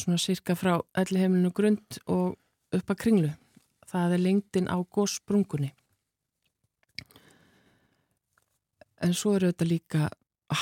svona 0.00 0.18
cirka 0.20 0.56
frá 0.56 0.78
elli 0.98 1.20
heimilinu 1.20 1.52
grund 1.54 2.00
og 2.06 2.36
upp 2.72 2.92
að 2.92 3.00
kringlu. 3.04 3.30
Það 3.88 4.16
er 4.16 4.22
lengtin 4.24 4.70
á 4.72 4.76
góssprungunni. 4.80 5.72
En 9.02 9.12
svo 9.18 9.34
eru 9.36 9.50
þetta 9.50 9.68
líka 9.68 10.08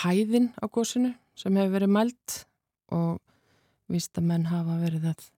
hæðin 0.03 0.51
á 0.59 0.65
góssinu 0.67 1.13
sem 1.39 1.57
hefur 1.57 1.77
verið 1.77 1.93
mælt 1.95 2.37
og 2.95 3.21
vist 3.91 4.19
að 4.19 4.27
menn 4.31 4.49
hafa 4.51 4.79
verið 4.81 5.11
að 5.13 5.29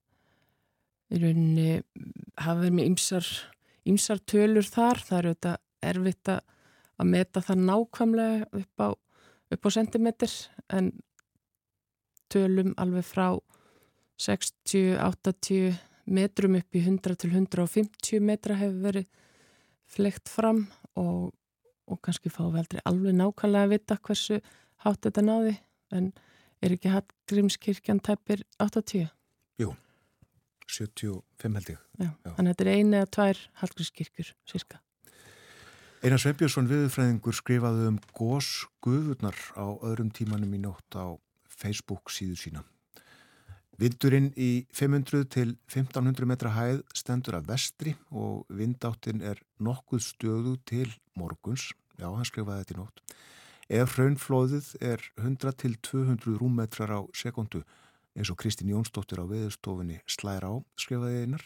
í 1.13 1.21
rauninni 1.21 1.69
hafa 2.41 2.61
verið 2.63 2.77
með 2.79 2.89
ymsar, 2.93 3.29
ymsar 3.89 4.23
tölur 4.25 4.65
þar. 4.65 5.03
Það 5.05 5.19
eru 5.19 5.35
þetta 5.35 5.55
erfitt 5.93 6.33
að 6.33 7.09
meta 7.13 7.43
það 7.45 7.65
nákvæmlega 7.69 8.61
upp 8.63 8.85
á, 8.87 8.89
upp 9.53 9.67
á 9.67 9.71
sentimeter 9.75 10.37
en 10.73 10.93
tölum 12.33 12.73
alveg 12.81 13.05
frá 13.05 13.27
60, 14.23 14.97
80 15.03 15.79
metrum 16.13 16.57
upp 16.59 16.77
í 16.77 16.83
100 16.83 17.19
til 17.23 17.31
150 17.33 18.23
metra 18.25 18.57
hefur 18.59 18.83
verið 18.89 19.07
flegt 19.93 20.31
fram 20.33 20.67
og, 20.99 21.33
og 21.87 22.01
kannski 22.05 22.33
fá 22.33 22.45
við 22.47 22.63
aldrei 22.63 22.85
alveg 22.89 23.17
nákvæmlega 23.19 23.69
að 23.69 23.75
vita 23.75 23.99
hversu 23.99 24.39
hátt 24.85 25.03
þetta 25.07 25.25
náði 25.27 25.57
en 25.95 26.13
er 26.63 26.77
ekki 26.77 26.93
hatt 26.93 27.11
Grímskirkjan 27.31 28.01
tæpir 28.05 28.45
80? 28.63 29.11
Jú, 29.61 29.75
75 30.71 31.59
held 31.59 31.75
ég. 31.75 31.83
Já, 31.99 32.09
Já. 32.09 32.33
Þannig 32.37 32.49
að 32.49 32.53
þetta 32.53 32.65
er 32.65 32.73
eina 32.73 33.03
eða 33.03 33.13
tvær 33.17 33.45
Hallgrímskirkjur, 33.63 34.33
cirka. 34.49 34.81
Einar 36.03 36.19
Sveinbjörnsson 36.19 36.67
viðfræðingur 36.71 37.37
skrifaði 37.39 37.91
um 37.93 37.99
gós 38.17 38.65
guðurnar 38.83 39.39
á 39.55 39.67
öðrum 39.87 40.11
tímanum 40.15 40.55
í 40.57 40.63
nótt 40.63 40.99
á 40.99 41.15
Facebook 41.47 42.11
síðu 42.11 42.39
sína. 42.41 42.65
Vindurinn 43.83 44.29
í 44.39 44.63
500 44.71 45.25
til 45.33 45.57
1500 45.67 46.27
metra 46.31 46.53
hæð 46.55 46.85
stendur 46.95 47.35
að 47.41 47.49
vestri 47.49 47.95
og 48.15 48.45
vindáttin 48.47 49.25
er 49.27 49.41
nokkuð 49.59 50.05
stöðu 50.05 50.53
til 50.71 50.93
morguns, 51.19 51.73
já 51.99 52.07
hann 52.07 52.29
skrifaði 52.29 52.63
þetta 52.63 52.77
í 52.77 52.79
nótt. 52.79 53.03
Ef 53.81 53.97
hraunflóðið 53.97 54.69
er 54.87 55.03
100 55.19 55.57
til 55.65 55.75
200 55.89 56.37
rúmmetrar 56.39 56.93
á 56.95 57.01
sekundu 57.11 57.65
eins 58.15 58.31
og 58.31 58.39
Kristín 58.39 58.71
Jónsdóttir 58.71 59.19
á 59.19 59.27
veðurstofunni 59.27 59.99
slæra 60.07 60.53
á, 60.53 60.63
skrifaði 60.79 61.25
einar, 61.25 61.43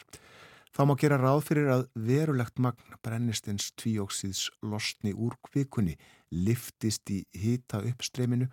þá 0.76 0.82
má 0.84 0.94
gera 1.00 1.16
ráð 1.22 1.40
fyrir 1.48 1.72
að 1.72 1.86
verulegt 1.94 2.60
magn 2.60 3.00
brennistins 3.00 3.70
tvíóksíðs 3.80 4.50
losni 4.60 5.14
úr 5.16 5.38
kvikunni 5.48 5.96
liftist 6.36 7.08
í 7.08 7.22
hýta 7.32 7.80
uppstreyminu 7.80 8.50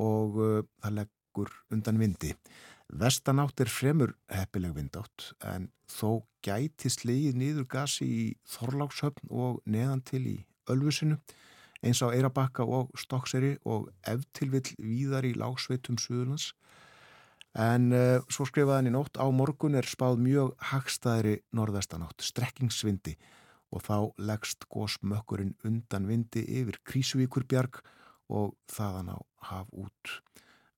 og 0.00 0.40
uh, 0.40 0.64
það 0.80 1.00
leggur 1.02 1.54
undan 1.74 2.00
vindi. 2.00 2.32
Vestanátt 2.88 3.60
er 3.60 3.68
fremur 3.68 4.14
heppileg 4.32 4.72
vindátt 4.72 5.32
en 5.44 5.68
þó 5.92 6.24
gæti 6.40 6.88
slegið 6.88 7.36
nýður 7.36 7.66
gasi 7.68 8.06
í 8.08 8.22
Þorlákshöfn 8.48 9.28
og 9.28 9.58
neðan 9.68 10.00
til 10.08 10.22
í 10.24 10.36
Ölfusinu 10.72 11.18
eins 11.84 12.00
á 12.00 12.08
Eirabakka 12.08 12.64
og 12.64 12.88
Stokkseri 12.96 13.58
og 13.68 13.90
eftirvill 14.08 14.72
víðar 14.80 15.28
í 15.28 15.34
lágsveitum 15.36 15.98
Suðurlands. 16.00 16.54
En 17.58 17.92
uh, 17.92 18.24
svo 18.32 18.46
skrifaði 18.48 18.78
hann 18.78 18.90
í 18.90 18.94
nótt 18.94 19.20
á 19.20 19.26
morgun 19.36 19.76
er 19.76 19.86
spáð 19.88 20.22
mjög 20.24 20.54
hagstaðri 20.70 21.38
norðvestanátt, 21.52 22.24
strekkingsvindi 22.24 23.18
og 23.68 23.84
þá 23.84 23.96
leggst 24.30 24.64
gósmökkurinn 24.72 25.56
undan 25.68 26.08
vindi 26.08 26.46
yfir 26.60 26.80
Krísuvíkurbjarg 26.88 27.82
og 28.32 28.54
þaðan 28.72 29.12
á 29.12 29.18
haf 29.50 29.68
út 29.76 30.18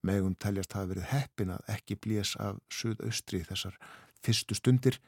megum 0.07 0.35
teljast 0.41 0.73
hafa 0.77 0.93
verið 0.95 1.09
heppin 1.11 1.55
að 1.55 1.73
ekki 1.75 1.99
blés 2.01 2.35
af 2.41 2.61
suðaustri 2.73 3.43
þessar 3.49 3.77
fyrstu 4.25 4.57
stundir 4.57 5.01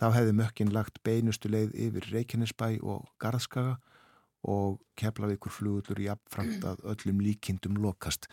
þá 0.00 0.08
hefði 0.16 0.34
mökkinn 0.38 0.74
lagt 0.74 1.02
beinustu 1.06 1.50
leið 1.52 1.76
yfir 1.86 2.08
Reykjanesbæ 2.14 2.68
og 2.82 3.06
Garðskaga 3.22 3.78
og 4.42 4.80
Keflavíkur 4.98 5.54
flugullur 5.54 6.02
í 6.02 6.10
afframt 6.10 6.64
að 6.66 6.82
öllum 6.94 7.22
líkindum 7.22 7.78
lokast 7.82 8.26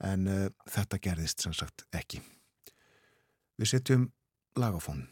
en 0.00 0.26
uh, 0.30 0.46
þetta 0.70 1.00
gerðist 1.04 1.44
sem 1.44 1.52
sagt 1.56 1.84
ekki. 1.92 2.22
Við 3.60 3.74
setjum 3.74 4.08
lagafón. 4.56 5.04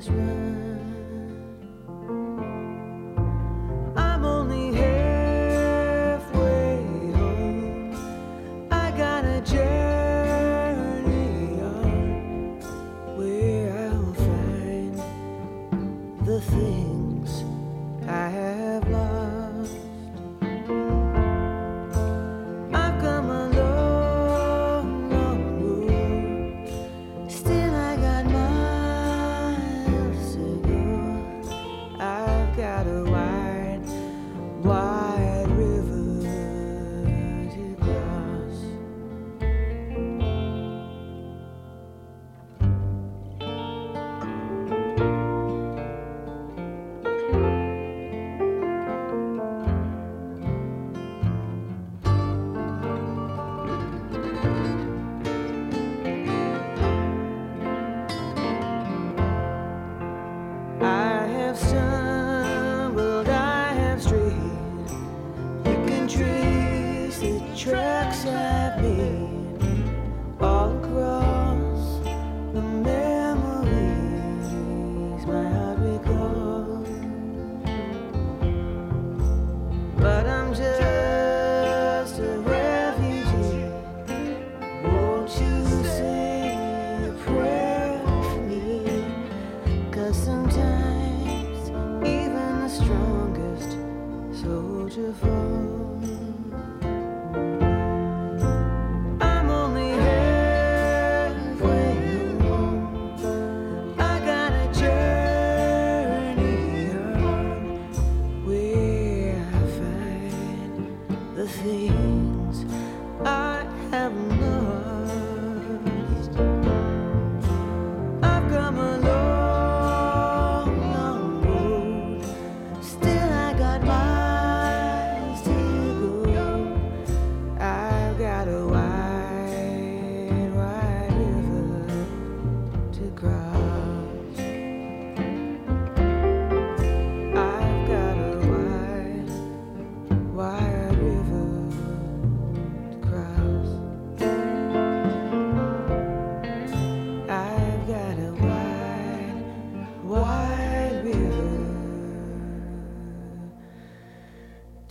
was 0.00 0.08
right. 0.08 0.39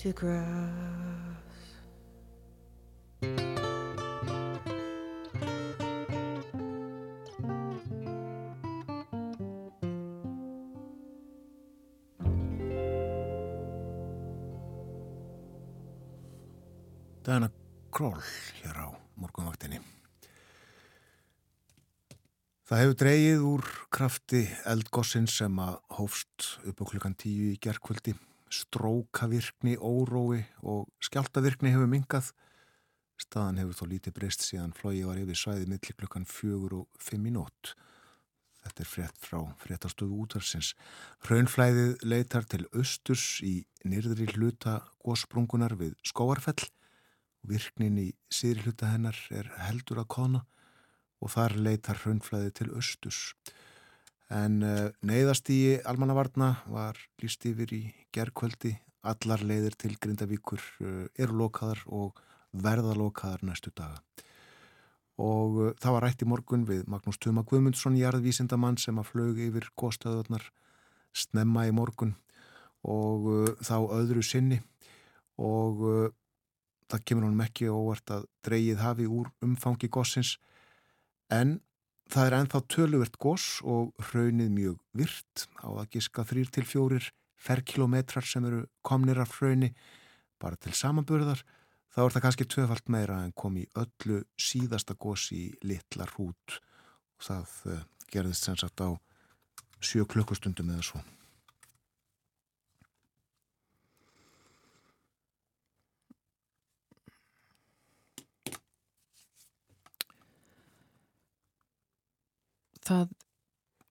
To 0.10 0.14
cross. 0.14 0.44
Diana 17.24 17.52
Kroll 17.92 18.22
hér 18.62 18.78
á 18.78 18.90
morgunvaktinni. 19.14 19.80
Það 22.66 22.82
hefur 22.82 22.98
dreyið 23.02 23.44
úr 23.46 23.68
krafti 23.94 24.42
eldgossins 24.70 25.38
sem 25.42 25.62
að 25.62 25.78
hófst 25.98 26.50
upp 26.66 26.82
á 26.82 26.86
klukkan 26.90 27.18
tíu 27.18 27.54
í 27.54 27.62
gerkvöldi. 27.62 28.16
Strókavirkni, 28.50 29.76
órói 29.78 30.44
og 30.66 30.90
skjáltavirkni 31.06 31.74
hefur 31.74 31.90
mingað. 31.92 32.32
Staðan 33.20 33.60
hefur 33.62 33.78
þó 33.78 33.86
lítið 33.92 34.16
breyst 34.16 34.46
síðan 34.46 34.74
flói 34.74 35.04
var 35.06 35.20
yfir 35.22 35.38
svæði 35.38 35.70
millir 35.70 35.98
klukkan 36.00 36.28
fjögur 36.30 36.82
og 36.82 37.02
fimm 37.04 37.28
í 37.30 37.34
nótt. 37.36 37.76
Þetta 38.64 38.84
er 38.84 38.90
frétt 38.92 39.20
frá 39.22 39.40
fréttastöðu 39.62 40.18
útvarsins. 40.24 40.74
Hraunflæðið 41.28 42.04
leitar 42.04 42.48
til 42.50 42.66
austurs 42.74 43.40
í 43.46 43.54
nýrðri 43.88 44.28
hluta 44.34 44.80
gósprungunar 45.06 45.78
við 45.80 45.96
skóarfell. 46.04 46.68
Virknin 47.48 48.00
í 48.02 48.10
síðri 48.34 48.68
hluta 48.68 48.92
hennar 48.92 49.20
er 49.32 49.48
heldur 49.64 50.02
að 50.04 50.12
kona 50.16 50.44
og 51.20 51.32
þar 51.36 51.56
leitar 51.60 52.00
hraunflæði 52.04 52.56
til 52.60 52.70
austurs. 52.76 53.22
En 54.30 54.62
uh, 54.62 54.92
neyðast 55.02 55.50
í 55.50 55.80
almannavarna 55.90 56.52
var 56.70 56.98
líst 57.22 57.48
yfir 57.50 57.72
í 57.74 57.82
gerkvöldi. 58.14 58.76
Allar 59.10 59.42
leiðir 59.42 59.74
til 59.80 59.96
Grindavíkur 59.98 60.62
uh, 60.62 61.06
eru 61.18 61.40
lokaðar 61.40 61.82
og 61.88 62.20
verða 62.54 62.94
lokaðar 62.98 63.42
næstu 63.50 63.74
daga. 63.74 64.04
Og 65.18 65.58
uh, 65.58 65.72
það 65.82 65.96
var 65.96 66.06
rætt 66.06 66.22
í 66.22 66.30
morgun 66.30 66.68
við 66.70 66.86
Magnús 66.92 67.18
Tuma 67.18 67.42
Guðmundsson, 67.42 67.98
jarðvísindamann 67.98 68.78
sem 68.78 69.02
að 69.02 69.10
flög 69.16 69.42
yfir 69.50 69.72
góðstöðunar 69.74 70.46
snemma 71.18 71.66
í 71.66 71.74
morgun 71.74 72.14
og 72.86 73.26
þá 73.66 73.76
öðru 73.92 74.22
sinni 74.24 74.60
og 75.42 75.82
það 76.88 77.02
kemur 77.06 77.26
honum 77.28 77.42
ekki 77.44 77.68
óvart 77.68 78.14
að 78.14 78.28
dreyið 78.46 78.80
hafi 78.80 79.08
úr 79.10 79.32
umfangi 79.44 79.90
góssins 79.92 80.36
en 81.34 81.58
það 82.10 82.26
er 82.26 82.36
ennþá 82.40 82.62
töluvert 82.74 83.18
góss 83.22 83.60
og 83.62 83.94
hraunið 84.10 84.50
mjög 84.54 84.82
virt 84.98 85.46
á 85.62 85.70
að 85.70 85.90
giska 85.96 86.26
þrýr 86.26 86.52
til 86.54 86.66
fjórir 86.66 87.12
ferkilometrar 87.40 88.26
sem 88.26 88.46
eru 88.50 88.66
komnir 88.86 89.22
af 89.22 89.38
hrauni 89.38 89.72
bara 90.42 90.58
til 90.60 90.74
samanburðar 90.76 91.44
þá 91.94 92.02
er 92.04 92.16
það 92.16 92.26
kannski 92.26 92.48
tvöfalt 92.50 92.90
meira 92.92 93.22
en 93.26 93.36
kom 93.36 93.58
í 93.60 93.68
öllu 93.80 94.24
síðasta 94.40 94.98
góss 95.00 95.30
í 95.36 95.50
litla 95.62 96.08
hrút 96.14 96.60
og 97.20 97.30
það 97.30 97.56
uh, 97.70 97.86
gerðist 98.10 98.48
sem 98.48 98.58
sagt 98.60 98.82
á 98.82 98.90
sjö 99.80 100.06
klukkustundum 100.10 100.74
eða 100.74 100.86
svo. 100.86 101.02
Það 112.90 113.14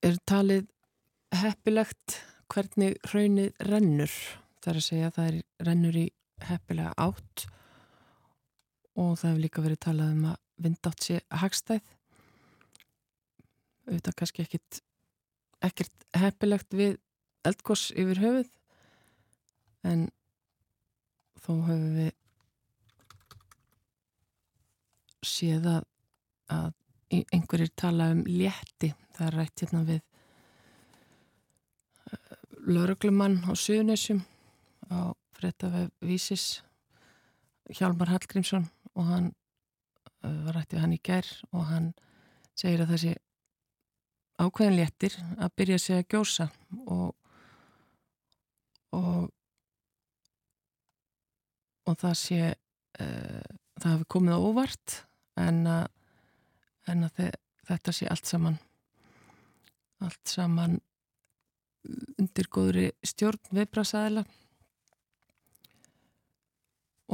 er 0.05 0.19
talið 0.27 0.67
heppilegt 1.39 2.19
hvernig 2.49 2.97
hraunið 3.07 3.63
rennur. 3.69 4.13
Það 4.59 4.71
er 4.71 4.79
að 4.81 4.87
segja 4.87 5.09
að 5.09 5.15
það 5.17 5.29
er 5.29 5.39
rennur 5.69 5.99
í 5.99 6.05
heppilega 6.49 6.93
átt 6.99 7.45
og 8.99 9.15
það 9.19 9.29
hefur 9.29 9.41
líka 9.43 9.63
verið 9.63 9.81
talað 9.85 10.13
um 10.15 10.29
að 10.31 10.37
vindátt 10.59 11.05
sé 11.05 11.19
hagstæð. 11.41 11.83
Auðvitað 13.89 14.17
kannski 14.21 14.45
ekkit, 14.45 14.81
ekkert 15.65 16.07
heppilegt 16.19 16.75
við 16.75 16.97
eldgoss 17.47 17.89
yfir 17.95 18.19
höfuð 18.19 18.49
en 19.87 20.09
þó 21.39 21.53
höfum 21.69 21.95
við 21.95 22.11
séð 25.25 25.69
að, 25.71 26.73
einhverjir 27.09 27.71
tala 27.75 28.11
um 28.13 28.23
létti. 28.27 28.93
Það 29.17 29.27
er 29.27 29.37
rætt 29.39 29.63
hérna 29.63 29.83
við 29.87 30.01
uh, 32.09 32.35
lauruglumann 32.69 33.39
á 33.49 33.51
Suðunessum 33.57 34.21
á 34.89 35.13
frettafæð 35.37 35.89
Vísis 36.05 36.45
Hjálmar 37.69 38.11
Hallgrímsson 38.13 38.69
og 38.95 39.09
hann 39.09 39.31
uh, 40.23 40.37
var 40.45 40.59
rætt 40.59 40.75
við 40.75 40.83
hann 40.85 40.95
í 40.95 41.01
gerð 41.03 41.33
og 41.53 41.67
hann 41.69 41.91
segir 42.57 42.83
að 42.83 42.95
þessi 42.95 43.15
ákveðin 44.39 44.79
léttir 44.79 45.17
að 45.37 45.55
byrja 45.59 45.79
að 45.79 45.85
segja 45.85 46.07
gjósa 46.13 46.49
og 46.87 47.15
og 48.95 49.29
og 51.89 51.97
það 51.97 52.15
sé 52.17 52.41
uh, 52.49 53.45
það 53.79 53.93
hefur 53.93 54.09
komið 54.15 54.37
á 54.37 54.39
óvart 54.39 54.95
en 55.39 55.61
að, 55.69 55.85
en 56.91 57.07
að 57.07 57.15
þe 57.19 57.29
þetta 57.69 57.95
sé 57.95 58.09
allt 58.09 58.29
saman 58.29 58.59
allt 60.05 60.31
saman 60.31 60.79
undir 62.19 62.49
góðri 62.51 62.89
stjórn 63.05 63.53
viðbrasaðila 63.55 64.25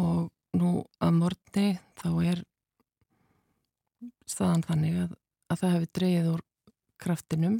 og 0.02 0.32
nú 0.56 0.72
að 1.04 1.18
morgni 1.20 1.68
þá 2.00 2.10
er 2.32 2.44
staðan 4.30 4.66
þannig 4.66 5.00
að, 5.04 5.16
að 5.52 5.62
það 5.62 5.76
hefur 5.76 5.92
dreyið 6.00 6.30
úr 6.34 6.44
kraftinum. 7.02 7.58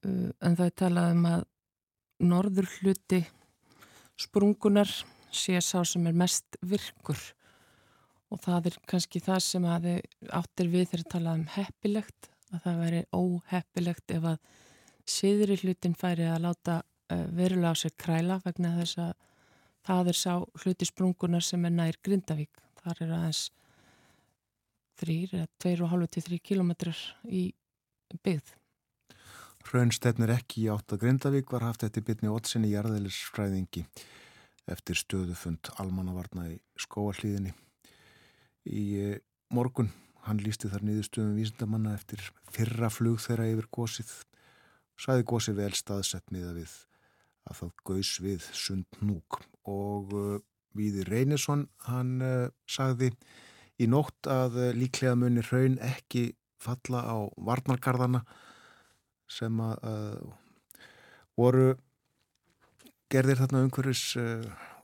Uh, 0.00 0.30
en 0.40 0.56
það 0.56 0.66
er 0.66 0.76
talað 0.82 1.14
um 1.14 1.26
að 1.28 1.44
norður 2.30 2.68
hluti 2.78 3.20
sprungunar 4.20 4.90
sé 5.32 5.60
sá 5.64 5.80
sem 5.88 6.06
er 6.08 6.16
mest 6.16 6.58
virkur 6.60 7.20
og 8.30 8.42
það 8.44 8.70
er 8.70 8.76
kannski 8.90 9.22
það 9.24 9.40
sem 9.46 9.66
að 9.66 9.88
þið 9.88 10.28
áttir 10.40 10.70
við 10.70 10.86
þegar 10.90 11.08
talað 11.14 11.40
um 11.40 11.48
heppilegt 11.56 12.30
að 12.50 12.62
það 12.64 12.82
veri 12.84 13.00
óheppilegt 13.14 14.14
ef 14.16 14.28
að 14.32 14.38
síðri 15.10 15.58
hlutin 15.62 15.96
færi 15.98 16.28
að 16.30 16.44
láta 16.46 16.76
uh, 16.80 17.26
verulega 17.34 17.74
á 17.74 17.80
sér 17.82 17.94
kræla 17.98 18.40
vegna 18.44 18.74
þess 18.78 19.00
að 19.02 19.12
það 19.86 20.12
er 20.12 20.18
sá 20.20 20.34
hluti 20.62 20.88
sprungunar 20.88 21.44
sem 21.44 21.64
er 21.64 21.74
nær 21.74 21.98
Grindavík. 22.04 22.52
Það 22.80 23.02
er 23.04 23.14
aðeins 23.16 23.42
þrýr 25.00 25.36
eða 25.38 25.50
tveir 25.60 25.84
og 25.84 25.92
hálfu 25.92 26.10
til 26.14 26.24
þrý 26.28 26.40
kilometrar 26.50 27.02
í 27.24 27.44
byggð. 28.20 28.54
Hraunstefnir 29.70 30.32
ekki 30.34 30.64
í 30.64 30.70
átt 30.72 30.94
að 30.94 31.04
Grindavík 31.04 31.52
var 31.52 31.66
haft 31.66 31.84
eftir 31.86 32.04
bytni 32.06 32.32
ótsinni 32.32 32.72
jarðeilisfræðingi 32.72 33.84
eftir 34.70 34.98
stöðufund 34.98 35.72
almannavarna 35.82 36.48
í 36.52 36.56
skóallíðinni. 36.80 37.52
Í 38.68 38.82
eh, 39.00 39.20
morgun 39.54 39.88
hann 40.26 40.40
lísti 40.44 40.68
þar 40.68 40.84
niðurstöðum 40.84 41.38
vísindamanna 41.38 41.94
eftir 41.96 42.22
fyrra 42.52 42.90
flug 42.92 43.20
þeirra 43.24 43.48
yfir 43.54 43.68
gósið. 43.72 44.10
Sæði 45.00 45.24
gósið 45.30 45.60
vel 45.62 45.72
staðsett 45.78 46.32
miða 46.34 46.52
við 46.58 46.74
að 47.48 47.60
það 47.62 47.70
gaus 47.88 48.10
við 48.20 48.48
sund 48.52 48.98
núk 49.00 49.40
og 49.70 50.12
uh, 50.12 50.34
Víði 50.76 51.02
Reynesson 51.08 51.64
hann 51.88 52.20
uh, 52.22 52.50
sagði 52.68 53.08
í 53.80 53.88
nótt 53.90 54.28
að 54.30 54.58
líklega 54.76 55.16
munir 55.16 55.48
hraun 55.48 55.80
ekki 55.82 56.34
falla 56.60 57.00
á 57.08 57.16
varnarkarðana 57.40 58.20
sem 59.30 59.56
að 59.64 60.26
voru 61.38 61.70
gerðir 63.08 63.40
þarna 63.40 63.62
umhverfis 63.64 64.04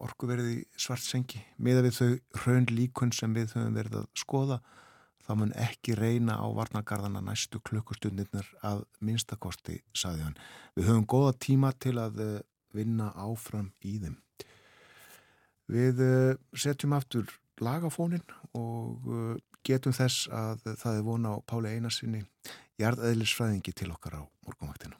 orkuverði 0.05 0.65
svartsengi 0.79 1.43
miða 1.63 1.85
við 1.87 1.95
þau 1.99 2.11
hraun 2.43 2.67
líkun 2.73 3.13
sem 3.15 3.35
við 3.37 3.55
höfum 3.55 3.77
verið 3.77 4.01
að 4.01 4.11
skoða 4.19 4.61
það 5.27 5.41
mun 5.41 5.55
ekki 5.59 5.97
reyna 5.99 6.37
á 6.39 6.47
varnagarðana 6.55 7.23
næstu 7.25 7.59
klukkustundirnar 7.67 8.47
að 8.67 8.85
minnstakosti, 9.03 9.81
saði 9.91 10.23
hann. 10.23 10.37
Við 10.79 10.91
höfum 10.91 11.09
góða 11.11 11.33
tíma 11.43 11.73
til 11.83 11.97
að 11.99 12.21
uh, 12.23 12.37
vinna 12.77 13.11
áfram 13.19 13.73
í 13.83 13.97
þeim. 14.05 14.21
Við 15.73 16.05
uh, 16.05 16.39
setjum 16.55 16.95
aftur 16.95 17.27
lagafónin 17.59 18.23
og 18.55 19.41
getum 19.67 19.95
þess 19.97 20.29
að 20.29 20.63
það 20.77 20.99
er 21.01 21.07
vona 21.07 21.33
á 21.35 21.37
Páli 21.49 21.73
Einarsinni 21.73 22.23
jarðeðlisfræðingi 22.83 23.73
til 23.73 23.91
okkar 23.97 24.21
á 24.21 24.23
morgunvaktinu. 24.47 24.97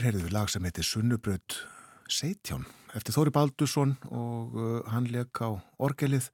Heyrðum 0.00 0.30
við 0.30 0.32
lag 0.32 0.48
sem 0.48 0.64
heitir 0.64 0.86
Sunnubraut 0.86 1.54
Seitján 2.08 2.62
eftir 2.96 3.12
Þóri 3.12 3.32
Baldursson 3.36 3.90
og 4.08 4.54
uh, 4.56 4.68
hann 4.88 5.10
leik 5.12 5.42
á 5.44 5.52
orgelið 5.76 6.30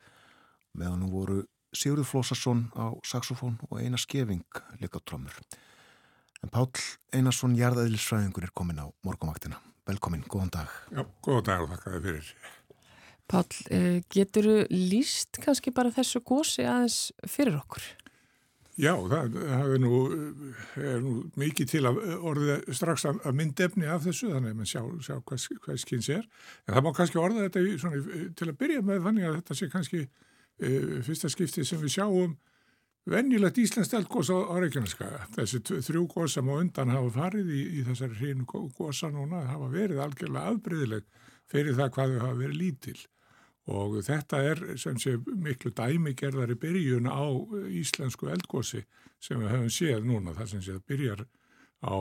meðan 0.78 1.00
nú 1.02 1.08
voru 1.10 1.40
Sigurður 1.74 2.06
Flósarsson 2.06 2.60
á 2.78 2.94
saxofón 3.02 3.56
og 3.66 3.80
Einar 3.80 3.98
Skeving 3.98 4.44
leik 4.78 4.94
á 4.94 5.02
trömmur. 5.02 5.34
En 6.46 6.52
Pál 6.54 6.68
Einarsson, 7.10 7.58
jarðaðilisfræðingur, 7.58 8.46
er 8.46 8.54
komin 8.54 8.78
á 8.78 8.86
morgumaktina. 9.02 9.58
Velkomin, 9.90 10.22
góðan 10.30 10.54
dag. 10.60 10.78
Já, 10.94 11.02
góðan 11.26 11.48
dag 11.50 11.66
og 11.66 11.74
þakka 11.74 11.96
þið 11.96 12.06
fyrir. 12.06 12.32
Pál, 13.26 13.44
uh, 13.50 13.92
getur 14.14 14.50
þú 14.52 14.58
líst 14.94 15.42
kannski 15.42 15.74
bara 15.74 15.90
þessu 15.96 16.22
gósi 16.22 16.70
aðeins 16.70 17.08
fyrir 17.26 17.58
okkur? 17.64 17.90
Já, 18.76 18.92
það, 19.08 19.36
það 19.40 19.70
er, 19.72 19.78
nú, 19.80 19.98
er 20.76 20.98
nú 21.00 21.12
mikið 21.40 21.68
til 21.70 21.80
að 21.88 22.00
orðið 22.28 22.66
strax 22.76 23.06
að, 23.08 23.22
myndefni 23.38 23.88
af 23.88 24.02
þessu, 24.04 24.28
þannig 24.34 24.52
að 24.52 24.58
mann 24.58 24.68
sjá, 24.68 24.82
sjá 25.06 25.14
hvað, 25.16 25.46
hvað 25.64 25.78
skins 25.80 26.10
er. 26.12 26.26
En 26.66 26.76
það 26.76 26.84
má 26.84 26.90
kannski 26.98 27.20
orða 27.22 27.46
þetta 27.46 27.62
í, 27.62 27.78
svona, 27.80 28.18
til 28.36 28.50
að 28.50 28.58
byrja 28.60 28.82
með 28.84 29.00
þannig 29.08 29.28
að 29.30 29.38
þetta 29.38 29.56
sé 29.56 29.70
kannski 29.72 30.02
uh, 30.04 30.92
fyrsta 31.08 31.32
skipti 31.32 31.64
sem 31.64 31.80
við 31.80 31.94
sjáum 31.96 32.36
venjulegt 33.08 33.62
Íslands 33.64 33.96
eldgós 33.96 34.28
á, 34.28 34.38
á 34.44 34.54
Reykjaneskaga. 34.60 35.24
Þessi 35.38 35.62
þrjú 35.72 36.06
gósa 36.12 36.44
má 36.44 36.58
undan 36.58 36.92
hafa 36.92 37.14
farið 37.16 37.56
í, 37.56 37.64
í 37.80 37.88
þessari 37.88 38.20
hreinu 38.20 38.44
gósa 38.76 39.08
núna, 39.14 39.46
hafa 39.54 39.72
verið 39.72 40.04
algjörlega 40.04 40.52
afbreyðileg 40.52 41.08
fyrir 41.48 41.78
það 41.80 41.92
hvað 41.96 42.12
þau 42.12 42.24
hafa 42.26 42.40
verið 42.44 42.60
lítil 42.60 42.98
og 43.66 43.98
þetta 44.06 44.42
er 44.46 44.62
sem 44.78 44.98
sé 45.02 45.16
miklu 45.26 45.72
dæmigerðari 45.74 46.54
byrjun 46.62 47.08
á 47.10 47.26
íslensku 47.66 48.30
eldgósi 48.30 48.84
sem 49.18 49.40
við 49.42 49.52
höfum 49.54 49.72
séð 49.74 50.06
núna 50.06 50.36
þar 50.36 50.52
sem 50.52 50.62
sé 50.62 50.76
að 50.76 50.86
byrjar 50.86 51.24
á, 51.82 51.96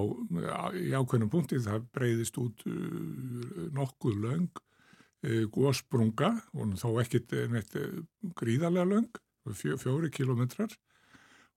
í 0.78 0.94
ákveðnum 0.94 1.32
punkti 1.34 1.60
það 1.64 1.90
breyðist 1.96 2.38
út 2.42 2.66
uh, 2.70 3.68
nokkuð 3.76 4.22
löng 4.28 4.64
gósbrunga 5.26 6.36
og 6.54 6.76
þó 6.78 7.00
ekkit 7.02 7.32
neitt 7.50 7.72
gríðarlega 8.38 8.86
löng, 8.92 9.22
fjó, 9.58 9.74
fjóri 9.82 10.12
kilometrar 10.14 10.70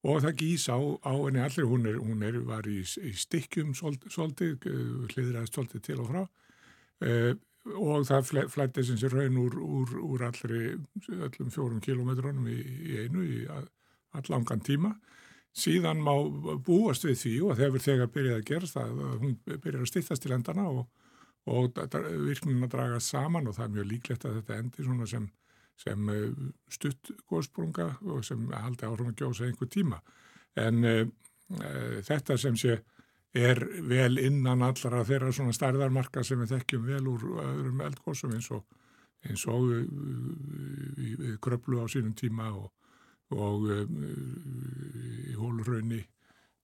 og 0.06 0.22
það 0.24 0.38
gís 0.40 0.68
á, 0.72 0.78
á 0.78 1.12
henni 1.12 1.42
allir, 1.42 1.66
hún, 1.68 1.84
er, 1.90 1.98
hún 2.00 2.22
er, 2.24 2.38
var 2.48 2.68
í, 2.70 2.80
í 2.80 3.12
stikkjum 3.12 3.74
svolítið, 3.76 4.64
hliðræðist 5.12 5.58
svolítið 5.58 5.84
til 5.84 5.98
og 6.00 6.08
frá 6.12 6.22
og 7.76 8.06
það 8.08 8.48
flætti 8.52 8.84
sem 8.86 8.98
sé 9.00 9.10
raun 9.12 9.38
úr, 9.40 9.58
úr, 9.60 9.94
úr 10.04 10.24
allri, 10.28 10.76
öllum 11.08 11.52
fjórum 11.52 11.82
kilómetrónum 11.84 12.48
í, 12.50 12.58
í 12.58 12.98
einu 13.04 13.24
í 13.26 13.42
allangan 14.16 14.62
tíma. 14.64 14.94
Síðan 15.58 16.02
má 16.04 16.12
búast 16.64 17.06
við 17.06 17.18
því 17.22 17.34
og 17.48 17.58
þegar 17.58 17.84
þegar 17.84 18.12
byrjaði 18.14 18.38
að 18.38 18.48
gerast 18.50 18.76
það, 18.76 19.02
hún 19.22 19.36
byrjaði 19.46 19.82
að 19.82 19.90
stittast 19.90 20.24
til 20.24 20.34
endana 20.36 20.68
og, 20.70 20.84
og 21.48 21.80
virknin 22.28 22.66
að 22.66 22.74
draga 22.76 23.00
saman 23.02 23.48
og 23.48 23.56
það 23.56 23.66
er 23.66 23.74
mjög 23.76 23.88
líklegt 23.92 24.26
að 24.28 24.38
þetta 24.38 24.58
endi 24.62 24.86
svona 24.86 25.08
sem, 25.10 25.26
sem 25.80 26.12
eh, 26.14 26.44
stutt 26.70 27.12
góðsprunga 27.30 27.88
og 28.06 28.22
sem 28.28 28.44
haldi 28.52 28.86
áhrifin 28.86 29.14
að 29.14 29.24
gjósa 29.24 29.48
einhver 29.48 29.72
tíma. 29.72 30.02
En 30.58 30.84
e, 30.84 30.94
þetta 32.02 32.36
sem 32.40 32.56
sé 32.58 32.80
er 33.36 33.60
vel 33.88 34.18
innan 34.22 34.64
allra 34.64 35.04
þeirra 35.04 35.32
svona 35.34 35.54
stærðarmarka 35.56 36.24
sem 36.24 36.40
við 36.42 36.54
þekkjum 36.56 36.86
vel 36.88 37.02
úr 37.12 37.24
öðrum 37.44 37.82
eldgóðsum 37.84 38.34
eins 38.36 38.50
og, 38.56 38.64
eins 39.28 39.44
og 39.50 39.66
við, 39.68 41.16
við 41.20 41.34
kröplu 41.44 41.82
á 41.84 41.86
sínum 41.92 42.14
tíma 42.16 42.48
og, 42.56 42.70
og 43.36 43.68
um, 43.74 44.04
í 45.28 45.36
hólurraunni 45.36 46.04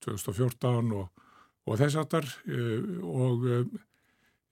2014 0.04 0.94
og, 0.96 1.26
og 1.64 1.80
þess 1.80 2.00
aftar 2.00 2.28
og 3.04 3.44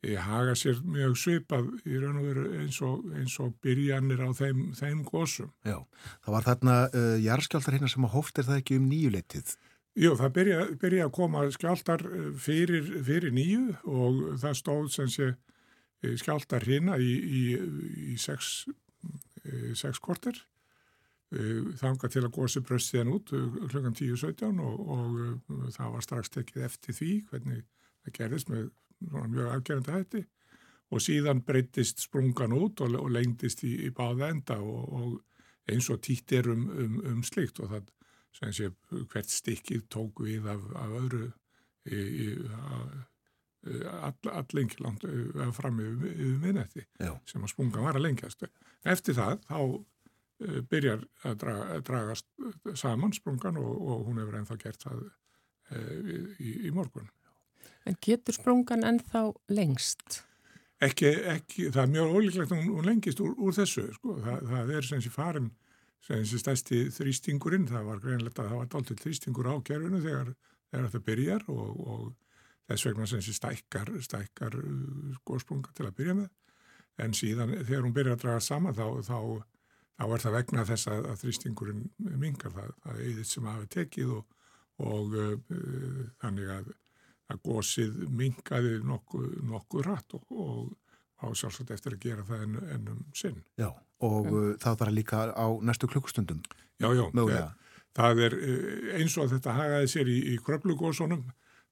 haga 0.03 0.55
sér 0.59 0.81
mjög 0.83 1.13
svipað 1.21 1.69
í 1.87 1.99
raun 2.03 2.19
og 2.19 2.25
veru 2.27 2.47
eins 2.59 2.81
og, 2.83 3.05
eins 3.15 3.37
og 3.41 3.53
byrjanir 3.63 4.25
á 4.27 4.31
þeim, 4.35 4.73
þeim 4.75 5.05
góðsum. 5.07 5.53
Já, 5.63 5.79
það 6.25 6.35
var 6.35 6.47
þarna 6.49 6.79
uh, 6.89 7.13
jarðskjáltar 7.23 7.77
hérna 7.77 7.91
sem 7.93 8.09
að 8.09 8.17
hóft 8.17 8.41
er 8.41 8.49
það 8.49 8.63
ekki 8.63 8.81
um 8.81 8.89
nýjuleitið 8.91 9.53
Jú, 9.93 10.15
það 10.17 10.31
byrja, 10.37 10.61
byrja 10.81 11.07
að 11.07 11.17
koma 11.19 11.43
skjáltar 11.53 12.03
eh, 12.09 12.29
fyrir, 12.41 12.87
fyrir 13.05 13.35
nýju 13.37 13.65
og 13.93 14.23
það 14.41 14.55
stóð 14.57 14.87
sem 14.95 15.11
sé 15.13 15.27
eh, 15.29 16.15
skjáltar 16.17 16.65
hérna 16.65 16.97
í, 16.97 17.11
í, 17.13 17.43
í 18.13 18.17
sex, 18.21 18.65
eh, 19.45 19.73
sex 19.77 20.01
korter. 20.01 20.41
Þanga 21.33 22.11
til 22.13 22.21
að 22.27 22.35
gósi 22.37 22.61
bröstiðan 22.61 23.09
út 23.15 23.31
klukkan 23.33 23.95
10.17 23.97 24.59
og, 24.61 24.81
og 24.93 25.71
það 25.73 25.95
var 25.95 26.05
strax 26.05 26.29
tekið 26.35 26.67
eftir 26.67 26.97
því 26.99 27.13
hvernig 27.31 27.63
það 28.03 28.15
gerðist 28.19 28.51
með 28.53 28.67
mjög 29.33 29.49
afgerðandi 29.55 29.95
hætti 29.95 30.21
og 30.93 31.01
síðan 31.01 31.41
breytist 31.49 32.05
sprungan 32.05 32.53
út 32.53 32.85
og, 32.85 32.99
og 33.01 33.09
lengdist 33.17 33.65
í, 33.65 33.73
í 33.87 33.89
báða 33.97 34.29
enda 34.29 34.59
og, 34.61 34.93
og 34.93 35.73
eins 35.73 35.89
og 35.89 36.03
títt 36.05 36.37
er 36.37 36.51
um, 36.53 36.69
um, 36.69 37.01
um 37.15 37.25
slikt 37.25 37.65
og 37.65 37.73
það 37.73 37.89
sé 38.33 38.71
hvert 39.13 39.31
stikkið 39.31 39.87
tók 39.93 40.23
við 40.25 40.49
af, 40.51 40.67
af 40.79 40.99
öðru 41.03 41.29
í, 41.87 41.99
í, 41.99 42.27
all, 43.63 44.31
allengi 44.33 44.83
langt 44.83 45.07
fram 45.57 45.81
yfir, 45.83 46.13
yfir 46.13 46.39
minnetti 46.43 46.85
sem 46.99 47.43
að 47.43 47.53
spunga 47.53 47.85
var 47.85 47.99
að 47.99 48.09
lengjast. 48.09 48.47
Eftir 48.83 49.19
það 49.19 49.39
þá 49.47 49.59
uh, 49.63 50.61
byrjar 50.71 51.07
að 51.29 51.39
draga, 51.45 51.69
að 51.77 51.85
draga 51.89 52.77
saman 52.79 53.15
sprungan 53.15 53.61
og, 53.61 53.73
og 53.77 54.07
hún 54.09 54.23
hefur 54.23 54.41
ennþá 54.41 54.59
gert 54.65 54.87
það 54.89 55.05
uh, 55.07 56.37
í, 56.39 56.57
í 56.69 56.75
morgun. 56.75 57.11
En 57.87 57.99
getur 58.03 58.37
sprungan 58.37 58.87
ennþá 58.87 59.29
lengst? 59.51 60.23
Ekki, 60.83 61.11
ekki, 61.31 61.69
það 61.71 61.83
er 61.85 61.91
mjög 61.95 62.15
ólíklegt 62.17 62.53
að 62.53 62.59
hún, 62.59 62.71
hún 62.79 62.89
lengist 62.89 63.21
úr, 63.23 63.35
úr 63.39 63.55
þessu, 63.55 63.87
sko. 63.95 64.17
það, 64.23 64.47
það 64.51 64.73
er 64.77 64.89
sem 64.89 65.03
sé 65.03 65.13
farin 65.15 65.51
þessi 66.07 66.41
stæsti 66.41 66.81
þrýstingurinn, 66.95 67.69
það 67.71 67.89
var 67.89 68.03
greinlegt 68.03 68.41
að 68.43 68.51
það 68.51 68.61
var 68.61 68.71
dáltil 68.73 68.99
þrýstingur 68.99 69.49
á 69.49 69.55
kerfinu 69.67 70.03
þegar, 70.03 70.35
þegar 70.71 70.89
þetta 70.89 71.07
byrjar 71.09 71.47
og, 71.53 71.81
og 71.93 72.05
þess 72.71 72.87
vegna 72.89 73.09
þessi 73.13 73.35
stækkar, 73.37 73.93
stækkar 74.03 74.59
uh, 74.59 75.17
góðsprunga 75.29 75.75
til 75.77 75.89
að 75.89 75.97
byrja 76.01 76.19
með. 76.19 76.31
En 77.03 77.17
síðan 77.17 77.55
þegar 77.63 77.87
hún 77.87 77.97
byrjar 77.97 78.19
að 78.19 78.25
draga 78.27 78.45
saman 78.45 78.77
þá, 78.77 78.85
þá, 79.07 79.19
þá 79.99 80.05
er 80.07 80.25
það 80.27 80.37
vegna 80.37 80.67
þess 80.69 80.91
að, 80.93 81.09
að 81.13 81.25
þrýstingurinn 81.25 81.83
mingar 82.21 82.55
það, 82.57 82.77
það 82.85 82.95
er 82.95 83.09
eðið 83.09 83.27
sem 83.31 83.51
hafi 83.51 83.73
tekið 83.77 84.15
og, 84.19 84.39
og 84.83 85.19
uh, 85.19 85.35
uh, 85.55 86.05
þannig 86.25 86.55
að, 86.59 86.71
að 87.33 87.43
góðsið 87.47 88.07
mingaði 88.11 88.79
nokkuð 88.91 89.37
nokku 89.49 89.87
rætt 89.87 90.19
og, 90.19 90.27
og 90.35 90.92
á 91.23 91.27
sjálfsagt 91.31 91.71
eftir 91.75 91.97
að 91.97 92.03
gera 92.07 92.25
það 92.27 92.45
ennum 92.47 92.97
en 92.99 93.05
sinn. 93.17 93.39
Já, 93.61 93.71
og 94.03 94.27
mm. 94.27 94.39
uh, 94.39 94.49
það 94.63 94.79
var 94.81 94.93
líka 94.95 95.23
á 95.31 95.47
næstu 95.63 95.89
klukkustundum. 95.91 96.43
Já, 96.83 96.91
já, 96.99 97.05
ja, 97.31 97.47
það 97.97 98.25
er 98.27 98.37
uh, 98.39 98.91
eins 98.99 99.17
og 99.21 99.31
þetta 99.33 99.57
hagaði 99.59 99.93
sér 99.95 100.11
í, 100.11 100.19
í 100.35 100.37
kröplugósunum. 100.43 101.25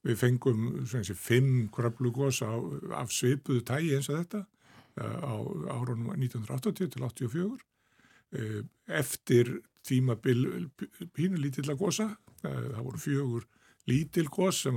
Við 0.07 0.16
fengum 0.16 0.68
sé, 0.88 1.03
fimm 1.12 1.66
kröplugós 1.74 2.40
af 2.46 3.11
svipuðu 3.12 3.64
tægi 3.68 3.98
eins 3.98 4.09
og 4.09 4.22
þetta 4.22 4.44
uh, 5.03 5.18
á 5.20 5.34
árunum 5.76 6.14
1980 6.14 6.94
til 6.94 7.05
84. 7.05 7.66
Uh, 8.30 8.62
eftir 8.86 9.59
tíma 9.84 10.14
pínu 10.20 11.38
lítilla 11.40 11.72
gósa, 11.74 12.12
það 12.42 12.82
voru 12.84 12.98
fjögur 13.01 13.46
lítil 13.88 14.26
gós 14.28 14.59
sem 14.66 14.76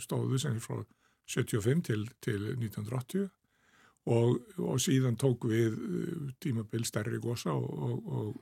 stóðu 0.00 0.38
sem 0.40 0.56
frá 0.60 0.80
75 1.28 1.82
til, 1.84 2.06
til 2.24 2.46
1980 2.54 3.28
og, 4.08 4.38
og 4.64 4.78
síðan 4.82 5.18
tók 5.20 5.48
við 5.50 5.74
uh, 5.76 6.28
tímabil 6.42 6.86
stærri 6.88 7.20
gósa 7.22 7.52
og, 7.52 8.08
og, 8.08 8.38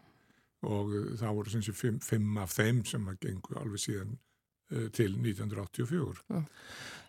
og 0.67 0.95
það 1.19 1.41
voru 1.41 1.53
sem 1.53 1.65
sé 1.65 1.75
fimm, 1.77 1.99
fimm 2.05 2.39
af 2.43 2.55
þeim 2.55 2.85
sem 2.89 3.09
að 3.11 3.21
gengu 3.27 3.59
alveg 3.61 3.83
síðan 3.83 4.15
uh, 4.15 4.87
til 4.95 5.17
1984. 5.19 6.23
Ja. 6.31 6.45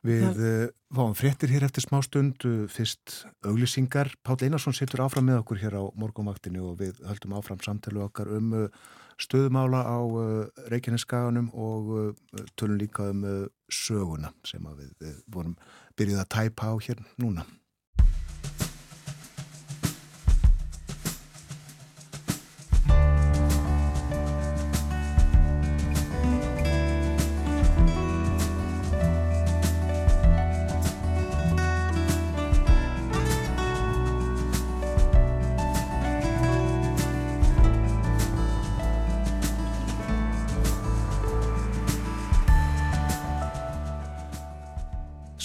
Við 0.08 0.40
uh, 0.40 0.70
fáum 0.94 1.16
fréttir 1.18 1.52
hér 1.52 1.66
eftir 1.68 1.86
smá 1.86 2.00
stund, 2.06 2.46
uh, 2.48 2.66
fyrst 2.72 3.24
auglisingar. 3.46 4.14
Pál 4.26 4.40
Einarsson 4.46 4.76
setur 4.78 5.06
áfram 5.06 5.28
með 5.30 5.42
okkur 5.42 5.62
hér 5.62 5.78
á 5.82 5.84
morgumaktinu 5.98 6.72
og 6.72 6.80
við 6.82 7.02
höldum 7.08 7.36
áfram 7.38 7.62
samtali 7.64 8.02
okkar 8.04 8.32
um 8.38 8.54
uh, 8.56 8.68
stöðumála 9.22 9.82
á 9.84 10.00
uh, 10.02 10.66
Reykjaneskaganum 10.72 11.50
og 11.58 12.18
tölum 12.56 12.78
líka 12.78 13.10
um 13.12 13.24
söguna 13.74 14.32
sem 14.46 14.64
við 14.78 15.24
vorum 15.26 15.58
byrjuð 15.98 16.22
að 16.22 16.30
tæpa 16.38 16.70
á 16.72 16.76
hér 16.78 17.02
núna. 17.18 17.48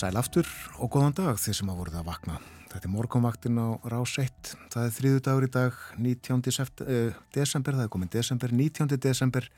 Sæl 0.03 0.16
aftur 0.18 0.49
og 0.82 0.90
góðan 0.90 1.14
dag 1.14 1.36
þeir 1.38 1.55
sem 1.61 1.70
að 1.70 1.78
voruð 1.78 2.01
að 2.01 2.09
vakna. 2.09 2.40
Þetta 2.73 2.89
er 2.89 2.93
morgunvaktin 2.95 3.59
á 3.61 3.77
rás 3.93 4.14
1. 4.16 4.55
Það 4.73 4.87
er 4.87 4.93
þriðu 4.97 5.23
dagur 5.27 5.45
í 5.45 5.49
dag, 5.53 5.81
19. 6.01 6.55
Sept, 6.57 6.81
uh, 6.87 7.18
desember, 7.37 7.77
það 7.77 7.85
er 7.85 7.91
komin 7.93 8.12
desember, 8.12 8.55
19. 8.57 8.97
desember 8.97 9.49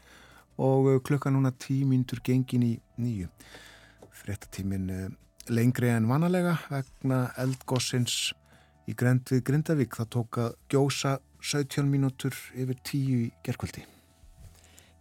og 0.59 0.89
uh, 0.91 0.97
klukka 0.99 1.31
núna 1.31 1.53
tímindur 1.55 2.19
gengin 2.27 2.65
í 2.67 2.73
nýju. 2.99 3.29
Frettatímin 4.19 4.91
uh, 4.91 5.05
lengri 5.47 5.93
en 5.95 6.09
vanalega 6.11 6.57
vegna 6.73 7.29
eldgossins 7.39 8.33
í 8.91 8.97
grend 8.99 9.31
við 9.31 9.45
Grindavík. 9.47 9.95
Það 9.95 10.11
tók 10.17 10.41
að 10.43 10.59
gjósa 10.75 11.15
17 11.39 11.87
mínútur 11.87 12.35
yfir 12.51 12.83
10 12.83 13.15
í 13.15 13.31
gerkvöldi. 13.47 13.87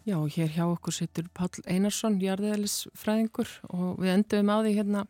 Já, 0.06 0.20
hér 0.20 0.54
hjá 0.54 0.68
okkur 0.68 0.94
sittur 0.94 1.34
Pál 1.34 1.50
Einarsson, 1.66 2.22
jarðeðlisfræðingur 2.22 3.58
og 3.72 4.02
við 4.04 4.14
endum 4.20 4.54
á 4.54 4.58
því 4.60 4.78
hérna 4.78 5.06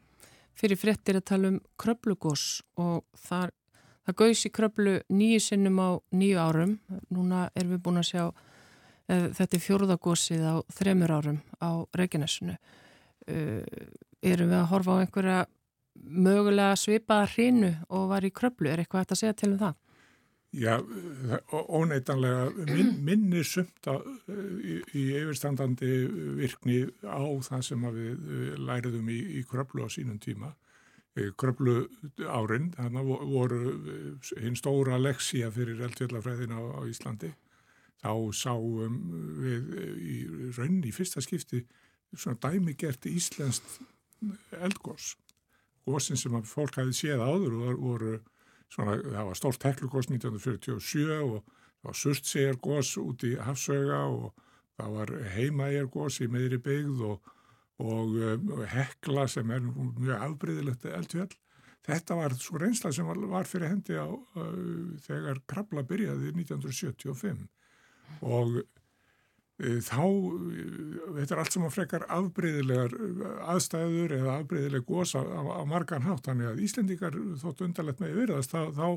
fyrir 0.59 0.79
fréttir 0.79 1.19
að 1.19 1.27
tala 1.31 1.51
um 1.53 1.59
kröplugós 1.79 2.61
og 2.79 3.03
þar, 3.25 3.53
það 4.05 4.17
gauðs 4.21 4.45
í 4.47 4.53
kröplu 4.53 4.95
nýju 5.13 5.41
sinnum 5.47 5.81
á 5.81 5.89
nýju 6.13 6.39
árum. 6.41 6.77
Núna 7.13 7.47
erum 7.55 7.75
við 7.75 7.83
búin 7.85 8.01
að 8.01 8.09
sjá 8.11 8.23
uh, 8.29 9.27
þetta 9.37 9.57
er 9.57 9.65
fjóruðagósið 9.67 10.45
á 10.45 10.55
þremur 10.77 11.15
árum 11.17 11.41
á 11.59 11.71
Reykjanesinu. 11.97 12.57
Uh, 13.27 13.61
erum 14.23 14.51
við 14.51 14.59
að 14.59 14.69
horfa 14.71 14.97
á 14.97 15.01
einhverja 15.03 15.39
mögulega 16.03 16.75
svipaða 16.79 17.29
hrínu 17.35 17.71
og 17.93 18.09
var 18.11 18.25
í 18.25 18.33
kröplu? 18.33 18.69
Er 18.69 18.81
eitthvað 18.81 19.05
hægt 19.05 19.15
að 19.15 19.23
segja 19.23 19.39
til 19.39 19.53
um 19.53 19.61
það? 19.61 19.79
Já, 20.53 20.77
óneitanlega 21.51 22.51
min, 22.69 22.91
minni 23.07 23.41
sumt 23.43 23.87
á, 23.89 23.97
í, 24.61 24.81
í 24.93 25.05
yfirstandandi 25.17 25.93
virkni 26.37 26.83
á 27.01 27.25
það 27.47 27.63
sem 27.65 27.87
við 27.95 28.27
læriðum 28.61 29.09
í, 29.09 29.19
í 29.39 29.45
kröplu 29.49 29.87
á 29.87 29.89
sínum 29.89 30.19
tíma. 30.21 30.53
Kröplu 31.37 31.87
árin, 32.25 32.71
þannig 32.77 33.09
voru 33.29 33.59
hinn 34.41 34.57
stóra 34.57 34.99
leksía 35.01 35.49
fyrir 35.53 35.81
eldfjallafræðina 35.87 36.57
á, 36.57 36.63
á 36.77 36.81
Íslandi. 36.89 37.33
Þá 38.03 38.13
sáum 38.37 38.99
við 39.41 39.73
í 39.97 40.17
raunni 40.57 40.89
í 40.89 40.93
fyrsta 40.93 41.21
skipti 41.23 41.63
svona 42.13 42.37
dæmigert 42.45 43.05
íslenskt 43.09 43.79
eldgós. 44.59 45.15
Gósin 45.85 46.19
sem 46.19 46.35
fólk 46.45 46.77
hafi 46.77 46.93
séð 46.95 47.25
áður 47.25 47.57
voru 47.81 48.13
Svona, 48.73 48.97
það 48.97 49.27
var 49.29 49.37
stórt 49.37 49.67
heklugós 49.67 50.09
1947 50.09 51.19
og 51.19 51.43
það 51.43 51.87
var 51.89 51.99
surtsegargós 51.99 52.95
út 53.01 53.25
í 53.27 53.35
Hafsauga 53.37 54.01
og 54.09 54.43
það 54.79 54.97
var 54.97 55.13
heimaegargós 55.35 56.19
í 56.23 56.29
meðri 56.33 56.59
byggð 56.63 57.03
og, 57.11 57.31
og, 57.83 58.15
um, 58.17 58.51
og 58.57 58.63
hekla 58.73 59.27
sem 59.29 59.51
er 59.53 59.65
mjög 59.67 60.27
afbreyðilegt 60.29 60.87
eldfjall. 60.89 61.33
Þetta 61.83 62.15
var 62.15 62.33
svo 62.39 62.61
reynsla 62.61 62.93
sem 62.95 63.05
var, 63.05 63.19
var 63.29 63.49
fyrir 63.49 63.73
hendi 63.73 63.99
á 63.99 64.07
uh, 64.07 64.95
þegar 65.05 65.43
Krabla 65.49 65.83
byrjaði 65.87 66.31
1975 66.31 67.45
og 68.23 68.61
þá, 69.63 70.03
eh, 70.03 71.01
þetta 71.17 71.35
er 71.35 71.41
allt 71.41 71.55
sem 71.55 71.65
að 71.65 71.75
frekar 71.77 72.05
afbreyðilegar 72.11 72.95
eh, 72.99 73.33
aðstæður 73.53 74.15
eða 74.19 74.37
afbreyðileg 74.39 74.85
gósa 74.87 75.23
á, 75.23 75.41
á 75.59 75.61
margan 75.69 76.07
hátt, 76.07 76.25
þannig 76.27 76.51
að 76.51 76.63
Íslendingar 76.67 77.19
þótt 77.41 77.63
undarlegt 77.67 78.01
með 78.03 78.17
virðast, 78.21 78.55
þá, 78.55 78.73
þá 78.75 78.87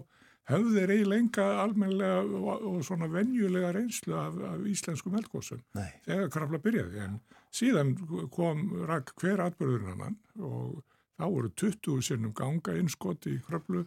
höfðu 0.50 0.74
þeir 0.76 0.92
eiginlega 0.94 1.22
enga 1.24 1.46
almenlega 1.62 2.18
og, 2.22 2.66
og 2.70 2.84
svona 2.86 3.08
venjulega 3.10 3.72
reynslu 3.74 4.14
af, 4.18 4.36
af 4.52 4.66
íslenskum 4.70 5.16
eldgósum 5.18 5.62
þegar 6.06 6.30
krafla 6.34 6.60
byrjaði, 6.62 7.02
en 7.02 7.18
síðan 7.54 7.94
kom 8.34 8.68
rak 8.86 9.10
hver 9.18 9.42
atbyrður 9.42 9.88
hann 9.90 10.18
og 10.38 10.82
þá 11.16 11.26
voru 11.26 11.50
20 11.58 12.06
sinnum 12.06 12.34
ganga 12.36 12.76
innskott 12.78 13.26
í 13.26 13.40
kraflu 13.46 13.86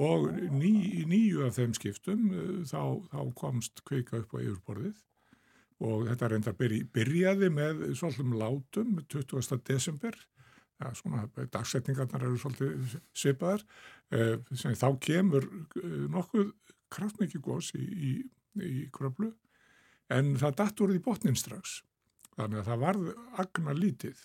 og 0.00 0.30
ný, 0.56 1.04
nýju 1.04 1.44
af 1.44 1.58
þeim 1.58 1.76
skiptum 1.76 2.28
þá, 2.64 3.04
þá 3.12 3.20
komst 3.36 3.84
kveika 3.84 4.22
upp 4.22 4.32
á 4.32 4.40
yfirborðið 4.40 4.96
og 5.82 6.06
þetta 6.06 6.28
reynda 6.30 6.52
byrjaði 6.56 7.48
með 7.52 7.82
svolítum 7.98 8.36
látum 8.38 8.98
20. 9.10 9.58
desember. 9.66 10.16
Ja, 10.82 10.90
svona 10.98 11.26
dagsetningarnar 11.36 12.26
eru 12.26 12.38
svolítið 12.40 12.96
svipaðar. 13.14 13.62
Eh, 14.14 14.36
sem 14.58 14.74
þá 14.78 14.88
kemur 15.02 15.46
eh, 15.46 16.04
nokkuð 16.10 16.52
kraftmikið 16.92 17.42
gós 17.44 17.70
í, 17.78 17.82
í, 17.82 18.12
í 18.62 18.84
kröflu. 18.94 19.32
En 20.12 20.34
það 20.40 20.58
datt 20.60 20.82
úr 20.84 20.92
því 20.92 21.02
botnin 21.06 21.38
strax. 21.38 21.80
Þannig 22.36 22.62
að 22.62 22.70
það 22.70 22.82
varð 22.82 23.10
agna 23.42 23.76
lítið 23.76 24.24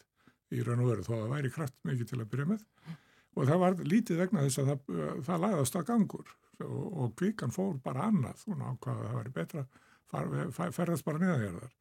í 0.56 0.64
raun 0.64 0.84
og 0.84 0.92
veru 0.92 1.06
þó 1.06 1.14
að 1.14 1.22
það 1.22 1.34
væri 1.36 1.54
kraftmikið 1.58 2.12
til 2.12 2.22
að 2.22 2.30
byrja 2.34 2.50
með. 2.54 2.66
Og 3.38 3.50
það 3.50 3.64
varð 3.64 3.84
lítið 3.86 4.22
vegna 4.24 4.46
þess 4.46 4.62
að 4.62 4.72
það, 4.72 4.94
það 5.28 5.44
lagðast 5.46 5.78
að 5.78 5.90
gangur. 5.92 6.32
Og, 6.66 6.86
og 7.04 7.12
kvíkan 7.20 7.54
fór 7.54 7.76
bara 7.84 8.08
annað 8.10 8.48
og 8.50 8.58
nákvæða 8.58 9.10
það 9.10 9.20
væri 9.20 9.36
betra 9.36 9.66
ferðast 10.12 11.06
bara 11.08 11.22
neðanherðar 11.22 11.74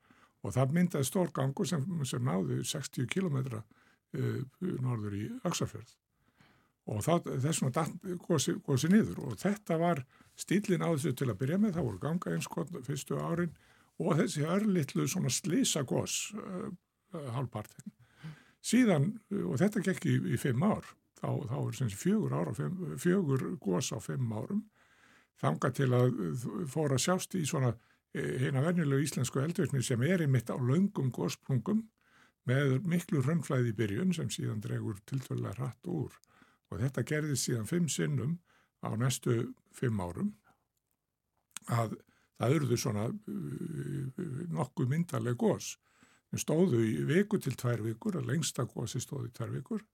og 0.46 0.54
það 0.54 0.74
myndaði 0.76 1.08
stór 1.08 1.30
gangu 1.34 1.66
sem, 1.66 1.84
sem 2.06 2.24
náði 2.24 2.62
60 2.66 3.08
km 3.10 3.38
uh, 3.56 4.42
norður 4.82 5.16
í 5.18 5.24
Öksafjörð 5.46 5.94
og 6.86 7.02
það, 7.02 7.30
þessum 7.42 7.72
að 7.72 7.94
góðs 8.22 8.86
í 8.86 8.90
niður. 8.92 9.22
Og 9.26 9.38
þetta 9.40 9.78
var 9.80 10.04
stílin 10.38 10.84
á 10.86 10.94
þessu 10.94 11.14
til 11.18 11.30
að 11.32 11.40
byrja 11.40 11.58
með, 11.58 11.72
það 11.74 11.88
voru 11.88 12.02
ganga 12.04 12.34
einskotn 12.36 12.84
fyrstu 12.86 13.18
árin. 13.18 13.56
Og 13.98 14.20
þessi 14.20 14.44
örlittlu 14.46 15.06
svona 15.08 15.32
slísa 15.32 15.82
góðs 15.88 16.30
uh, 16.36 16.68
uh, 17.16 17.26
halvpartin. 17.34 17.90
Síðan, 18.66 19.12
og 19.46 19.58
þetta 19.58 19.82
gekk 19.88 20.06
í, 20.10 20.14
í 20.34 20.38
fimm 20.42 20.62
ár, 20.66 20.86
þá, 21.18 21.28
þá 21.50 21.58
er 21.58 21.76
sem 21.78 21.90
fjögur, 21.90 22.54
fjögur 23.02 23.44
góðs 23.62 23.92
á 23.94 23.98
fimm 24.02 24.32
árum, 24.34 24.64
þanga 25.38 25.70
til 25.76 25.90
að 25.94 26.16
fóra 26.70 26.98
sjást 26.98 27.36
í 27.38 27.44
svona 27.46 27.74
hérna 28.16 28.62
venjulegu 28.64 29.04
íslensku 29.04 29.40
eldvirkni 29.42 29.82
sem 29.84 30.02
er 30.06 30.24
einmitt 30.24 30.48
á 30.48 30.56
laungum 30.56 31.10
gósplungum 31.12 31.82
með 32.48 32.78
miklu 32.88 33.20
rönnflæði 33.24 33.72
í 33.72 33.76
byrjun 33.76 34.14
sem 34.16 34.30
síðan 34.32 34.62
dregur 34.64 35.00
tiltvöldlega 35.10 35.56
hratt 35.58 35.90
úr. 35.90 36.14
Og 36.70 36.80
þetta 36.82 37.04
gerði 37.06 37.36
síðan 37.38 37.68
fimm 37.68 37.88
sinnum 37.92 38.38
á 38.80 38.90
næstu 38.96 39.52
fimm 39.74 40.00
árum. 40.00 40.32
Að 41.66 41.98
það 42.38 42.56
eruðu 42.56 42.78
svona 42.80 43.08
nokkuð 44.54 44.88
myndarleg 44.92 45.36
gós 45.40 45.74
stóðu 46.36 46.82
í 46.84 47.04
viku 47.08 47.38
til 47.40 47.54
tvær 47.56 47.80
vikur 47.80 48.18
að 48.18 48.26
lengsta 48.28 48.66
gósi 48.68 49.00
stóðu 49.00 49.30
í 49.30 49.36
tvær 49.36 49.54
vikur. 49.54 49.84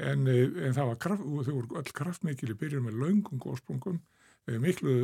En, 0.00 0.24
en 0.26 0.74
það 0.74 0.88
var 0.88 0.98
kraft, 0.98 1.22
þau 1.22 1.52
voru 1.52 1.78
öll 1.78 1.92
kraftmikil 1.94 2.50
í 2.50 2.56
byrjun 2.58 2.86
með 2.88 2.98
laungum 3.04 3.42
gósplungum 3.42 4.00
Eh, 4.00 4.19
miklu 4.46 4.94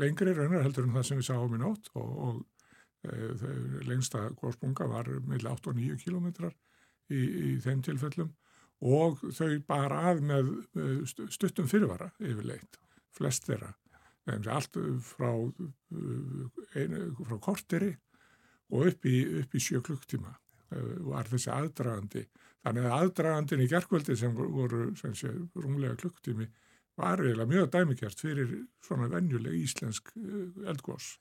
lengri 0.00 0.34
raunar 0.34 0.64
heldur 0.64 0.86
en 0.88 0.96
það 0.96 1.06
sem 1.08 1.20
við 1.20 1.28
sáum 1.30 1.54
í 1.56 1.60
nótt 1.60 1.90
og, 1.94 2.10
og 2.26 2.40
e, 3.06 3.14
lengsta 3.88 4.26
góðspunga 4.40 4.88
var 4.90 5.10
meil 5.28 5.46
8 5.46 5.72
og 5.72 5.78
9 5.78 5.98
kilometrar 6.02 6.54
í, 7.10 7.20
í 7.20 7.52
þeim 7.64 7.84
tilfellum 7.86 8.32
og 8.80 9.20
þau 9.36 9.58
bara 9.68 10.04
að 10.10 10.22
með 10.24 10.52
stuttum 11.28 11.68
fyrirvara 11.68 12.08
yfirleitt, 12.16 12.78
flest 13.12 13.44
þeirra. 13.48 13.74
Allt 14.30 14.78
frá 15.04 15.32
frá 16.70 17.36
korteri 17.42 17.90
og 18.70 18.86
upp 18.88 19.08
í, 19.08 19.16
upp 19.42 19.56
í 19.56 19.60
sjö 19.60 19.82
klukktíma 19.84 20.32
var 21.10 21.28
þessi 21.28 21.50
aðdragandi. 21.52 22.24
Þannig 22.64 22.86
að 22.86 22.96
aðdragandin 22.96 23.64
í 23.64 23.68
gerkvöldi 23.70 24.16
sem 24.16 24.36
voru 24.36 24.90
sem 25.00 25.14
sé, 25.18 25.32
runglega 25.56 25.98
klukktími 25.98 26.46
var 27.00 27.22
eiginlega 27.22 27.50
mjög 27.50 27.70
dæmigjart 27.74 28.22
fyrir 28.22 28.54
svona 28.84 29.08
vennjuleg 29.12 29.56
íslensk 29.64 30.12
eh, 30.16 30.68
eldgós. 30.70 31.14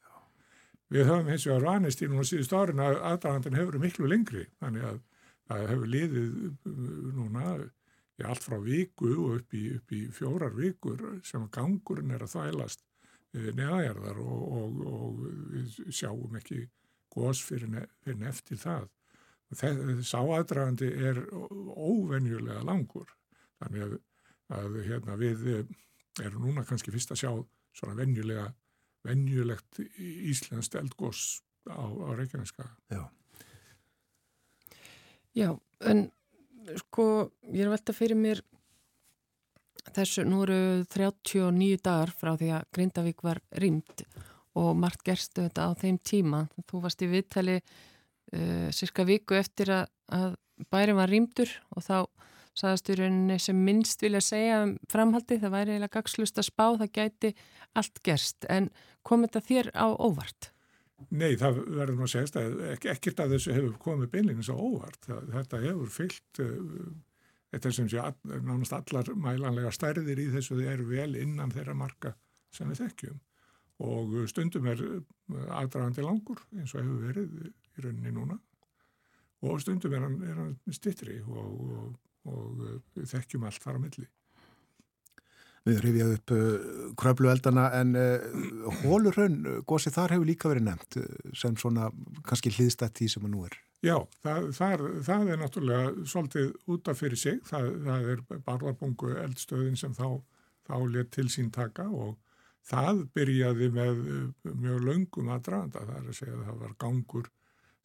Við 0.90 1.06
höfum 1.06 1.30
hins 1.30 1.46
vegar 1.46 1.68
vanist 1.68 2.02
í 2.02 2.10
núna 2.10 2.26
síðust 2.26 2.54
árin 2.58 2.82
að 2.82 3.00
aðdragandin 3.12 3.58
hefur 3.60 3.80
miklu 3.82 4.10
lengri, 4.10 4.48
þannig 4.62 4.88
að 4.90 5.02
það 5.50 5.68
hefur 5.74 5.92
liðið 5.96 6.40
eh, 6.46 6.80
núna 7.18 7.46
í 8.20 8.28
allt 8.28 8.44
frá 8.44 8.58
viku 8.64 9.14
og 9.14 9.36
upp 9.40 9.56
í, 9.56 9.64
upp 9.78 9.96
í 9.96 10.04
fjórar 10.14 10.56
vikur 10.58 11.06
sem 11.26 11.46
gangurinn 11.54 12.16
er 12.16 12.26
að 12.26 12.36
þælast 12.36 12.84
eh, 13.38 13.52
neðagerðar 13.56 14.22
og, 14.24 14.42
og, 14.60 14.82
og 14.94 15.22
við 15.54 15.80
sjáum 15.94 16.40
ekki 16.42 16.66
gós 17.14 17.42
fyrir, 17.46 17.70
ne, 17.72 17.86
fyrir 18.04 18.30
eftir 18.30 18.60
það. 18.62 18.90
Þess 19.50 20.14
aðdragandi 20.14 20.92
er 21.10 21.24
óvenjulega 21.34 22.62
langur, 22.68 23.10
þannig 23.58 23.86
að 23.88 23.96
að 24.56 24.80
hérna, 24.88 25.18
við 25.20 25.48
eh, 25.54 25.64
erum 26.26 26.48
núna 26.48 26.66
kannski 26.68 26.94
fyrst 26.94 27.14
að 27.14 27.22
sjá 27.24 27.32
svona 27.78 27.96
venjulega, 28.00 28.50
venjulegt 29.08 29.80
íslenskt 30.00 30.76
eldgós 30.76 31.42
á, 31.70 31.80
á 31.80 32.10
Reykjaneska. 32.18 32.66
Já. 32.92 33.04
Já, 35.38 35.54
en 35.86 36.10
sko 36.82 37.30
ég 37.54 37.64
er 37.64 37.72
velta 37.72 37.96
fyrir 37.96 38.18
mér 38.20 38.42
þessu, 39.96 40.26
nú 40.28 40.44
eru 40.44 40.84
39 40.92 41.80
dagar 41.86 42.12
frá 42.14 42.34
því 42.38 42.52
að 42.58 42.68
Grindavík 42.76 43.24
var 43.26 43.40
rýmt 43.62 44.04
og 44.60 44.74
margt 44.78 45.06
gerstu 45.08 45.46
þetta 45.46 45.70
á 45.70 45.72
þeim 45.80 46.00
tíma. 46.04 46.44
Þú 46.68 46.84
varst 46.84 47.04
í 47.06 47.10
viðtali 47.10 47.58
uh, 47.62 48.68
cirka 48.76 49.06
viku 49.08 49.38
eftir 49.40 49.72
að, 49.74 49.92
að 50.12 50.36
bæri 50.74 50.96
var 50.98 51.12
rýmdur 51.12 51.54
og 51.76 51.86
þá 51.86 51.98
saðast 52.60 52.92
í 52.92 52.98
rauninni 53.00 53.40
sem 53.42 53.58
minnst 53.66 54.04
vilja 54.04 54.22
segja 54.24 54.62
um 54.66 54.76
framhaldi, 54.92 55.40
það 55.42 55.56
væri 55.56 55.76
eiginlega 55.76 55.96
gagslust 55.98 56.40
að 56.40 56.48
spá, 56.50 56.66
það 56.82 56.94
gæti 57.00 57.34
allt 57.80 58.02
gerst, 58.06 58.48
en 58.50 58.70
kom 59.08 59.26
þetta 59.26 59.44
þér 59.50 59.72
á 59.76 59.88
óvart? 59.96 60.52
Nei, 61.16 61.38
það 61.40 61.62
verður 61.68 61.96
nú 61.96 62.08
að 62.08 62.14
segja 62.14 62.42
að 62.44 62.90
ekkert 62.92 63.22
af 63.24 63.32
þessu 63.32 63.56
hefur 63.56 63.78
komið 63.80 64.12
beinleginis 64.16 64.52
á 64.52 64.58
óvart. 64.60 65.08
Þetta 65.08 65.62
hefur 65.64 65.94
fyllt, 65.96 66.42
uh, 66.44 66.90
þetta 67.54 67.72
sem 67.78 67.88
sé 67.92 68.04
nánast 68.28 68.76
allar 68.76 69.14
mælanlega 69.16 69.72
stærðir 69.76 70.20
í 70.20 70.28
þessu, 70.36 70.60
þið 70.60 70.74
eru 70.74 70.90
vel 70.92 71.16
innan 71.22 71.56
þeirra 71.56 71.78
marka 71.80 72.14
sem 72.56 72.68
við 72.72 72.84
þekkjum 72.84 73.20
og 73.80 74.16
stundum 74.28 74.68
er 74.68 74.82
uh, 74.84 75.00
aðdragandi 75.62 76.04
langur 76.04 76.42
eins 76.58 76.74
og 76.76 76.84
hefur 76.84 77.04
verið 77.08 77.36
í 77.40 77.84
rauninni 77.86 78.12
núna 78.12 78.36
og 79.48 79.62
stundum 79.64 79.96
er 79.96 80.04
hann, 80.04 80.18
hann 80.36 80.76
stittri 80.76 81.20
og, 81.24 81.40
og, 81.40 81.94
og 82.30 82.64
uh, 82.64 82.80
við 82.98 83.12
þekkjum 83.14 83.46
allt 83.50 83.64
þar 83.64 83.80
á 83.80 83.84
milli. 83.84 84.08
Við 85.68 85.82
rifjaðum 85.84 86.20
upp 86.20 86.34
uh, 86.34 86.44
kröflueldana 87.00 87.66
en 87.80 87.96
uh, 88.00 88.78
hólurhraun, 88.84 89.42
gósið 89.70 89.98
þar 89.98 90.16
hefur 90.16 90.30
líka 90.30 90.52
verið 90.52 90.70
nefnt 90.70 91.00
sem 91.38 91.58
svona 91.60 91.90
kannski 92.28 92.54
hlýðstætt 92.56 93.02
því 93.02 93.10
sem 93.14 93.26
það 93.26 93.34
nú 93.36 93.44
er. 93.50 93.58
Já, 93.80 93.96
það, 94.24 94.48
það, 94.58 94.86
það 95.08 95.30
er 95.32 95.38
náttúrulega 95.40 96.08
svolítið 96.12 96.50
útaf 96.74 97.00
fyrir 97.00 97.20
sig. 97.20 97.38
Það, 97.48 97.70
það 97.86 98.10
er 98.14 98.24
barðarbungu 98.48 99.14
eldstöðin 99.22 99.78
sem 99.80 99.94
þá, 99.96 100.20
þá 100.68 100.76
let 100.96 101.14
til 101.16 101.30
sín 101.32 101.52
taka 101.56 101.86
og 101.88 102.18
það 102.68 103.06
byrjaði 103.16 103.70
með 103.76 104.02
mjög 104.44 104.84
laungum 104.84 105.32
aðdraðanda. 105.36 105.86
Það 105.88 106.02
er 106.02 106.10
að 106.12 106.18
segja 106.18 106.36
að 106.36 106.44
það 106.50 106.60
var 106.66 106.76
gangur 106.84 107.32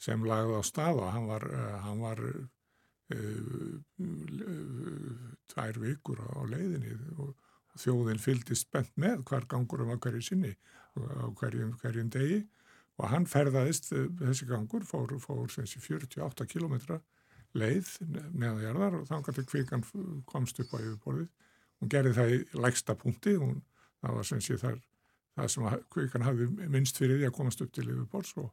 sem 0.03 0.27
lagði 0.27 0.59
á 0.59 0.63
stað 0.67 1.01
og 1.05 1.15
hann 1.15 1.31
var, 1.31 1.47
hann 1.85 2.03
var 2.03 2.25
tvær 5.53 5.81
vikur 5.83 6.23
á 6.25 6.41
leiðinni 6.49 6.95
og 7.21 7.35
þjóðin 7.81 8.23
fyldist 8.23 8.69
spennt 8.69 8.95
með 9.01 9.25
hver 9.29 9.47
gangur 9.51 9.83
um 9.85 9.93
að 9.95 10.01
hverju 10.07 10.23
sinni 10.25 10.53
á 10.95 11.27
hverjum, 11.37 11.75
hverjum 11.83 12.11
degi. 12.15 12.45
Og 12.95 13.11
hann 13.11 13.27
ferðaðist 13.27 13.91
eh, 13.93 14.07
þessi 14.21 14.47
gangur 14.47 14.85
fór, 14.87 15.17
fór 15.19 15.51
sensi 15.51 15.81
48 15.83 16.47
km 16.47 16.77
leið 17.55 17.91
neðanjarðar 18.35 19.01
og 19.01 19.09
þannig 19.09 19.41
að 19.43 19.49
kvikan 19.51 19.85
komst 20.31 20.61
upp 20.63 20.75
á 20.75 20.79
yfirborðið. 20.79 21.31
Hún 21.83 21.91
gerði 21.91 22.15
það 22.15 22.35
í 22.35 22.39
lægsta 22.63 22.95
punkti 22.99 23.35
hún, 23.39 23.59
það 24.03 24.19
var 24.19 24.29
sensi 24.31 24.59
þar 24.63 24.79
það 25.35 25.51
sem 25.51 25.67
kvikan 25.91 26.27
hafði 26.27 26.49
minnst 26.71 26.99
fyrir 27.01 27.19
því 27.19 27.29
að 27.29 27.37
komast 27.39 27.63
upp 27.65 27.73
til 27.75 27.89
yfirborðs 27.89 28.37
og, 28.43 28.51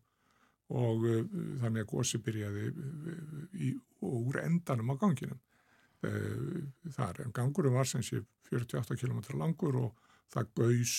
og 0.74 1.06
uh, 1.06 1.22
þannig 1.62 1.86
að 1.86 1.92
gósi 1.92 2.22
byrjaði 2.26 2.68
í, 3.54 3.74
úr 4.02 4.42
endanum 4.42 4.94
á 4.94 4.96
ganginum. 5.02 5.40
Uh, 6.02 6.66
þar 6.96 7.20
en 7.26 7.34
gangurum 7.36 7.76
var 7.78 7.86
sensi 7.86 8.18
48 8.50 8.98
km 8.98 9.20
langur 9.38 9.76
og 9.78 10.14
það 10.34 10.48
gaus 10.58 10.94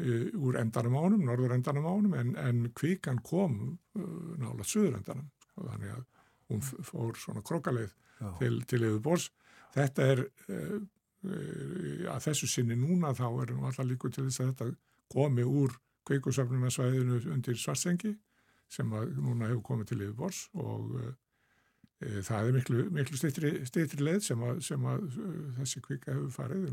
uh, 0.00 0.28
úr 0.40 0.56
endanum 0.62 0.96
ánum, 0.96 1.26
norður 1.28 1.56
endanum 1.58 1.88
ánum 1.90 2.16
en, 2.16 2.32
en 2.40 2.70
kvíkan 2.72 3.20
kom 3.24 3.58
uh, 3.68 4.02
nála 4.40 4.64
söður 4.64 5.00
endanum. 5.02 5.28
Þannig 5.56 5.92
að 5.92 6.04
hún 6.46 6.62
fór 6.64 7.16
svona 7.18 7.42
krokkaleið 7.44 7.92
til, 8.38 8.60
til 8.68 8.84
yfirbors. 8.86 9.30
Þetta 9.74 10.04
er 10.12 10.20
að 11.26 12.20
þessu 12.22 12.46
sinni 12.46 12.76
núna 12.78 13.10
þá 13.16 13.24
er 13.42 13.50
nú 13.56 13.64
alltaf 13.66 13.88
líku 13.88 14.10
til 14.12 14.28
þess 14.28 14.44
að 14.44 14.50
þetta 14.52 14.68
komi 15.10 15.42
úr 15.42 15.74
kveikusöfnunarsvæðinu 16.06 17.18
undir 17.34 17.58
Svarsengi 17.58 18.12
sem 18.70 18.92
að 18.94 19.16
núna 19.18 19.48
hefur 19.50 19.64
komið 19.72 19.90
til 19.90 19.98
yfirbors 20.04 20.44
og 20.54 20.92
það 22.00 22.48
er 22.50 22.56
miklu, 22.58 22.84
miklu 22.92 23.18
steytri 23.18 24.04
leið 24.04 24.22
sem 24.28 24.42
að, 24.44 24.60
sem 24.66 24.88
að 24.88 25.04
e, 25.08 25.34
þessi 25.60 25.82
kvika 25.84 26.12
hefur 26.12 26.32
farið 26.34 26.66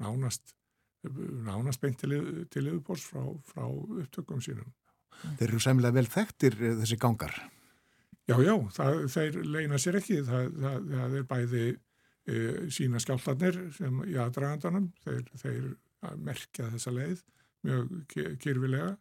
nánast, 0.00 0.54
nánast 1.44 1.82
beint 1.82 2.00
til, 2.00 2.14
til 2.52 2.68
yfirbors 2.70 3.04
frá, 3.04 3.26
frá 3.50 3.66
upptökum 3.68 4.40
sínum. 4.44 4.70
Þeir 5.22 5.50
eru 5.50 5.60
semlega 5.62 5.98
vel 5.98 6.08
þekktir 6.10 6.56
e, 6.56 6.72
þessi 6.80 6.98
gangar? 7.02 7.36
Já, 8.30 8.36
já, 8.40 8.54
það, 8.72 9.00
þeir 9.12 9.40
leina 9.44 9.80
sér 9.82 9.98
ekki. 9.98 10.22
Það, 10.24 10.48
það, 10.62 10.90
það 10.94 11.16
er 11.18 11.28
bæði 11.34 11.64
e, 11.68 12.42
sína 12.72 13.02
skjáltarnir 13.02 13.60
sem 13.76 14.02
í 14.08 14.16
aðdragandanum, 14.24 14.88
þeir, 15.04 15.24
þeir 15.42 15.72
merkja 16.22 16.70
þessa 16.72 16.94
leið 16.96 17.20
mjög 17.62 17.92
kyrfilega 18.42 18.94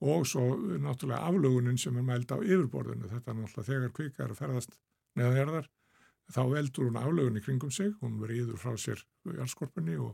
og 0.00 0.22
svo 0.24 0.54
náttúrulega 0.80 1.26
aflögunin 1.28 1.76
sem 1.80 1.98
er 2.00 2.06
mæld 2.06 2.30
á 2.32 2.38
yfirborðinu. 2.40 3.10
Þetta 3.10 3.32
er 3.32 3.36
náttúrulega 3.36 3.66
þegar 3.66 3.92
kvika 3.98 4.24
er 4.24 4.32
að 4.32 4.38
ferðast 4.38 4.78
neðanjarðar, 5.18 5.68
þá 6.30 6.42
veldur 6.52 6.88
hún 6.88 6.98
aflögunni 7.00 7.42
kringum 7.44 7.72
sig, 7.74 7.94
hún 8.02 8.18
verið 8.22 8.44
íður 8.44 8.60
frá 8.62 8.74
sér 8.78 9.02
jarðskorpunni 9.26 9.96
og, 10.00 10.12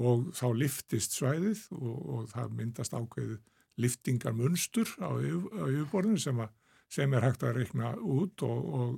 og 0.00 0.30
þá 0.36 0.46
liftist 0.56 1.16
svæðið 1.18 1.66
og, 1.76 1.98
og 2.14 2.30
það 2.32 2.54
myndast 2.60 2.96
ákveðið 2.96 3.40
liftingar 3.82 4.36
munstur 4.36 4.88
á, 5.02 5.10
á 5.10 5.64
yfirborðinu 5.66 6.20
sem, 6.22 6.40
að, 6.40 6.54
sem 6.92 7.14
er 7.16 7.26
hægt 7.26 7.44
að 7.44 7.58
reikna 7.58 7.92
út 7.98 8.44
og, 8.46 8.96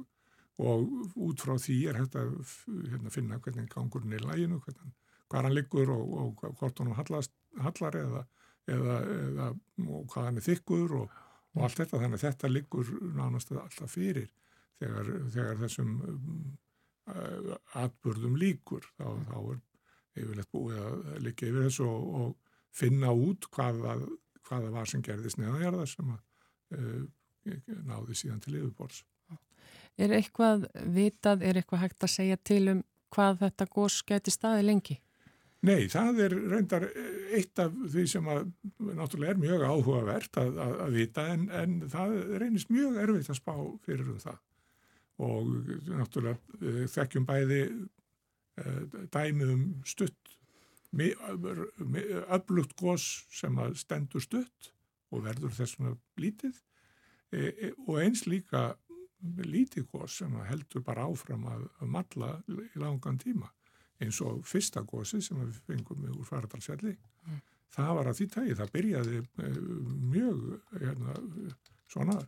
og 0.60 1.16
út 1.26 1.42
frá 1.42 1.56
því 1.60 1.78
er 1.90 2.00
hægt 2.00 2.16
að 2.20 2.32
hérna, 2.92 3.12
finna 3.12 3.40
hvernig 3.42 3.68
gangurinn 3.72 4.16
er 4.16 4.24
læginu, 4.24 4.60
hvernig, 4.64 4.94
hvað 5.26 5.48
hann 5.48 5.56
liggur 5.56 5.92
og 5.92 6.42
hvort 6.60 6.80
hann 6.80 6.96
hallast, 6.96 7.34
hallar 7.60 7.98
eða, 8.00 8.24
eða, 8.70 8.98
eða 9.16 9.50
hvað 10.12 10.28
hann 10.28 10.40
er 10.40 10.46
þykkur 10.46 10.98
og 11.00 11.22
allt 11.56 11.80
þetta, 11.80 12.00
þannig 12.02 12.18
að 12.18 12.26
þetta 12.26 12.52
liggur 12.52 12.92
nánast 13.16 13.52
alltaf 13.56 13.96
fyrir 13.96 14.28
þegar, 14.80 15.10
þegar 15.34 15.60
þessum 15.64 15.96
uh, 16.06 17.56
atbörðum 17.82 18.36
líkur 18.40 18.86
þá, 18.96 19.08
þá 19.30 19.38
er 19.40 19.60
yfirleitt 20.16 20.52
búið 20.52 20.80
að 20.80 21.20
líka 21.24 21.48
yfir 21.48 21.66
þessu 21.68 21.88
og, 21.88 22.06
og 22.20 22.56
finna 22.76 23.12
út 23.12 23.48
hvaða, 23.52 23.98
hvaða 24.48 24.72
var 24.74 24.90
sem 24.90 25.04
gerðist 25.04 25.40
neðanjarðar 25.40 25.92
sem 25.92 26.12
að 26.14 26.78
uh, 26.78 27.04
náði 27.86 28.18
síðan 28.18 28.42
til 28.42 28.56
yfirbors. 28.58 29.04
Er 29.96 30.12
eitthvað 30.12 30.66
vitað, 30.92 31.44
er 31.46 31.56
eitthvað 31.60 31.86
hægt 31.86 32.04
að 32.04 32.12
segja 32.12 32.36
til 32.44 32.62
um 32.74 32.84
hvað 33.14 33.42
þetta 33.44 33.66
gós 33.72 34.00
geti 34.06 34.32
staði 34.34 34.64
lengi? 34.66 34.96
Nei, 35.66 35.86
það 35.90 36.18
er 36.26 36.34
reyndar 36.52 36.84
eitt 37.34 37.58
af 37.62 37.74
því 37.90 38.04
sem 38.10 38.26
að 38.30 38.42
náttúrulega 38.76 39.32
er 39.32 39.40
mjög 39.40 39.64
áhugavert 39.64 40.38
að, 40.42 40.58
að, 40.62 40.74
að 40.84 40.98
vita 40.98 41.24
en, 41.32 41.46
en 41.48 41.78
það 41.90 42.12
reynist 42.42 42.70
mjög 42.70 42.98
erfitt 43.02 43.32
að 43.32 43.40
spá 43.40 43.54
fyrir 43.86 44.12
um 44.12 44.20
það 44.22 44.36
og 45.22 45.52
náttúrulega 45.88 46.38
eh, 46.60 46.86
þekkjum 46.92 47.26
bæði 47.28 47.60
eh, 47.66 48.80
dæmið 49.14 49.52
um 49.54 49.68
stutt 49.88 50.36
öflugt 52.32 52.76
gós 52.78 53.26
sem 53.34 53.58
að 53.60 53.74
stendur 53.76 54.22
stutt 54.22 54.70
og 55.12 55.26
verður 55.26 55.52
þessuna 55.52 55.92
lítið. 56.16 56.54
E, 57.34 57.72
og 57.84 57.98
eins 58.00 58.24
líka 58.26 58.76
lítið 59.44 59.88
gós 59.90 60.18
sem 60.20 60.32
heldur 60.48 60.84
bara 60.86 61.06
áfram 61.08 61.44
að, 61.50 61.66
að 61.80 61.90
matla 61.90 62.30
í 62.48 62.68
langan 62.80 63.18
tíma. 63.18 63.50
Eins 64.00 64.20
og 64.20 64.44
fyrsta 64.46 64.82
gósi 64.84 65.22
sem 65.24 65.38
við 65.40 65.60
fengum 65.66 66.04
úr 66.12 66.24
faradalsjalli 66.28 66.92
mm. 66.92 67.38
það 67.72 67.92
var 67.98 68.10
að 68.10 68.18
því 68.18 68.26
tægi, 68.34 68.56
það 68.58 68.72
byrjaði 68.74 69.20
eh, 69.22 69.60
mjög 70.12 70.42
hérna, 70.82 71.14
svona 71.88 72.18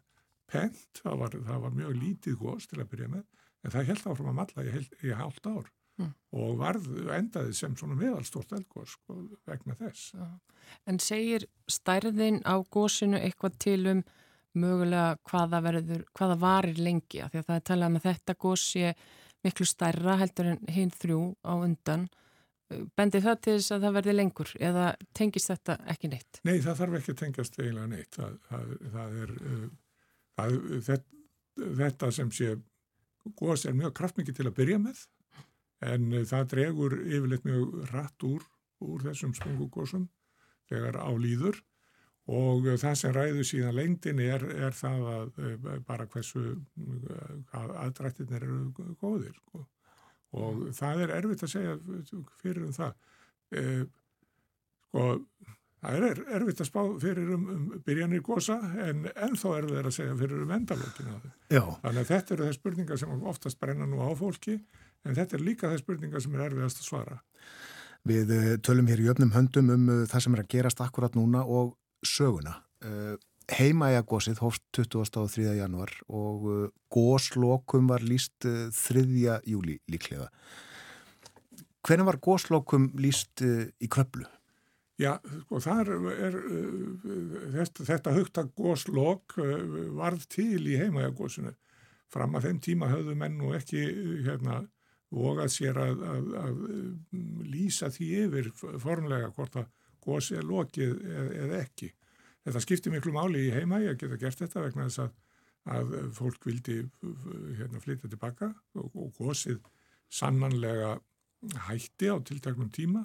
pent, 0.52 1.00
það 1.02 1.18
var, 1.22 1.34
það 1.48 1.64
var 1.64 1.74
mjög 1.80 1.98
lítið 2.02 2.38
góðs 2.42 2.68
til 2.70 2.80
að 2.82 2.90
byrja 2.92 3.10
með, 3.16 3.26
en 3.62 3.74
það 3.74 3.90
held 3.90 4.06
áfram 4.12 4.30
að 4.32 4.38
matla 4.38 4.64
í, 4.64 4.84
í 5.04 5.16
hálft 5.18 5.48
ár 5.48 5.70
mm. 5.98 6.12
og 6.42 6.54
varð 6.60 6.88
endaði 7.16 7.56
sem 7.58 7.74
svona 7.78 7.98
meðalstort 7.98 8.54
elgóðs 8.58 8.96
sko, 8.96 9.18
vegna 9.48 9.76
þess. 9.80 10.12
En 10.88 11.00
segir 11.02 11.48
stærðin 11.70 12.42
á 12.44 12.56
góðsinu 12.62 13.20
eitthvað 13.20 13.58
til 13.64 13.80
um 13.94 14.04
mögulega 14.58 15.18
hvaða 15.28 15.60
verður, 15.62 16.06
hvaða 16.16 16.38
varir 16.40 16.78
lengi, 16.82 17.20
af 17.22 17.32
því 17.32 17.42
að 17.42 17.50
það 17.50 17.58
er 17.58 17.66
talað 17.70 17.92
með 17.94 18.00
um 18.00 18.06
þetta 18.08 18.38
góðs 18.42 18.70
sé 18.72 18.94
miklu 19.46 19.66
stærra 19.68 20.16
heldur 20.18 20.54
en 20.54 20.72
hinn 20.72 20.90
þrjú 20.90 21.20
á 21.46 21.52
undan 21.54 22.08
Bendi 22.68 23.20
það 23.24 23.38
til 23.44 23.52
þess 23.56 23.72
að 23.72 23.84
það 23.86 23.94
verði 23.96 24.14
lengur 24.14 24.50
eða 24.68 24.88
tengist 25.16 25.48
þetta 25.48 25.76
ekki 25.88 26.10
neitt? 26.12 26.40
Nei, 26.44 26.58
það 26.64 26.80
þarf 26.82 26.96
ekki 26.98 27.14
að 27.14 27.20
tengast 27.22 27.54
eiginlega 27.56 27.88
neitt. 27.94 28.18
Það, 28.18 28.34
það, 28.48 28.74
það 28.96 29.14
er 29.22 29.32
uh, 29.38 29.62
að 30.38 30.58
þetta, 30.86 32.10
sem 32.14 32.30
sé 32.34 32.54
góðs 33.38 33.66
er 33.68 33.76
mjög 33.76 33.94
kraftmikið 33.98 34.38
til 34.38 34.48
að 34.48 34.58
byrja 34.58 34.82
með 34.82 35.00
en 35.88 36.12
það 36.26 36.52
dregur 36.52 36.94
yfirleitt 37.04 37.46
mjög 37.46 37.74
rætt 37.92 38.24
úr, 38.26 38.44
úr 38.82 39.04
þessum 39.06 39.34
spungugósum 39.36 40.06
þegar 40.70 40.98
á 41.00 41.10
líður 41.18 41.60
og 42.28 42.66
það 42.80 42.96
sem 43.00 43.14
ræður 43.16 43.46
síðan 43.48 43.76
lengdin 43.78 44.20
er, 44.20 44.44
er 44.66 44.74
það 44.76 45.04
að 45.12 45.38
eh, 45.44 45.68
bara 45.88 46.06
hversu 46.12 46.42
aðdrættirnir 47.56 48.44
eru 48.44 48.94
góðir 49.00 49.36
sko. 49.38 49.64
og 50.36 50.66
það 50.76 51.04
er 51.06 51.14
erfitt 51.16 51.46
að 51.46 51.54
segja 51.54 51.78
fyrir 52.42 52.66
um 52.66 52.74
það 52.76 52.92
e, 53.56 53.62
sko 54.88 55.06
Það 55.78 56.04
er 56.08 56.20
erfitt 56.34 56.60
að 56.64 56.66
spá 56.66 56.80
fyrir 56.98 57.28
um, 57.36 57.44
um 57.54 57.66
byrjanir 57.86 58.22
gósa 58.26 58.56
en 58.82 59.04
ennþá 59.12 59.52
er 59.54 59.66
það 59.68 59.84
að 59.84 59.94
segja 59.94 60.16
fyrir 60.18 60.42
um 60.42 60.54
endalókinu. 60.56 61.18
Þannig 61.54 62.00
að 62.02 62.08
þetta 62.08 62.34
eru 62.34 62.46
það 62.48 62.56
spurningar 62.56 63.00
sem 63.02 63.26
oftast 63.30 63.60
brenna 63.62 63.86
nú 63.86 64.00
á 64.02 64.10
fólki 64.18 64.56
en 65.06 65.14
þetta 65.14 65.38
er 65.38 65.44
líka 65.46 65.70
það 65.70 65.82
spurninga 65.84 66.22
sem 66.24 66.34
er 66.34 66.44
erfiðast 66.48 66.82
að 66.82 66.88
svara. 66.88 67.18
Við 68.08 68.32
uh, 68.34 68.48
tölum 68.64 68.90
hér 68.90 69.04
í 69.04 69.08
öfnum 69.12 69.34
höndum 69.34 69.70
um 69.74 69.88
uh, 69.92 70.04
það 70.10 70.24
sem 70.24 70.34
er 70.34 70.42
að 70.42 70.52
gerast 70.56 70.82
akkurat 70.82 71.18
núna 71.18 71.44
og 71.46 71.76
söguna. 72.06 72.58
Uh, 72.82 73.14
Heimaægagósið 73.48 74.42
hófst 74.42 74.64
23. 74.76 75.46
januar 75.56 75.88
og 76.12 76.42
góslokum 76.92 77.86
var 77.88 78.02
líst 78.04 78.44
3. 78.44 79.04
júli 79.48 79.78
líklega. 79.88 80.26
Hvernig 81.80 82.10
var 82.10 82.18
góslokum 82.20 82.90
líst 83.00 83.40
í 83.40 83.88
kröplu? 83.88 84.26
Já, 84.98 85.12
sko, 85.44 85.60
þar 85.62 85.92
er 86.10 86.36
þetta, 87.54 87.84
þetta 87.86 88.14
högta 88.16 88.42
góslokk 88.58 89.36
varð 89.94 90.24
til 90.34 90.64
í 90.66 90.74
heimaægagósinu. 90.80 91.52
Fram 92.10 92.34
að 92.34 92.48
þeim 92.48 92.58
tíma 92.64 92.88
höfðu 92.90 93.14
menn 93.20 93.36
og 93.46 93.54
ekki 93.60 93.84
hérna 94.26 94.64
vogað 95.14 95.52
sér 95.54 95.78
að, 95.80 96.02
að, 96.02 96.32
að 96.40 96.58
lýsa 97.46 97.92
því 97.94 98.08
yfir 98.24 98.50
formlega 98.58 99.30
hvort 99.36 99.60
að 99.60 99.70
gósi 100.04 100.38
er 100.40 100.48
lokið 100.48 100.98
eða 101.44 101.60
ekki. 101.62 101.92
Þetta 102.48 102.62
skiptir 102.64 102.94
miklu 102.94 103.12
máli 103.14 103.46
í 103.46 103.54
heima, 103.54 103.78
ég 103.84 103.98
geta 104.00 104.18
gert 104.18 104.40
þetta 104.40 104.64
vegna 104.64 104.88
þess 104.88 105.04
að, 105.04 105.14
að 105.78 105.94
fólk 106.16 106.48
vildi 106.48 106.80
hérna, 107.60 107.82
flytja 107.84 108.10
tilbaka 108.10 108.50
og, 108.74 108.90
og 108.96 109.14
gósið 109.20 109.60
sannanlega 110.10 110.96
hætti 111.68 112.10
á 112.10 112.16
tiltaknum 112.24 112.70
tíma 112.74 113.04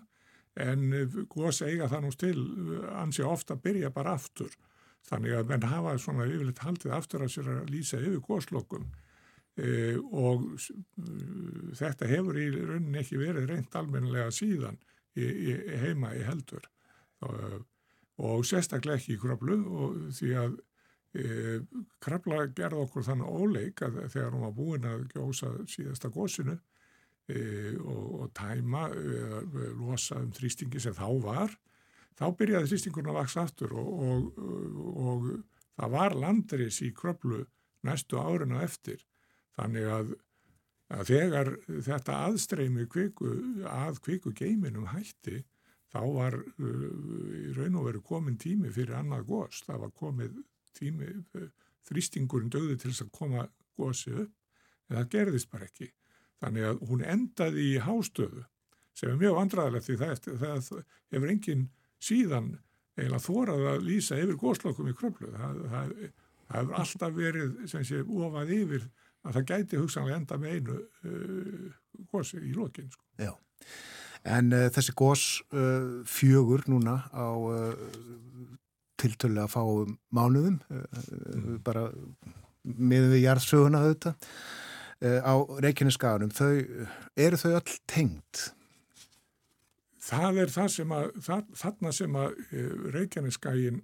en 0.59 0.91
gósi 1.31 1.65
eiga 1.65 1.89
það 1.89 2.03
nú 2.05 2.11
til 2.19 2.37
ansi 2.93 3.25
ofta 3.25 3.55
að 3.55 3.63
byrja 3.67 3.93
bara 3.93 4.17
aftur. 4.17 4.53
Þannig 5.07 5.35
að 5.35 5.49
menn 5.49 5.65
hafa 5.67 5.95
svona 5.99 6.27
yfirleitt 6.29 6.61
haldið 6.63 6.95
aftur 6.95 7.25
að 7.25 7.33
sér 7.33 7.49
að 7.51 7.71
lýsa 7.73 7.99
yfir 7.99 8.21
góslokum 8.23 8.85
e, 9.59 9.97
og 9.99 10.45
þetta 11.75 12.09
hefur 12.11 12.39
í 12.39 12.47
rauninni 12.53 13.01
ekki 13.01 13.19
verið 13.19 13.49
reynd 13.49 13.75
almennilega 13.75 14.31
síðan 14.31 14.79
í, 15.17 15.25
í 15.25 15.57
heima 15.81 16.13
í 16.15 16.23
heldur. 16.23 16.69
Og, 17.27 17.65
og 18.23 18.45
sérstaklega 18.47 19.01
ekki 19.01 19.17
í 19.17 19.19
krablu 19.19 19.57
og 19.59 19.99
því 20.15 20.31
að 20.39 20.55
e, 21.19 21.25
krabla 22.03 22.45
gerði 22.55 22.85
okkur 22.85 23.09
þannig 23.09 23.41
óleik 23.41 23.83
að 23.83 23.99
þegar 24.05 24.31
hún 24.37 24.45
var 24.47 24.55
búin 24.55 24.87
að 24.87 25.07
gjósa 25.11 25.51
síðasta 25.67 26.13
gósinu 26.13 26.55
e, 26.55 26.72
og, 27.31 28.07
og 28.19 28.31
tæma 28.35 28.87
eða 28.91 29.43
losa 29.79 30.17
um 30.19 30.31
þrýstingi 30.35 30.81
sem 30.83 30.95
þá 30.97 31.07
var 31.23 31.53
þá 32.19 32.27
byrjaði 32.37 32.69
þrýstingurinn 32.71 33.13
að 33.13 33.19
vaksa 33.21 33.45
aftur 33.47 33.73
og, 33.79 34.27
og 34.37 35.29
það 35.77 35.95
var 35.95 36.17
landris 36.17 36.81
í 36.85 36.91
krablu 36.95 37.43
næstu 37.87 38.19
árinu 38.21 38.61
eftir. 38.63 39.01
Þannig 39.57 39.89
að, 39.95 40.13
að 40.93 41.09
þegar 41.09 41.51
þetta 41.87 42.19
aðstreymi 42.27 42.85
kviku, 42.91 43.33
að 43.69 43.99
kviku 44.05 44.33
geiminum 44.37 44.87
hætti 44.93 45.43
þá 45.93 45.99
var 46.09 46.39
uh, 46.39 46.85
í 47.37 47.51
raun 47.57 47.81
og 47.81 47.89
veru 47.89 48.03
komin 48.05 48.39
tími 48.41 48.71
fyrir 48.73 48.97
annað 48.97 49.27
gós, 49.29 49.61
það 49.67 49.83
var 49.85 49.91
komið 49.99 50.39
tími, 50.73 51.09
þrýstingurinn 51.85 52.53
döði 52.53 52.79
til 52.81 52.89
þess 52.89 53.05
að 53.05 53.11
koma 53.13 53.43
gósi 53.77 54.15
upp 54.23 54.31
en 54.89 54.97
það 54.97 55.11
gerðist 55.13 55.51
bara 55.51 55.67
ekki 55.69 55.91
þannig 56.43 56.67
að 56.69 56.83
hún 56.89 57.05
endaði 57.15 57.69
í 57.71 57.77
hástöðu 57.83 58.43
sem 58.93 59.09
er 59.09 59.21
mjög 59.21 59.39
vandraðilegt 59.39 59.87
því 59.87 59.97
það, 60.01 60.27
það 60.43 60.83
hefur 61.15 61.33
engin 61.33 61.63
síðan 62.03 62.51
eiginlega 62.97 63.23
þórað 63.25 63.69
að 63.71 63.87
lýsa 63.87 64.19
yfir 64.21 64.37
góslokkum 64.41 64.91
í 64.91 64.97
kröflu 64.97 65.31
það, 65.33 65.63
það, 65.71 65.95
það 66.49 66.59
hefur 66.59 66.77
alltaf 66.83 67.17
verið 67.17 67.55
sem 67.71 67.87
sé 67.87 68.03
ofað 68.03 68.53
yfir 68.59 68.85
að 69.23 69.39
það 69.39 69.49
gæti 69.53 69.79
hugsanlega 69.79 70.19
enda 70.19 70.37
með 70.37 70.55
einu 70.57 70.77
uh, 70.83 72.05
gósi 72.11 72.41
í 72.43 72.53
lokin 72.53 72.91
sko. 72.91 73.05
Já 73.23 73.31
En 74.23 74.53
uh, 74.55 74.67
þessi 74.71 74.95
gós 74.95 75.23
uh, 75.51 76.03
fjögur 76.07 76.63
núna 76.71 77.01
á 77.11 77.27
uh, 77.35 77.73
tiltölu 78.99 79.41
að 79.43 79.51
fá 79.51 79.63
mánuðum, 80.15 80.61
mm. 80.71 81.57
bara 81.65 81.89
miðum 82.63 83.11
við 83.11 83.25
jarðsöguna 83.25 83.81
auðvitað, 83.83 84.29
á 85.03 85.33
Reykjaneskaganum, 85.63 86.33
eru 87.19 87.39
þau 87.39 87.55
öll 87.59 87.79
tengt? 87.89 88.43
Það 90.03 90.43
er 90.43 90.51
það 90.51 90.69
sem 90.73 90.93
að, 90.95 91.09
það, 91.23 91.49
þarna 91.61 91.91
sem 91.95 92.19
að 92.19 92.37
Reykjaneskagin 92.95 93.81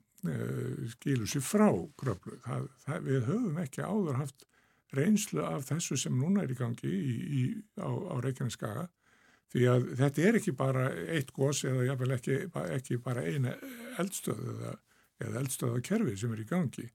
skilur 0.93 1.29
sér 1.31 1.43
frá 1.47 1.69
gröflu. 1.99 2.39
Það, 2.43 2.69
það, 2.83 3.03
við 3.07 3.27
höfum 3.29 3.59
ekki 3.63 3.85
áður 3.87 4.19
haft 4.19 4.47
reynslu 4.95 5.43
af 5.45 5.67
þessu 5.69 5.95
sem 6.01 6.15
núna 6.17 6.43
er 6.43 6.51
í 6.51 6.57
gangi 6.59 6.89
í, 6.89 7.13
í, 7.39 7.43
á, 7.79 7.87
á 7.87 8.15
Reykjaneskaga 8.25 8.89
Því 9.49 9.65
að 9.65 9.87
þetta 9.97 10.25
er 10.27 10.37
ekki 10.37 10.53
bara 10.57 10.85
eitt 11.09 11.31
gós 11.33 11.63
eða 11.65 11.87
jáfnvel 11.87 12.15
ekki, 12.19 12.37
ekki 12.75 12.99
bara 13.01 13.23
eina 13.25 13.55
eldstöð 14.01 14.43
eða, 14.53 14.73
eða 15.25 15.41
eldstöðakerfi 15.41 16.17
sem 16.21 16.35
er 16.35 16.43
í 16.43 16.49
gangi. 16.49 16.85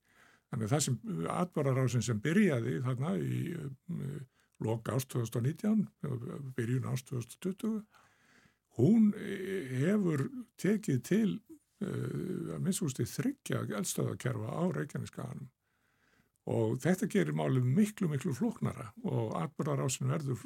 Þannig 0.55 0.69
að 0.69 0.73
það 0.73 0.83
sem 0.87 1.27
atbararásin 1.35 2.05
sem 2.07 2.21
byrjaði 2.23 2.77
þarna 2.85 3.17
í 3.19 3.39
loka 4.63 4.95
ást 4.95 5.11
2019, 5.11 5.81
byrjun 6.55 6.87
ást 6.93 7.11
2020, 7.11 7.81
hún 8.79 9.09
hefur 9.19 10.23
tekið 10.63 11.01
til 11.09 11.31
uh, 11.35 12.55
að 12.55 12.61
minnstústi 12.63 13.03
þryggja 13.11 13.65
eldstöðakerfa 13.67 14.55
á 14.55 14.63
Reykjaneskaganum 14.79 15.51
og 16.55 16.79
þetta 16.85 17.09
gerir 17.11 17.35
málum 17.35 17.67
miklu, 17.75 18.07
miklu 18.13 18.35
floknara 18.37 18.93
og 19.03 19.35
atbararásin 19.41 20.11
verður 20.13 20.43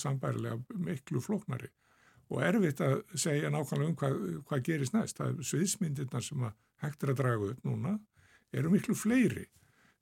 sambærilega 0.00 0.58
miklu 0.74 1.20
flóknari. 1.20 1.68
Og 2.32 2.42
erfitt 2.42 2.80
að 2.82 3.02
segja 3.14 3.50
nákvæmlega 3.52 3.90
um 3.92 3.98
hvað, 4.00 4.16
hvað 4.48 4.62
gerist 4.66 4.94
næst. 4.96 5.18
Það 5.20 5.28
er 5.28 5.50
sviðsmyndirna 5.50 6.22
sem 6.24 6.46
hægt 6.82 7.04
er 7.04 7.12
að 7.12 7.20
draga 7.20 7.50
upp 7.52 7.66
núna 7.68 7.98
eru 8.54 8.72
miklu 8.72 8.96
fleiri. 8.98 9.46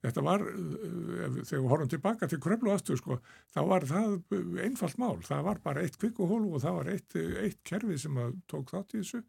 Þetta 0.04 0.22
var, 0.24 0.42
eh, 0.44 1.38
þegar 1.48 1.62
við 1.62 1.70
horfum 1.70 1.90
tilbaka 1.94 2.28
til 2.28 2.38
kröflu 2.38 2.72
aftur, 2.74 2.98
sko, 3.00 3.20
þá 3.54 3.60
var 3.68 3.86
það 3.88 4.18
einfalt 4.60 4.98
mál. 4.98 5.22
Það 5.24 5.44
var 5.44 5.60
bara 5.64 5.82
eitt 5.82 5.98
kvikkuhól 5.98 6.52
og 6.52 6.60
það 6.60 6.76
var 6.78 6.90
eitt, 6.92 7.16
eitt 7.16 7.62
kerfi 7.64 7.98
sem 7.98 8.18
tók 8.46 8.74
þátt 8.74 8.94
í 8.94 9.00
þessu 9.00 9.22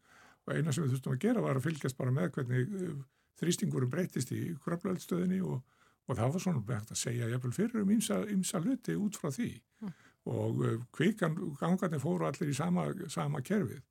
og 0.45 0.53
eina 0.53 0.73
sem 0.73 0.83
við 0.83 0.95
þurftum 0.95 1.15
að 1.15 1.23
gera 1.23 1.41
var 1.41 1.55
að 1.55 1.69
fylgjast 1.69 1.97
bara 1.97 2.11
með 2.11 2.31
hvernig 2.35 2.75
eh, 2.81 2.97
þrýstingurum 3.39 3.89
breytist 3.89 4.31
í 4.31 4.57
kröflueldstöðinni 4.65 5.39
og, 5.43 5.63
og 6.07 6.17
það 6.19 6.35
var 6.35 6.43
svona 6.43 6.65
bægt 6.65 6.91
að 6.91 7.01
segja 7.01 7.31
jafnvel 7.31 7.55
fyrir 7.55 7.81
um 7.81 7.95
ymsa 7.95 8.59
hluti 8.59 8.99
út 8.99 9.15
frá 9.15 9.31
því. 9.31 9.53
Mm 9.81 9.95
og 10.25 10.65
eh, 10.65 10.79
kvikan 10.93 11.35
gangarnir 11.59 12.01
fóru 12.01 12.27
allir 12.27 12.49
í 12.49 12.57
sama, 12.57 12.87
sama 13.11 13.41
kerfið. 13.45 13.81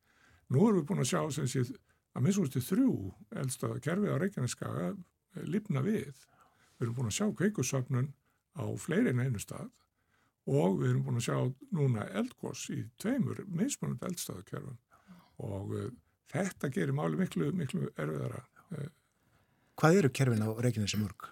Nú 0.53 0.68
erum 0.68 0.81
við 0.81 0.87
búin 0.89 1.03
að 1.05 1.11
sjá 1.12 1.20
sem 1.33 1.49
sé 1.51 1.64
að 2.14 2.27
minnst 2.27 2.59
þrjú 2.68 2.95
eldstöða 3.43 3.83
kerfið 3.85 4.14
á 4.14 4.20
Reykjaneskaga 4.22 4.89
eh, 4.91 4.97
lifna 5.43 5.82
við. 5.85 6.12
Við 6.78 6.87
erum 6.87 6.99
búin 6.99 7.11
að 7.11 7.18
sjá 7.18 7.26
kveikusöfnun 7.39 8.12
á 8.55 8.64
fleiri 8.78 9.12
en 9.14 9.22
einu 9.24 9.43
stað 9.43 9.70
og 10.51 10.80
við 10.80 10.91
erum 10.91 11.05
búin 11.07 11.20
að 11.20 11.26
sjá 11.28 11.39
núna 11.74 12.09
eldgós 12.20 12.66
í 12.74 12.82
tveimur 13.01 13.45
meðspunandi 13.49 14.11
eldstöðakerfum 14.11 14.76
og 15.45 15.72
uh, 15.74 15.87
þetta 16.32 16.70
gerir 16.74 16.95
máli 16.97 17.18
miklu, 17.18 17.51
miklu 17.57 17.89
erfiðara. 17.95 18.45
Hvað 19.80 19.99
eru 20.01 20.11
kerfin 20.14 20.45
á 20.47 20.51
Reykjanesi 20.55 21.01
mörg? 21.01 21.26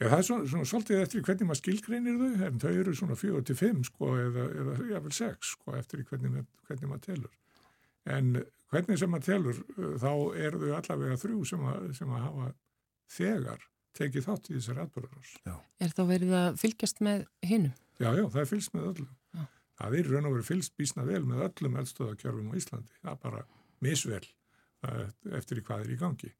Já, 0.00 0.08
það 0.08 0.16
er 0.18 0.26
svona, 0.26 0.46
svona 0.50 0.68
svolítið 0.68 1.00
eftir 1.02 1.22
hvernig 1.26 1.48
maður 1.48 1.60
skilgreinir 1.60 2.16
þau, 2.18 2.46
en 2.46 2.62
þau 2.62 2.70
eru 2.72 2.94
svona 2.98 3.16
4-5 3.18 3.84
sko 3.86 4.08
eða, 4.18 4.46
eða 4.62 4.76
jáfnvel 4.88 5.14
6 5.18 5.52
sko 5.52 5.76
eftir 5.78 6.02
hvernig, 6.08 6.46
hvernig 6.66 6.90
maður 6.90 7.04
telur. 7.06 7.36
En 8.10 8.32
hvernig 8.72 8.98
sem 8.98 9.12
maður 9.12 9.28
telur 9.28 9.60
þá 10.02 10.10
eru 10.46 10.62
þau 10.64 10.72
allavega 10.78 11.20
þrjú 11.22 11.44
sem 11.52 11.66
að, 11.70 11.86
sem 12.00 12.10
að 12.16 12.24
hafa 12.24 12.48
þegar 13.12 13.64
tekið 13.96 14.26
þátt 14.26 14.50
í 14.50 14.56
þessari 14.56 14.84
atbyrðarás. 14.86 15.32
Er 15.82 15.92
þá 15.92 16.02
verið 16.08 16.36
að 16.38 16.60
fylgjast 16.62 17.02
með 17.04 17.26
hinnum? 17.44 17.74
Já, 18.00 18.08
já, 18.16 18.24
það 18.24 18.40
er 18.42 18.48
fylgst 18.50 18.76
með 18.76 18.86
öllum. 18.92 19.10
Já. 19.36 19.42
Það 19.82 19.96
er 19.98 20.12
raun 20.12 20.28
og 20.28 20.36
verið 20.36 20.48
fylgst 20.48 20.76
bísna 20.78 21.04
vel 21.08 21.24
með 21.28 21.44
öllum 21.48 21.76
eldstöðakjörfum 21.82 22.54
á 22.54 22.58
Íslandi. 22.60 22.96
Það 23.02 23.12
er 23.12 23.20
bara 23.26 23.42
misvel 23.82 24.24
eftir 25.38 25.62
hvað 25.62 25.84
er 25.84 25.92
í 25.92 25.98
gangi. 26.00 26.32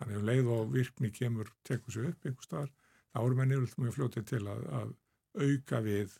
Þannig 0.00 0.16
að 0.16 0.20
um 0.20 0.28
leið 0.28 0.50
og 0.54 0.72
virkni 0.74 1.10
kemur, 1.14 1.50
tekur 1.66 1.94
sér 1.94 2.10
upp 2.10 2.26
einhver 2.26 2.46
staðar 2.46 2.72
þá 3.14 3.20
eru 3.22 3.38
menn 3.38 3.54
yfirlega 3.54 3.84
mjög 3.84 3.96
fljótið 3.98 4.24
til 4.32 4.42
að, 4.50 4.64
að 4.80 4.94
auka 5.44 5.80
við 5.84 6.16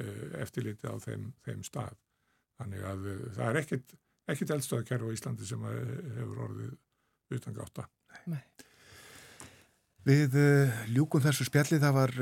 uh, 0.00 0.24
eftirliti 0.42 0.88
á 0.88 0.96
þeim, 1.04 1.26
þeim 1.44 1.64
stað. 1.66 1.98
Þannig 2.58 2.86
að 2.88 3.08
uh, 3.12 3.26
það 3.36 3.50
er 3.50 3.60
ekkit, 3.62 3.94
ekkit 4.32 4.54
eldstöðakerfi 4.56 5.12
á 5.12 5.16
Íslandi 5.18 5.48
sem 5.48 5.68
hefur 5.68 6.42
orðið 6.48 7.36
utan 7.36 7.58
gáta. 7.58 7.84
Nei. 8.32 8.40
Við 10.08 10.38
uh, 10.40 10.78
ljúkum 10.94 11.22
þessu 11.24 11.44
spjalli, 11.48 11.80
það 11.82 11.98
var 11.98 12.14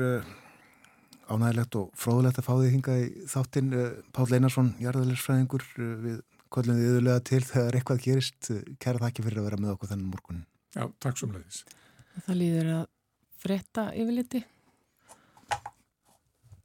ánægilegt 1.27 1.75
og 1.79 1.91
fróðulegt 1.99 2.39
að 2.41 2.47
fá 2.47 2.53
því 2.55 2.71
hinga 2.73 2.97
í 2.99 3.07
þáttinn. 3.31 3.71
Pál 4.15 4.27
Einarsson, 4.35 4.73
jarðalegsfræðingur, 4.83 5.63
við 6.03 6.19
kollum 6.53 6.77
því 6.77 6.89
yðurlega 6.89 7.23
til 7.27 7.41
þegar 7.47 7.77
eitthvað 7.79 8.03
gerist. 8.03 8.51
Kæra 8.83 9.03
þakki 9.05 9.25
fyrir 9.25 9.41
að 9.41 9.49
vera 9.49 9.59
með 9.61 9.73
okkur 9.75 9.91
þennan 9.91 10.11
morgunin. 10.11 10.45
Já, 10.75 10.85
takk 11.03 11.19
svo 11.19 11.29
um 11.29 11.35
leiðis. 11.37 11.63
Það 12.25 12.39
líður 12.41 12.69
að 12.75 12.85
frétta 13.41 13.87
yfirliti. 13.95 14.43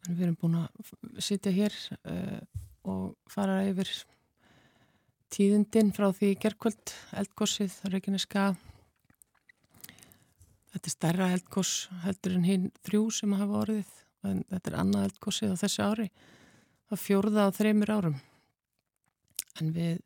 en 0.08 0.16
við 0.16 0.24
erum 0.26 0.38
búin 0.40 0.58
að 0.58 1.22
sitja 1.22 1.52
hér 1.54 1.74
uh, 2.10 2.40
og 2.90 3.14
fara 3.30 3.62
yfir 3.68 3.90
tíðindin 5.32 5.92
frá 5.94 6.10
því 6.12 6.34
gerðkvöld 6.42 6.94
eldgossið, 7.22 7.76
Reykjaneska 7.92 8.50
þetta 10.72 10.88
er 10.88 10.94
stærra 10.96 11.32
eldgoss 11.36 11.88
heldur 12.06 12.36
en 12.38 12.46
hinn 12.48 12.70
þrjú 12.86 13.02
sem 13.14 13.34
hafa 13.36 13.64
orðið 13.64 13.98
en 14.28 14.44
þetta 14.50 14.70
er 14.70 14.78
annað 14.80 15.08
eldgossið 15.08 15.54
á 15.54 15.60
þessu 15.62 15.86
ári 15.86 16.08
það 16.92 17.02
fjórða 17.06 17.48
á 17.48 17.56
þreymir 17.56 17.92
árum. 17.92 18.18
En 19.60 19.72
við 19.74 20.00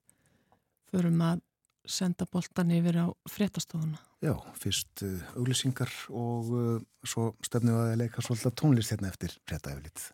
förum 0.91 1.23
að 1.27 1.43
senda 1.87 2.27
boltan 2.31 2.73
yfir 2.75 2.99
á 2.99 3.07
fréttastofuna. 3.31 3.99
Já, 4.25 4.35
fyrst 4.59 5.05
uh, 5.07 5.23
auglýsingar 5.39 5.93
og 6.11 6.51
uh, 6.51 6.79
svo 7.07 7.29
stefnum 7.47 7.77
við 7.77 7.93
að 7.93 8.01
leika 8.03 8.25
svolítið 8.25 8.55
tónlist 8.59 8.95
hérna 8.95 9.13
eftir 9.13 9.37
fréttaeflið 9.47 10.07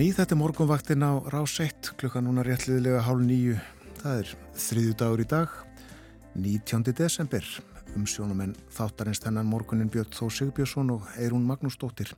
ný, 0.00 0.06
þetta 0.16 0.32
er 0.32 0.38
morgunvaktin 0.40 1.02
á 1.04 1.12
rás 1.28 1.58
1, 1.60 1.90
klukka 2.00 2.22
núna 2.24 2.40
réttliðilega 2.46 3.02
hálf 3.04 3.20
nýju. 3.20 3.56
Það 4.00 4.20
er 4.22 4.28
þriðju 4.56 4.92
dagur 4.96 5.20
í 5.20 5.26
dag, 5.28 5.56
19. 6.40 6.94
desember. 6.96 7.48
Umsjónumenn 7.98 8.54
þáttarins 8.72 9.20
þennan 9.20 9.50
morgunin 9.50 9.90
Björn 9.92 10.14
Þó 10.14 10.30
Sigbjörnsson 10.32 10.92
og 10.94 11.08
Eirún 11.20 11.44
Magnúsdóttir. 11.44 12.14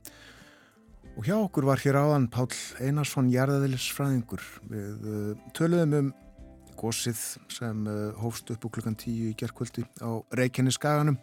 Og 1.17 1.27
hjá 1.27 1.33
okkur 1.35 1.67
var 1.67 1.81
hér 1.83 1.97
áðan 1.99 2.29
Pál 2.31 2.47
Einarsson 2.79 3.31
Jærðaðilis 3.33 3.89
fræðingur. 3.97 4.45
Við 4.69 5.09
uh, 5.09 5.49
töluðum 5.57 5.97
um 5.97 6.11
gósið 6.79 7.19
sem 7.51 7.81
uh, 7.89 8.13
hófst 8.21 8.53
upp 8.53 8.69
úr 8.69 8.77
klukkan 8.77 8.95
10 8.95 9.33
í 9.33 9.33
gerðkvöldi 9.41 9.83
á 9.99 10.23
Reykjaneskaganum 10.39 11.19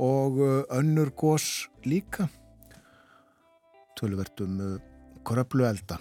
og 0.00 0.40
uh, 0.40 0.64
önnur 0.78 1.12
gós 1.12 1.66
líka. 1.84 2.30
Töluvertum 4.00 4.56
kröplu 5.26 5.66
elda 5.66 5.98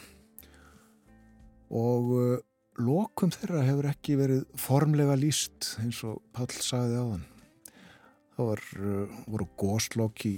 og 1.72 2.12
uh, 2.16 2.38
lokum 2.82 3.32
þeirra 3.32 3.64
hefur 3.68 3.88
ekki 3.92 4.18
verið 4.20 4.44
formlega 4.60 5.16
líst 5.20 5.76
eins 5.84 6.02
og 6.08 6.22
Pall 6.36 6.52
sagði 6.52 7.00
á 7.00 7.06
þann 7.14 7.26
það 8.36 8.50
var, 8.50 8.64
uh, 8.80 9.20
voru 9.28 9.48
góslokk 9.62 10.26
í 10.28 10.36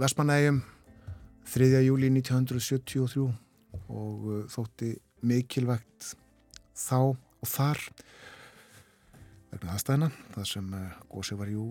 Vestmanægjum 0.00 0.60
3. 1.54 1.70
júli 1.86 2.10
1973 2.10 3.24
og 3.24 4.28
uh, 4.28 4.42
þótti 4.52 4.94
mikilvægt 5.24 6.14
þá 6.74 6.98
og 7.14 7.48
þar 7.48 7.80
vegna 9.52 9.76
aðstæðina 9.76 10.10
það 10.34 10.50
sem 10.50 10.70
gósi 11.12 11.38
var 11.38 11.52
jú 11.52 11.64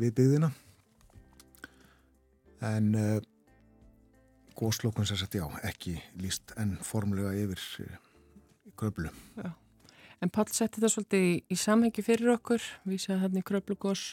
við 0.00 0.14
byggðina 0.16 0.50
en 2.64 2.94
góðslokun 4.56 5.06
sem 5.08 5.18
sagt 5.20 5.36
já, 5.36 5.44
ekki 5.66 5.98
líst 6.20 6.54
en 6.60 6.76
formlega 6.84 7.34
yfir 7.36 7.62
kröflu. 8.76 9.12
Já. 9.36 9.52
En 10.24 10.32
Pall 10.32 10.48
setti 10.48 10.80
það 10.80 10.94
svolítið 10.94 11.26
í, 11.26 11.32
í 11.52 11.56
samhengi 11.60 12.04
fyrir 12.04 12.32
okkur, 12.36 12.62
vísaði 12.88 13.20
hann 13.20 13.36
í 13.36 13.44
kröflugós 13.44 14.04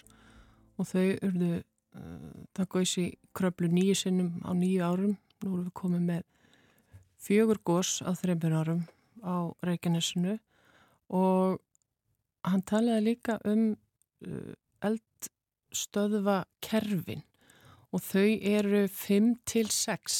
og 0.80 0.90
þau 0.90 1.06
urðu 1.30 1.52
uh, 1.61 2.41
það 2.57 2.70
góðs 2.76 2.95
í 2.99 3.06
kröflu 3.36 3.70
nýju 3.72 3.95
sinnum 4.02 4.34
á 4.44 4.52
nýju 4.52 4.84
árum. 4.84 5.15
Nú 5.44 5.53
erum 5.53 5.68
við 5.68 5.76
komið 5.80 6.03
með 6.10 6.26
fjögur 7.24 7.60
gós 7.64 8.02
á 8.03 8.11
þreymur 8.20 8.57
árum 8.60 8.84
á 9.24 9.52
Reykjanesinu 9.64 10.38
og 11.14 11.61
hann 12.44 12.64
talaði 12.68 13.06
líka 13.07 13.38
um 13.48 13.72
uh, 14.28 14.52
eldstöðva 14.84 16.44
kerfin 16.64 17.24
og 17.94 18.02
þau 18.02 18.28
eru 18.57 18.86
5 18.90 19.32
til 19.45 19.70
6 19.70 20.20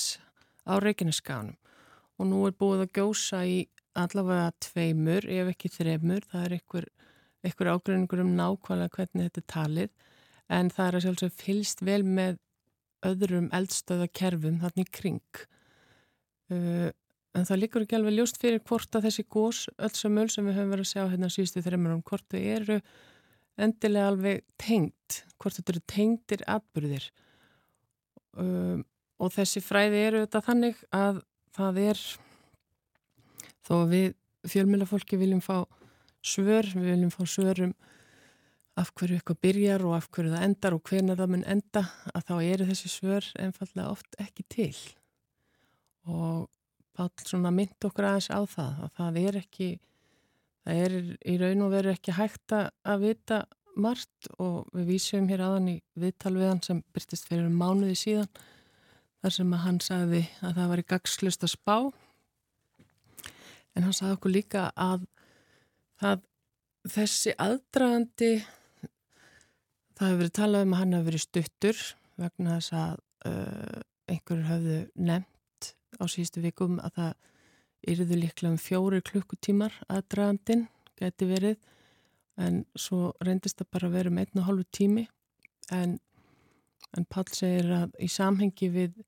á 0.70 0.74
Reykjaneskaganum 0.78 1.58
og 2.22 2.30
nú 2.30 2.44
er 2.48 2.54
búið 2.56 2.86
að 2.86 2.94
gjósa 3.00 3.42
í 3.50 3.64
allavega 3.98 4.52
tveimur 4.64 5.26
ef 5.30 5.52
ekki 5.54 5.72
þreimur, 5.74 6.26
það 6.30 6.46
er 6.46 6.56
einhver, 6.58 6.88
einhver 7.46 7.72
ágreinningur 7.74 8.24
um 8.24 8.34
nákvæmlega 8.38 8.98
hvernig 8.98 9.30
þetta 9.30 9.44
talið. 9.54 9.94
En 10.54 10.70
það 10.74 10.88
er 10.88 10.98
að 10.98 11.06
sjálfsög 11.06 11.38
fylst 11.40 11.84
vel 11.86 12.02
með 12.06 12.38
öðrum 13.06 13.50
eldstöðakerfum 13.56 14.60
þarna 14.62 14.86
í 14.86 14.92
kring. 14.94 15.42
Uh, 16.54 16.90
en 17.34 17.48
það 17.50 17.62
líkur 17.64 17.86
ekki 17.86 17.98
alveg 17.98 18.18
ljóst 18.18 18.40
fyrir 18.42 18.62
hvort 18.68 18.98
að 18.98 19.10
þessi 19.10 19.26
gós 19.34 19.66
öll 19.78 19.94
sem 19.98 20.22
öll 20.22 20.30
sem 20.30 20.46
við 20.48 20.60
höfum 20.60 20.74
verið 20.76 20.88
að 20.88 20.92
sjá 20.92 21.04
hérna 21.10 21.32
síðustu 21.34 21.66
þreimur 21.66 21.98
um 21.98 22.06
hvort 22.06 22.28
þau 22.30 22.40
eru 22.40 22.80
endilega 23.64 24.10
alveg 24.12 24.44
tengt, 24.62 25.24
hvort 25.42 25.58
þetta 25.58 25.74
eru 25.74 25.84
tengtir 25.90 26.46
atbyrðir 26.50 27.10
um, 28.40 28.84
og 29.22 29.32
þessi 29.34 29.64
fræði 29.64 30.02
eru 30.08 30.24
þetta 30.26 30.44
þannig 30.48 30.82
að 30.96 31.22
það 31.54 31.80
er 31.84 32.04
þó 33.64 33.76
við 33.92 34.10
fjölmjölafólki 34.50 35.20
viljum 35.22 35.44
fá 35.44 35.64
svör, 36.24 36.68
við 36.76 36.90
viljum 36.96 37.14
fá 37.14 37.24
svörum 37.28 37.76
af 38.80 38.90
hverju 38.98 39.20
eitthvað 39.20 39.42
byrjar 39.46 39.86
og 39.86 39.96
af 40.00 40.10
hverju 40.10 40.34
það 40.34 40.48
endar 40.48 40.76
og 40.76 40.90
hvernig 40.90 41.20
það 41.20 41.32
mun 41.36 41.46
enda 41.46 41.86
að 42.10 42.28
þá 42.30 42.36
eru 42.42 42.68
þessi 42.72 42.90
svör 42.90 43.30
einfallega 43.40 43.94
oft 43.94 44.18
ekki 44.24 44.46
til. 44.50 44.76
Og 46.10 46.50
Pál 46.94 47.10
svona 47.26 47.50
mynd 47.50 47.88
okkur 47.88 48.06
aðeins 48.06 48.30
á 48.30 48.42
það 48.46 48.82
að 48.86 48.92
það 49.00 49.16
er 49.24 49.38
ekki 49.40 49.68
það 50.64 50.82
er 50.84 50.96
í 51.26 51.38
raun 51.42 51.64
og 51.66 51.72
veru 51.74 51.94
ekki 51.94 52.14
hægt 52.14 52.54
að 52.54 53.00
vita 53.02 53.40
margt 53.80 54.30
og 54.42 54.68
við 54.76 54.90
vísum 54.94 55.30
hér 55.32 55.44
aðan 55.46 55.70
í 55.74 55.78
viðtal 56.00 56.34
við 56.36 56.50
hann 56.50 56.64
sem 56.66 56.82
byrstist 56.94 57.30
fyrir 57.30 57.50
mánuði 57.50 57.96
síðan 58.00 58.30
þar 59.24 59.36
sem 59.38 59.56
að 59.56 59.64
hann 59.66 59.80
sagði 59.84 60.22
að 60.44 60.58
það 60.60 60.72
var 60.72 60.82
í 60.82 60.88
gagslust 60.94 61.46
að 61.46 61.54
spá. 61.54 61.78
En 63.74 63.86
hann 63.86 63.96
sagði 63.96 64.18
okkur 64.18 64.34
líka 64.34 64.66
að 64.76 65.06
það, 66.02 66.26
þessi 66.96 67.36
aðdragandi 67.42 68.34
það 69.98 70.08
hefur 70.08 70.22
verið 70.22 70.36
talað 70.40 70.66
um 70.66 70.74
að 70.76 70.84
hann 70.84 70.96
hefur 70.98 71.10
verið 71.10 71.26
stuttur 71.28 71.84
vegna 72.20 72.58
þess 72.58 72.76
að 72.78 72.98
uh, 73.30 73.82
einhverjur 74.12 74.50
hafðu 74.50 74.80
nefnt 75.10 75.70
á 75.98 76.04
síðustu 76.10 76.44
vikum 76.44 76.80
að 76.84 76.98
það 76.98 77.14
yriðu 77.94 78.18
líklega 78.20 78.54
um 78.54 78.62
fjóri 78.62 79.02
klukkutímar 79.06 79.76
aðdragandin 79.92 80.68
geti 81.00 81.28
verið 81.28 81.58
en 82.38 82.64
svo 82.76 83.14
reyndist 83.24 83.60
það 83.62 83.72
bara 83.76 83.90
að 83.90 83.98
vera 83.98 84.12
um 84.12 84.20
einn 84.22 84.42
og 84.42 84.48
hálfu 84.48 84.66
tími. 84.74 85.06
En, 85.72 85.98
en 86.98 87.06
Pál 87.10 87.26
segir 87.32 87.72
að 87.74 87.98
í 88.02 88.10
samhengi 88.12 88.70
við 88.74 89.02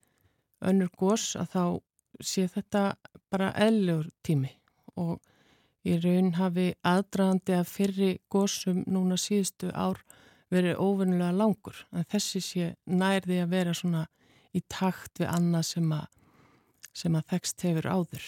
önnur 0.65 0.91
gós 0.97 1.33
að 1.39 1.49
þá 1.55 1.63
sé 2.23 2.45
þetta 2.51 2.83
bara 3.33 3.51
eðlur 3.59 4.09
tími. 4.23 4.51
Og 4.95 5.19
í 5.85 5.97
raun 6.01 6.33
hafi 6.39 6.71
aðdraðandi 6.85 7.57
að 7.57 7.71
fyrri 7.71 8.11
gósum 8.31 8.83
núna 8.87 9.17
síðustu 9.19 9.71
ár 9.73 9.99
verið 10.53 10.79
óvinnulega 10.79 11.35
langur. 11.35 11.81
En 11.91 12.07
þessi 12.09 12.41
sé 12.41 12.71
nærði 12.85 13.41
að 13.43 13.53
vera 13.53 13.75
svona 13.75 14.05
í 14.55 14.61
takt 14.71 15.19
við 15.19 15.31
annað 15.33 15.69
sem 15.73 15.93
að, 15.93 16.07
sem 16.95 17.15
að 17.17 17.31
þekst 17.33 17.65
hefur 17.67 17.89
áður. 17.91 18.27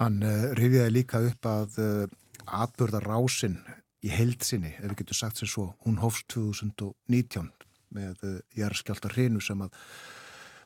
Hann 0.00 0.22
uh, 0.26 0.50
rifiði 0.58 0.90
líka 0.90 1.20
upp 1.22 1.46
að 1.46 1.80
uh, 1.82 2.06
atbörðarásin 2.46 3.58
í 4.04 4.10
heildsinni, 4.12 4.74
ef 4.78 4.90
við 4.90 4.98
getum 5.02 5.18
sagt 5.18 5.40
sér 5.40 5.50
svo, 5.50 5.66
hún 5.86 6.00
hófst 6.02 6.26
2019 6.34 7.50
með 7.94 8.24
eh, 8.26 8.40
jæðarskjálta 8.58 9.12
hreinu 9.14 9.42
sem 9.44 9.62
að 9.64 9.76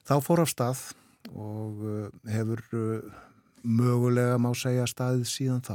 þá 0.09 0.15
fór 0.25 0.43
af 0.45 0.53
stað 0.53 0.83
og 1.29 1.81
uh, 1.85 2.05
hefur 2.31 2.63
uh, 2.79 3.17
mögulega 3.67 4.39
má 4.41 4.49
segja 4.57 4.87
staðið 4.89 5.27
síðan 5.29 5.65
þá. 5.67 5.75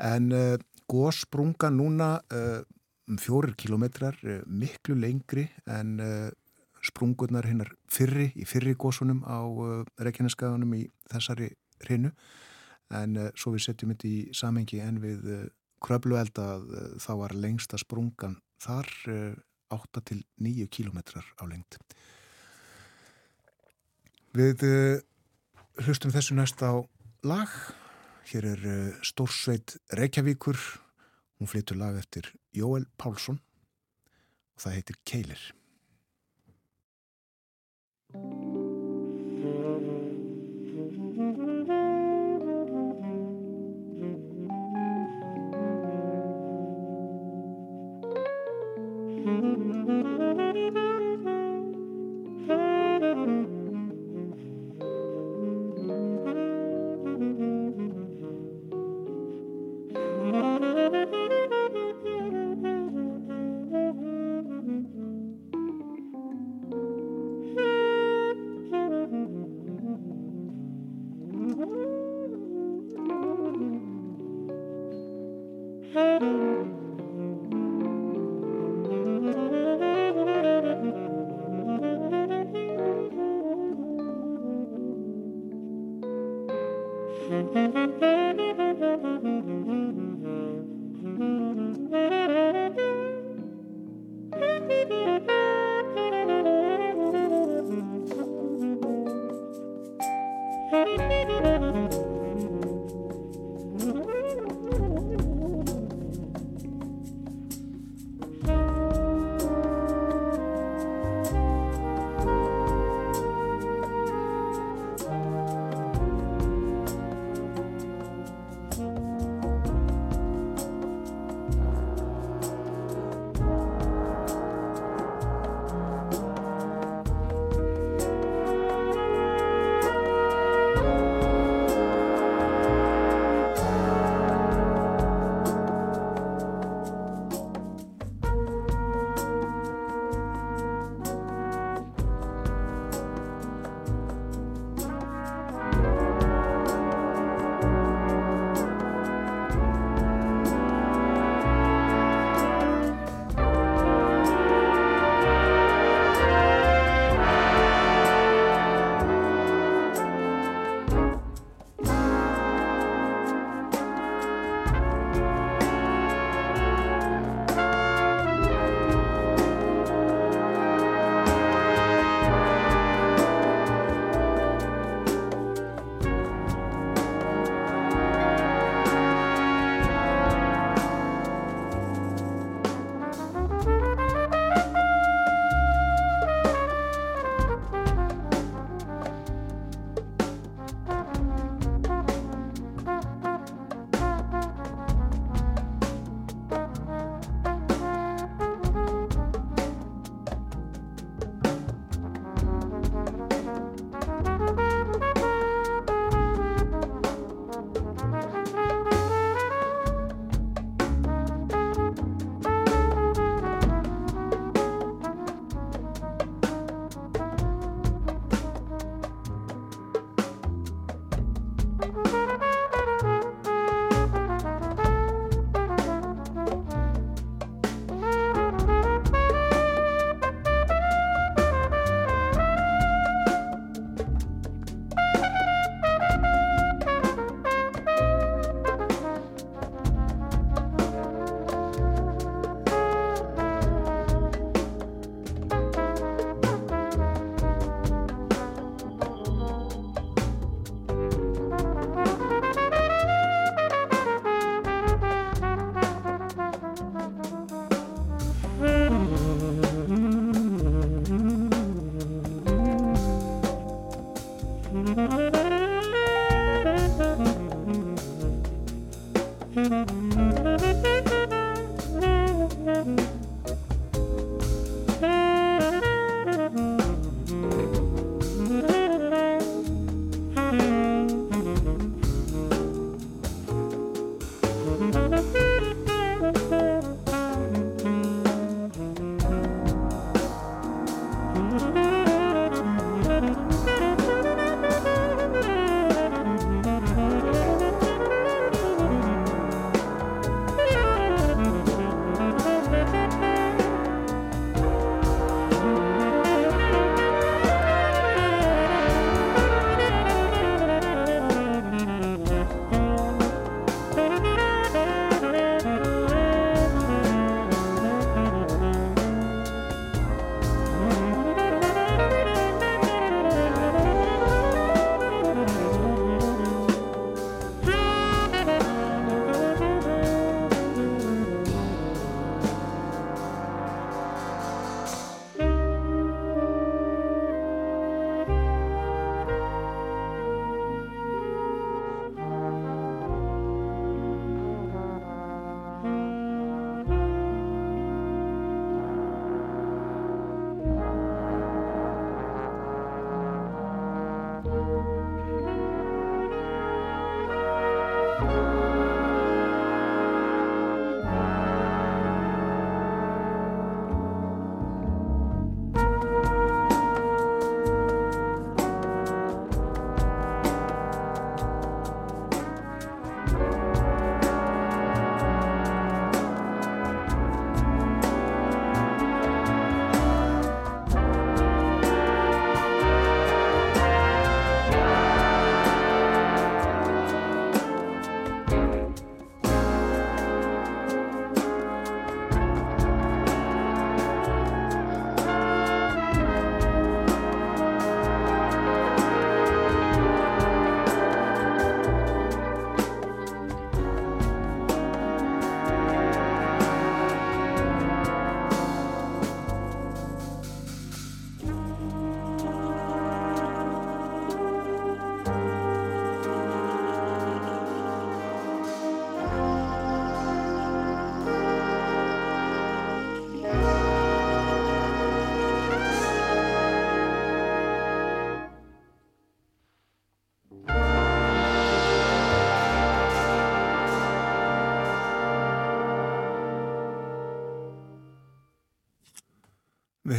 En 0.00 0.30
gósprunga 0.88 1.68
núna 1.74 2.22
um 2.30 3.18
fjórir 3.20 3.52
kilometrar, 3.58 4.16
miklu 4.46 4.94
lengri 4.96 5.48
en 5.66 5.98
sprungurnar 6.86 7.48
hinnar 7.50 7.74
fyrri, 7.90 8.30
í 8.38 8.46
fyrri 8.48 8.76
gósunum 8.78 9.20
á 9.26 9.42
Reykjaneskaðunum 9.98 10.76
í 10.78 10.84
þessari 11.10 11.50
hreinu 11.84 12.14
en 12.94 13.16
uh, 13.16 13.28
svo 13.36 13.54
við 13.54 13.66
setjum 13.66 13.92
þetta 13.94 14.08
í 14.08 14.18
samengi 14.36 14.80
en 14.84 15.00
við 15.02 15.26
uh, 15.32 15.42
kröflueld 15.84 16.38
að 16.42 16.70
uh, 16.72 16.86
þá 17.02 17.12
var 17.22 17.36
lengsta 17.36 17.80
sprungan 17.80 18.38
þar 18.62 18.88
8 19.70 20.00
til 20.08 20.22
9 20.42 20.66
kílometrar 20.74 21.26
á 21.38 21.46
lengt. 21.46 21.76
Við 24.34 24.64
hlustum 25.84 26.10
þessu 26.10 26.34
næst 26.34 26.58
á 26.58 26.74
lag. 27.22 27.52
Hér 28.32 28.48
er 28.50 28.66
Stórsveit 29.06 29.76
Reykjavíkur. 29.94 30.58
Hún 31.38 31.52
flyttur 31.52 31.78
lag 31.78 32.00
eftir 32.00 32.32
Jóel 32.50 32.88
Pálsson 32.98 33.38
og 34.58 34.66
það 34.66 34.78
heitir 34.80 35.00
Keilir. 35.06 35.48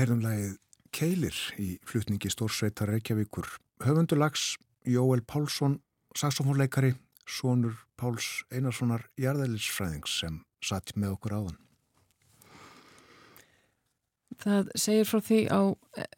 Heyrðum 0.09 0.23
lagið 0.25 0.53
Keilir 0.89 1.35
í 1.61 1.67
flutningi 1.85 2.31
Stórsveitar 2.33 2.89
Reykjavíkur. 2.89 3.45
Höfundur 3.85 4.17
lags 4.17 4.55
Jóel 4.89 5.21
Pálsson, 5.21 5.75
saxofónleikari, 6.17 6.95
sonur 7.29 7.75
Páls 7.99 8.41
Einarssonar 8.49 9.03
jarðælisfræðings 9.21 10.15
sem 10.23 10.39
satt 10.65 10.95
með 10.97 11.13
okkur 11.13 11.35
áðan. 11.37 11.59
Það 14.41 14.73
segir 14.81 15.05
frá 15.11 15.21
því 15.29 15.39
á, 15.53 15.61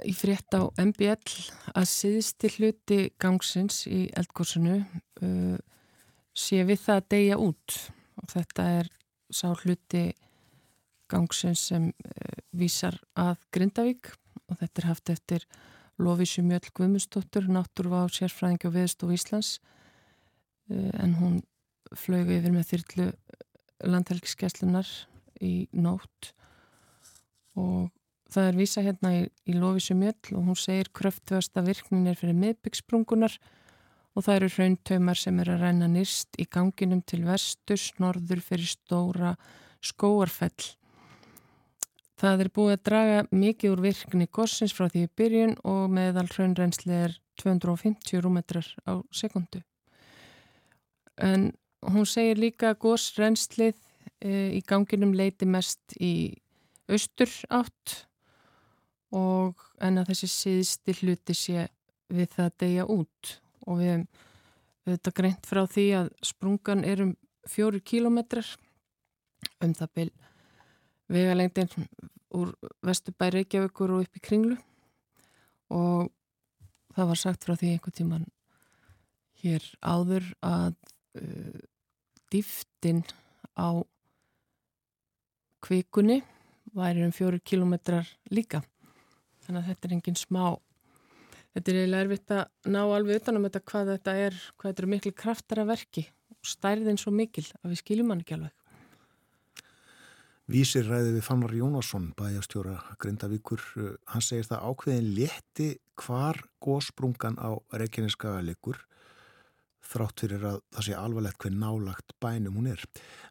í 0.07 0.15
frétt 0.15 0.55
á 0.55 0.61
MBL 0.79 1.35
að 1.75 1.91
síðusti 1.91 2.53
hluti 2.55 3.01
gangsins 3.19 3.83
í 3.91 4.05
eldgórsunu 4.15 4.79
uh, 4.79 5.59
sé 6.31 6.63
við 6.63 6.85
það 6.85 7.01
að 7.01 7.11
deyja 7.17 7.43
út 7.43 7.79
og 8.21 8.35
þetta 8.37 8.71
er 8.79 8.91
sá 9.27 9.49
hluti 9.51 10.11
gangsins 11.11 11.67
sem 11.71 11.91
uh, 11.91 12.39
vísar 12.55 12.97
að 13.19 13.37
Grindavík 13.53 14.13
og 14.47 14.59
þetta 14.59 14.81
er 14.81 14.89
haft 14.89 15.13
eftir 15.13 15.45
Lofísu 16.01 16.41
Mjöll 16.45 16.71
Guðmundsdóttur, 16.73 17.47
náttúruvá 17.51 18.05
sérfræðingi 18.09 18.69
og 18.69 18.75
viðstof 18.75 19.13
Íslands. 19.13 19.53
Uh, 20.71 20.89
en 21.03 21.15
hún 21.19 21.39
flög 21.97 22.31
yfir 22.31 22.53
með 22.55 22.69
þyrlu 22.73 23.07
landhelgiskeslunar 23.91 24.89
í 25.41 25.67
nótt. 25.73 26.31
Og 27.59 27.89
það 28.31 28.49
er 28.49 28.59
vísa 28.59 28.83
hérna 28.85 29.15
í, 29.17 29.23
í 29.49 29.55
Lofísu 29.57 29.97
Mjöll 29.99 30.37
og 30.37 30.45
hún 30.49 30.59
segir 30.59 30.91
kröftvösta 30.95 31.63
virknin 31.65 32.07
er 32.09 32.19
fyrir 32.19 32.37
miðbyggsprungunar 32.39 33.35
og 34.15 34.25
það 34.25 34.37
eru 34.37 34.51
hrauntaumar 34.55 35.19
sem 35.19 35.39
er 35.39 35.53
að 35.53 35.65
ræna 35.65 35.89
nýrst 35.91 36.39
í 36.39 36.47
ganginum 36.51 37.03
til 37.07 37.23
vestus, 37.27 37.91
norður 37.99 38.43
fyrir 38.43 38.67
stóra 38.67 39.35
skóarfell 39.81 40.75
Það 42.21 42.43
er 42.43 42.49
búið 42.53 42.75
að 42.75 42.83
draga 42.85 43.21
mikið 43.33 43.71
úr 43.73 43.79
virkni 43.81 44.27
gossins 44.29 44.75
frá 44.77 44.85
því 44.91 45.07
byrjun 45.17 45.55
og 45.65 45.87
meðal 45.89 46.27
hraunrensli 46.29 46.93
er 46.93 47.15
250 47.41 48.21
rúmetrar 48.21 48.67
á 48.85 49.01
sekundu. 49.09 49.63
En 51.17 51.49
hún 51.81 52.05
segir 52.05 52.37
líka 52.37 52.75
að 52.75 52.81
gossrenslið 52.85 53.73
e, 54.21 54.53
í 54.53 54.61
ganginum 54.61 55.15
leiti 55.17 55.49
mest 55.49 55.97
í 55.97 56.37
austur 56.91 57.33
átt 57.49 58.03
og 59.17 59.65
en 59.81 59.97
að 59.97 60.13
þessi 60.13 60.29
síðsti 60.35 60.99
hluti 61.01 61.35
sé 61.35 61.67
við 62.11 62.35
það 62.37 62.57
degja 62.61 62.85
út 62.85 63.37
og 63.65 63.81
við 63.81 63.95
hefum 63.95 64.07
þetta 64.91 65.17
greint 65.17 65.49
frá 65.49 65.65
því 65.65 65.87
að 66.03 66.13
sprungan 66.25 66.85
er 66.85 67.07
um 67.07 67.15
fjóru 67.49 67.81
kílometrar 67.81 68.45
um 69.65 69.73
það 69.73 69.97
byrj 69.97 70.30
vegalengdin 71.11 71.69
úr 72.37 72.53
Vesturbæ 72.85 73.29
Reykjavíkur 73.35 73.93
og 73.95 74.05
upp 74.05 74.17
í 74.17 74.23
Kringlu. 74.23 74.57
Og 75.71 76.09
það 76.95 77.11
var 77.11 77.21
sagt 77.21 77.47
frá 77.47 77.55
því 77.55 77.75
einhver 77.75 77.95
tíman 77.95 78.27
hér 79.41 79.65
áður 79.81 80.25
að 80.45 80.75
uh, 81.19 81.61
dýftin 82.31 83.03
á 83.57 83.83
kvikunni 85.61 86.21
væri 86.75 87.05
um 87.05 87.15
fjóru 87.15 87.39
kilómetrar 87.43 88.07
líka. 88.31 88.63
Þannig 89.45 89.61
að 89.61 89.71
þetta 89.71 89.87
er 89.87 89.95
engin 89.97 90.19
smá 90.19 90.45
þetta 91.55 91.71
er 91.71 91.79
eiginlega 91.81 92.05
erfitt 92.05 92.33
að 92.35 92.71
ná 92.71 92.81
alveg 92.85 93.21
utanum 93.21 93.45
þetta 93.47 93.61
hvað 93.71 93.93
þetta 93.95 94.15
er 94.25 94.39
hvað 94.55 94.71
þetta 94.71 94.83
er 94.83 94.91
miklu 94.93 95.13
kraftara 95.23 95.67
verki 95.67 96.05
og 96.31 96.51
stærðin 96.51 96.99
svo 97.01 97.13
mikil 97.15 97.45
að 97.61 97.73
við 97.73 97.81
skiljum 97.81 98.13
hann 98.13 98.23
ekki 98.23 98.37
alveg 98.37 98.60
Vísir 100.51 100.83
ræði 100.83 101.13
við 101.15 101.23
Fannar 101.23 101.53
Jónasson, 101.55 102.09
bæjastjóra 102.19 102.73
Grindavíkur. 102.99 103.61
Hann 104.11 104.23
segir 104.25 104.49
það 104.49 104.65
ákveðin 104.67 105.05
létti 105.15 105.67
hvar 106.01 106.41
gósprungan 106.59 107.37
á 107.39 107.55
Reykjaneskaga 107.71 108.41
liggur 108.43 108.81
þrátt 109.91 110.23
fyrir 110.25 110.43
að 110.49 110.57
það 110.75 110.85
sé 110.87 110.97
alvarlegt 110.97 111.39
hver 111.45 111.55
nálagt 111.55 112.15
bænum 112.23 112.59
hún 112.59 112.67
er. 112.73 112.83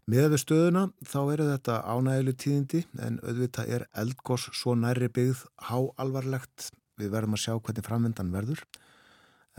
Með 0.09 0.31
við 0.33 0.43
stöðuna 0.47 0.87
þá 1.13 1.21
eru 1.35 1.51
þetta 1.51 1.77
ánægilu 1.93 2.37
tíðindi 2.41 2.83
en 3.05 3.21
auðvitað 3.21 3.75
er 3.77 3.87
eldgós 4.05 4.49
svo 4.57 4.79
næri 4.79 5.13
byggð 5.13 5.45
há 5.69 5.79
alvarlegt. 6.01 6.71
Við 6.97 7.13
verðum 7.13 7.37
að 7.37 7.45
sjá 7.45 7.55
hvernig 7.59 7.89
framvendan 7.91 8.33
verður 8.33 8.65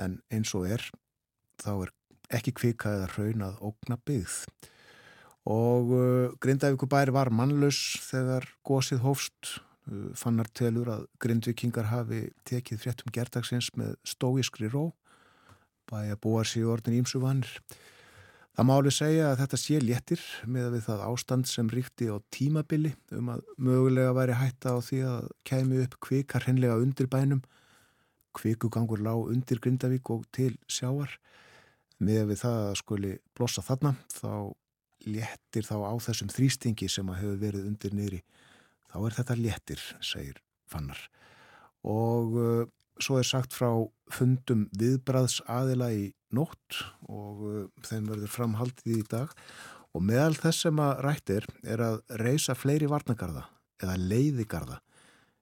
en 0.01 0.17
eins 0.33 0.57
og 0.57 0.65
er 0.65 0.89
þá 1.61 1.73
er 1.75 1.95
ekki 2.41 2.57
kvika 2.57 2.97
eða 2.97 3.13
raun 3.13 3.49
að 3.51 3.65
ógna 3.69 4.01
byggð 4.01 4.45
og 5.49 5.91
uh, 5.95 6.33
Grindavíkubær 6.43 7.11
var 7.15 7.31
mannlaus 7.33 7.99
þegar 8.05 8.47
gósið 8.67 9.03
hófst. 9.05 9.55
Uh, 9.89 10.11
fannar 10.13 10.49
telur 10.53 10.91
að 10.93 11.07
Grindvikingar 11.23 11.89
hafi 11.89 12.27
tekið 12.45 12.83
fréttum 12.83 13.13
gerdagsins 13.13 13.71
með 13.79 13.95
stóiskri 14.05 14.69
ró. 14.69 14.91
Bæja 15.89 16.19
búar 16.21 16.45
sig 16.47 16.67
orðin 16.67 17.01
ímsu 17.01 17.19
vannir 17.23 17.61
Það 18.51 18.67
máli 18.67 18.91
segja 18.91 19.27
að 19.31 19.37
þetta 19.39 19.57
sé 19.61 19.77
léttir 19.79 20.23
með 20.43 20.65
að 20.67 20.73
við 20.75 20.81
það 20.89 21.03
ástand 21.07 21.47
sem 21.47 21.69
ríkti 21.71 22.07
á 22.11 22.19
tímabili 22.35 22.91
um 23.15 23.29
að 23.31 23.45
mögulega 23.55 24.15
væri 24.17 24.35
hætta 24.35 24.73
á 24.75 24.77
því 24.83 24.99
að 25.07 25.29
kemi 25.47 25.79
upp 25.85 25.95
kvikar 26.03 26.47
henlega 26.49 26.75
undir 26.83 27.07
bænum. 27.07 27.39
Kvikugangur 28.35 28.99
lág 28.99 29.31
undir 29.31 29.61
Grindavík 29.63 30.11
og 30.11 30.25
til 30.35 30.57
sjáar 30.67 31.15
með 32.03 32.25
að 32.25 32.33
við 32.33 32.41
það 32.43 32.67
skuli 32.81 33.13
blossa 33.37 33.63
þarna 33.63 33.93
þá 34.11 34.31
léttir 35.05 35.65
þá 35.67 35.77
á 35.87 35.93
þessum 36.01 36.31
þrýstingi 36.31 36.89
sem 36.91 37.09
að 37.11 37.21
hefur 37.23 37.41
verið 37.45 37.67
undir 37.71 37.95
niðri 37.97 38.21
þá 38.91 38.97
er 39.05 39.17
þetta 39.17 39.39
léttir, 39.39 39.83
segir 40.03 40.39
Fannar. 40.71 40.99
Og 41.87 42.37
uh, 42.37 42.63
svo 43.01 43.19
er 43.19 43.27
sagt 43.27 43.55
frá 43.55 43.69
fundum 44.11 44.67
viðbraðs 44.77 45.39
aðila 45.49 45.91
í 45.95 46.11
nótt 46.35 46.81
og 47.07 47.45
uh, 47.47 47.63
þeim 47.87 48.11
verður 48.11 48.35
framhaldið 48.35 48.99
í 48.99 49.07
dag. 49.11 49.33
Og 49.91 50.03
meðal 50.07 50.37
þess 50.39 50.67
sem 50.67 50.77
að 50.79 51.01
rætt 51.03 51.33
er 51.33 51.47
er 51.67 51.83
að 51.83 51.97
reysa 52.21 52.55
fleiri 52.55 52.87
varnagarða 52.91 53.47
eða 53.81 53.97
leiðigarða. 53.99 54.77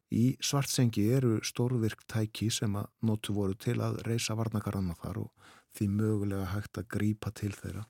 Í 0.10 0.40
svartsengi 0.42 1.04
eru 1.14 1.36
stórvirk 1.46 2.02
tæki 2.10 2.48
sem 2.54 2.74
að 2.80 2.88
nóttu 3.06 3.36
voru 3.36 3.54
til 3.54 3.78
að 3.86 4.00
reysa 4.08 4.34
varnagarðana 4.40 4.98
þar 5.04 5.20
og 5.28 5.52
því 5.78 5.90
mögulega 6.00 6.48
hægt 6.56 6.80
að 6.82 6.90
grípa 6.96 7.30
til 7.38 7.52
þeirra 7.54 7.86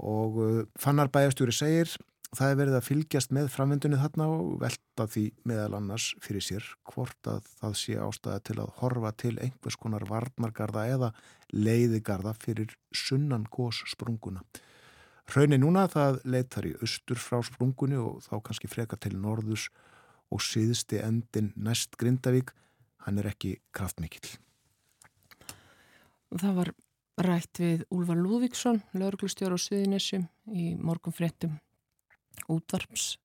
og 0.00 0.40
uh, 0.40 0.62
Fannar 0.80 1.10
bæjastjóri 1.12 1.54
segir 1.54 1.92
það 2.36 2.52
er 2.52 2.58
verið 2.60 2.76
að 2.78 2.86
fylgjast 2.86 3.32
með 3.34 3.48
framvendunni 3.50 3.98
þarna 3.98 4.26
og 4.30 4.50
velta 4.62 5.06
því 5.10 5.24
meðal 5.50 5.76
annars 5.80 6.10
fyrir 6.22 6.44
sér 6.46 6.66
hvort 6.92 7.30
að 7.30 7.48
það 7.58 7.76
sé 7.80 7.96
ástæða 7.98 8.42
til 8.46 8.58
að 8.62 8.74
horfa 8.78 9.12
til 9.18 9.32
einhvers 9.42 9.78
konar 9.80 10.06
varnargarða 10.08 10.86
eða 10.94 11.12
leiðigarða 11.50 12.34
fyrir 12.38 12.76
sunnan 12.94 13.48
gós 13.50 13.82
sprunguna. 13.90 14.44
Hraunir 15.30 15.60
núna 15.62 15.86
það 15.90 16.20
leitar 16.26 16.66
í 16.66 16.76
austur 16.82 17.18
frá 17.22 17.38
sprungunni 17.46 17.98
og 17.98 18.22
þá 18.26 18.36
kannski 18.46 18.70
freka 18.70 18.98
til 18.98 19.16
norðus 19.18 19.68
og 20.30 20.42
síðsti 20.42 21.02
endin 21.02 21.52
næst 21.58 21.98
Grindavík, 21.98 22.52
hann 23.06 23.18
er 23.18 23.30
ekki 23.30 23.56
kraftmikill. 23.74 24.38
Það 26.30 26.54
var 26.60 26.72
rætt 27.26 27.60
við 27.60 27.84
Úlvar 27.94 28.18
Lúðvíksson, 28.18 28.80
lauruglustjóru 28.96 29.58
á 29.58 29.60
Suðinessum 29.60 30.26
í 30.48 30.74
morgun 30.80 31.14
fréttum 31.16 31.58
útvarps. 32.50 33.16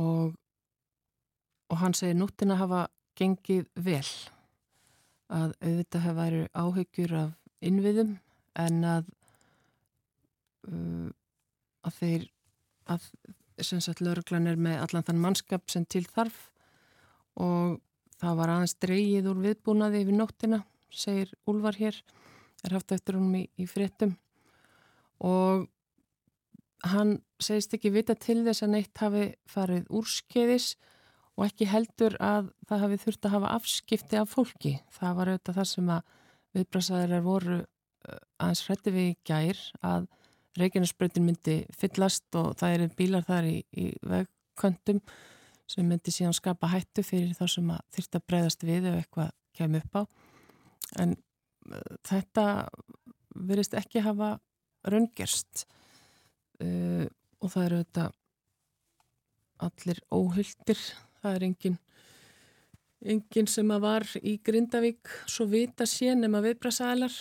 Og, 0.00 0.34
og 1.70 1.80
hann 1.80 1.94
segir 1.94 2.18
núttin 2.18 2.54
að 2.54 2.62
hafa 2.64 2.80
gengið 3.18 3.68
vel 3.78 4.06
að 5.34 5.54
auðvitað 5.62 6.04
hafa 6.04 6.18
verið 6.18 6.48
áhyggjur 6.52 7.14
af 7.18 7.30
innviðum 7.64 8.16
en 8.60 8.82
að 8.88 9.06
uh, 10.68 11.08
að 11.84 11.98
þeir 12.00 12.26
að 12.90 13.08
sem 13.64 13.80
sagt 13.82 14.02
lauruglan 14.02 14.50
er 14.50 14.58
með 14.58 14.82
allan 14.82 15.06
þann 15.06 15.22
mannskap 15.22 15.70
sem 15.70 15.86
til 15.86 16.04
þarf 16.10 16.48
og 17.40 17.78
það 18.20 18.38
var 18.40 18.52
aðeins 18.54 18.76
dreyið 18.82 19.30
úr 19.30 19.42
viðbúnaði 19.44 20.02
yfir 20.04 20.18
nóttina 20.18 20.60
segir 20.94 21.32
Úlvar 21.50 21.78
hér 21.78 21.98
er 22.64 22.76
haft 22.76 22.92
eftir 22.96 23.18
honum 23.18 23.36
í, 23.38 23.44
í 23.60 23.66
fréttum 23.68 24.16
og 25.24 25.68
hann 26.90 27.18
segist 27.42 27.74
ekki 27.76 27.92
vita 27.94 28.16
til 28.18 28.42
þess 28.44 28.64
að 28.64 28.74
neitt 28.74 29.00
hafi 29.00 29.28
farið 29.50 29.86
úrskeiðis 29.94 30.74
og 31.34 31.46
ekki 31.48 31.68
heldur 31.68 32.16
að 32.22 32.50
það 32.68 32.84
hafi 32.84 32.98
þurft 33.04 33.26
að 33.26 33.34
hafa 33.34 33.52
afskipti 33.58 34.18
af 34.20 34.30
fólki. 34.30 34.74
Það 34.94 35.16
var 35.18 35.30
auðvitað 35.32 35.58
það 35.58 35.70
sem 35.70 35.88
að 35.94 36.12
viðbrasaðirar 36.54 37.24
voru 37.24 37.56
eh, 37.60 38.20
aðeins 38.38 38.64
hrætti 38.68 38.94
við 38.94 39.08
í 39.08 39.16
gær 39.26 39.62
að 39.82 40.10
Reykjanesbröndin 40.54 41.24
myndi 41.26 41.56
fyllast 41.74 42.36
og 42.38 42.52
það 42.60 42.76
eru 42.76 42.90
bílar 42.94 43.24
þar 43.26 43.48
í, 43.50 43.56
í 43.74 43.88
vegköntum 44.06 45.00
sem 45.66 45.88
myndi 45.88 46.12
síðan 46.14 46.36
skapa 46.36 46.70
hættu 46.70 47.02
fyrir 47.02 47.32
þá 47.34 47.48
sem 47.50 47.72
þurft 47.96 48.18
að 48.20 48.26
breyðast 48.28 48.66
við 48.68 48.86
ef 48.92 49.00
eitthvað 49.00 49.32
kemur 49.58 49.82
upp 49.82 49.98
á. 49.98 50.02
En 51.02 51.16
þetta 52.04 52.46
verist 53.34 53.74
ekki 53.78 54.02
hafa 54.04 54.36
raungerst 54.84 55.64
uh, 56.62 57.06
og 57.40 57.52
það 57.52 57.66
eru 57.66 57.80
þetta 57.82 58.10
allir 59.64 60.00
óhuldir, 60.12 60.80
það 61.22 61.38
er 61.38 61.46
engin 61.48 61.78
enginn 63.04 63.48
sem 63.50 63.70
að 63.72 63.84
var 63.84 64.06
í 64.24 64.38
Grindavík 64.44 65.10
svo 65.28 65.46
vita 65.50 65.86
sé 65.88 66.14
nema 66.16 66.40
viðbrasaðalar 66.44 67.16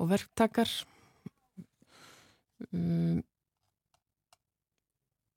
og 0.00 0.08
verktakar. 0.10 0.70
Um, 2.74 3.20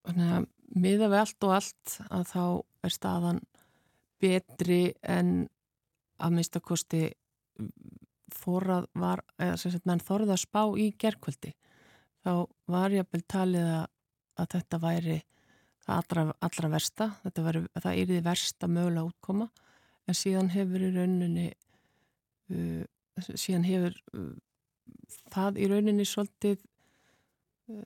þannig 0.08 0.32
að 0.38 0.48
miða 0.74 1.10
við 1.12 1.20
allt 1.22 1.48
og 1.48 1.56
allt 1.58 1.98
að 2.10 2.24
þá 2.32 2.44
er 2.88 2.96
staðan 2.96 3.42
betri 4.24 4.82
en 5.04 5.34
að 6.24 6.36
minnstakosti 6.38 7.04
þorrað 8.44 8.88
var, 9.00 9.24
eða 9.42 9.58
sem 9.60 9.74
sagt 9.74 9.88
menn 9.90 10.04
þorrað 10.04 10.36
að 10.36 10.44
spá 10.44 10.62
í 10.80 10.90
gerkvöldi 11.00 11.54
þá 12.24 12.32
var 12.72 12.96
ég 12.96 13.06
að 13.06 13.12
byrja 13.14 13.32
talið 13.36 13.70
að, 13.74 13.86
að 14.40 14.50
þetta 14.56 14.82
væri 14.84 15.20
allra, 15.92 16.26
allra 16.40 16.72
versta, 16.72 17.10
þetta 17.26 17.46
væri, 17.48 17.64
það 17.80 18.00
er 18.00 18.12
því 18.12 18.22
versta 18.24 18.70
mögulega 18.72 19.10
útkoma 19.10 19.50
en 20.08 20.18
síðan 20.18 20.52
hefur 20.54 20.84
í 20.84 20.92
rauninni 20.96 21.50
uh, 22.54 22.84
síðan 23.34 23.68
hefur 23.68 23.98
uh, 24.16 24.32
það 25.34 25.60
í 25.60 25.70
rauninni 25.72 26.08
svolítið 26.08 26.64
uh, 27.72 27.86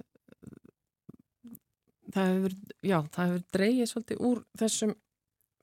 það 2.14 2.32
hefur, 2.34 2.58
já, 2.82 2.98
það 3.16 3.32
hefur 3.32 3.46
dreyið 3.58 3.92
svolítið 3.92 4.24
úr 4.30 4.42
þessum, 4.62 4.96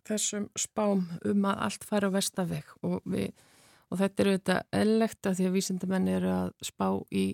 þessum 0.09 0.49
spám 0.59 1.05
um 1.31 1.51
að 1.51 1.67
allt 1.69 1.89
fara 1.89 2.11
á 2.11 2.17
vestaveg 2.17 2.75
og, 2.83 3.01
við, 3.09 3.31
og 3.95 4.01
þetta 4.01 4.25
eru 4.25 4.37
þetta 4.37 4.59
ellegt 4.75 5.29
að 5.31 5.39
því 5.39 5.49
að 5.49 5.57
vísindamenn 5.57 6.11
eru 6.11 6.31
að 6.35 6.53
spá 6.67 6.87
í 7.15 7.25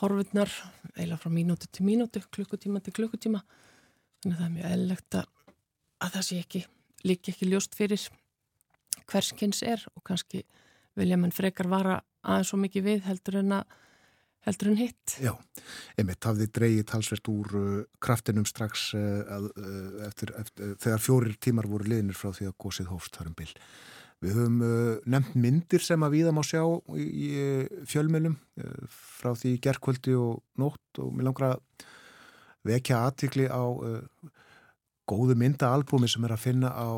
horfurnar 0.00 0.52
eila 0.96 1.18
frá 1.20 1.32
mínúti 1.32 1.68
til 1.68 1.84
mínúti, 1.84 2.22
klukkutíma 2.32 2.80
til 2.84 2.94
klukkutíma 2.96 3.42
þannig 4.24 4.36
að 4.36 4.38
það 4.40 4.46
er 4.46 4.54
mjög 4.56 4.76
ellegt 4.76 5.18
að, 5.20 5.32
að 6.00 6.14
það 6.16 6.28
sé 6.28 6.38
ekki, 6.42 6.62
líki 7.04 7.34
ekki 7.34 7.50
ljóst 7.50 7.76
fyrir 7.76 8.06
hverskins 9.06 9.62
er 9.66 9.84
og 9.94 10.04
kannski 10.08 10.44
vilja 10.96 11.18
mann 11.20 11.34
frekar 11.34 11.68
vara 11.68 12.00
aðeins 12.26 12.52
svo 12.52 12.60
mikið 12.60 12.88
við 12.88 13.04
heldur 13.10 13.42
en 13.42 13.58
að 13.60 13.76
heldur 14.46 14.70
en 14.70 14.78
hitt. 14.78 15.16
Já, 15.18 15.32
einmitt 15.98 16.26
hafði 16.26 16.46
dreyið 16.54 16.84
talsvert 16.86 17.30
úr 17.32 17.54
uh, 17.58 17.80
kraftinum 18.02 18.46
strax 18.46 18.92
uh, 18.94 19.48
uh, 19.50 20.06
eftir, 20.06 20.30
eftir, 20.38 20.76
þegar 20.82 21.02
fjórir 21.02 21.34
tímar 21.42 21.66
voru 21.70 21.90
liðnir 21.90 22.14
frá 22.14 22.30
því 22.30 22.52
að 22.52 22.58
gósið 22.62 22.92
hófst 22.92 23.18
þarum 23.18 23.34
bil. 23.38 23.48
Við 24.24 24.32
höfum 24.32 24.62
uh, 24.64 24.96
nefnt 25.12 25.36
myndir 25.36 25.82
sem 25.84 26.00
að 26.04 26.14
viða 26.16 26.32
má 26.32 26.40
sjá 26.46 26.62
í, 26.96 27.04
í 27.04 27.30
fjölmjölum 27.88 28.38
uh, 28.62 28.86
frá 28.88 29.34
því 29.36 29.56
gerðkvöldi 29.66 30.14
og 30.16 30.40
nótt 30.60 31.00
og 31.02 31.12
mér 31.12 31.28
langar 31.28 31.48
að 31.50 31.86
vekja 32.66 33.02
aðtikli 33.04 33.44
á 33.52 33.60
uh, 33.60 34.30
góðu 35.06 35.36
myndaalbumi 35.38 36.08
sem 36.10 36.24
er 36.26 36.34
að 36.34 36.42
finna 36.42 36.72
á 36.72 36.90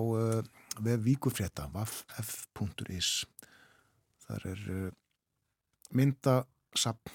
vef 0.81 1.03
Víkufrétta, 1.05 1.67
vaff.is. 1.75 3.27
Þar 4.25 4.47
er 4.49 4.63
myndasapn 5.93 7.13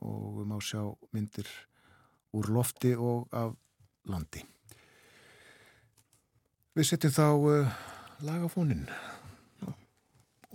og 0.00 0.38
við 0.38 0.48
má 0.48 0.56
sjá 0.64 0.80
myndir 1.12 1.50
úr 2.36 2.48
lofti 2.54 2.94
og 2.96 3.28
af 3.36 3.52
landi. 4.08 4.40
Við 6.72 6.88
setjum 6.88 7.12
þá 7.12 7.28
uh, 8.18 8.26
lagafónin 8.26 8.88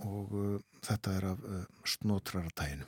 og 0.02 0.32
uh, 0.32 0.60
þetta 0.82 1.10
er 1.10 1.24
af 1.30 1.38
uh, 1.44 1.64
snótraratæginu. 1.86 2.84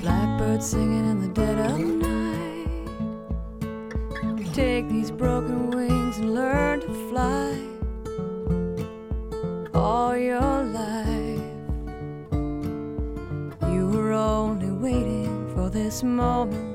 Blackbird 0.00 0.62
singing 0.62 1.10
in 1.10 1.20
the 1.20 1.28
dead 1.34 1.58
of 1.58 1.78
night. 1.78 2.68
Take 4.54 4.88
these 4.88 5.10
broken 5.10 5.70
wings 5.70 6.18
and 6.18 6.34
learn 6.34 6.80
to 6.80 6.92
fly. 7.10 7.52
All 9.74 10.16
your 10.16 10.64
life. 10.64 11.42
You 13.74 13.88
were 13.88 14.12
only 14.12 14.70
waiting 14.70 15.50
for 15.54 15.68
this 15.68 16.02
moment 16.02 16.65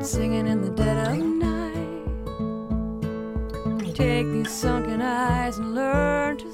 Blackbird 0.00 0.06
singing 0.06 0.46
in 0.46 0.62
the 0.62 0.70
dead 0.70 1.08
of 1.08 1.18
night. 1.18 1.84
Take 3.94 4.26
these 4.32 4.50
sunken 4.50 5.02
eyes 5.02 5.58
and 5.58 5.74
learn 5.74 6.38
to 6.38 6.49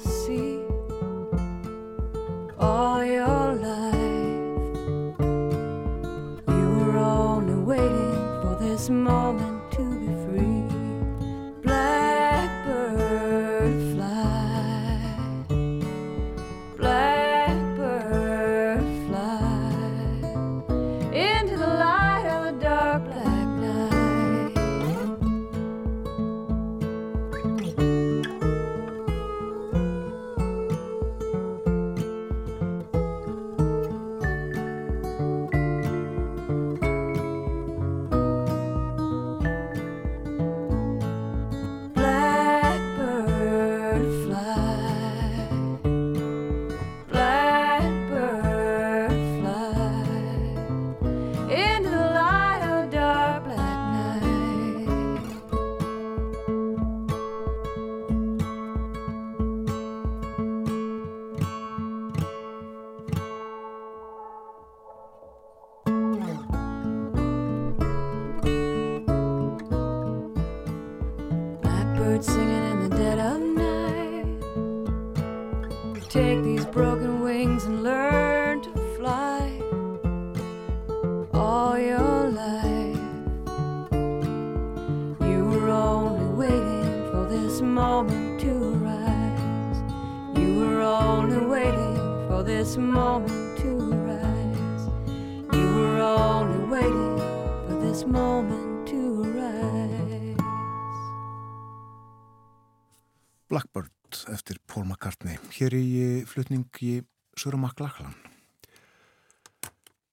flutningi 106.37 107.01
Sura 107.37 107.57
McLachlan 107.57 108.13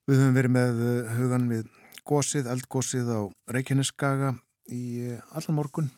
Við 0.08 0.20
höfum 0.20 0.36
verið 0.36 0.52
með 0.52 0.80
eh, 0.84 1.12
hugan 1.16 1.48
við 1.48 1.68
gósið, 2.04 2.48
eldgósið 2.52 3.08
á 3.08 3.20
Reykjaneskaga 3.52 4.34
í 4.72 4.84
eh, 5.14 5.20
allan 5.36 5.56
morgun 5.56 5.90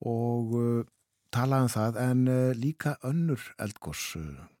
og 0.00 0.54
uh, 0.56 0.84
talaðum 1.28 1.68
það 1.68 1.98
en 2.00 2.22
uh, 2.32 2.52
líka 2.56 2.94
önnur 3.04 3.42
eldgós 3.60 4.14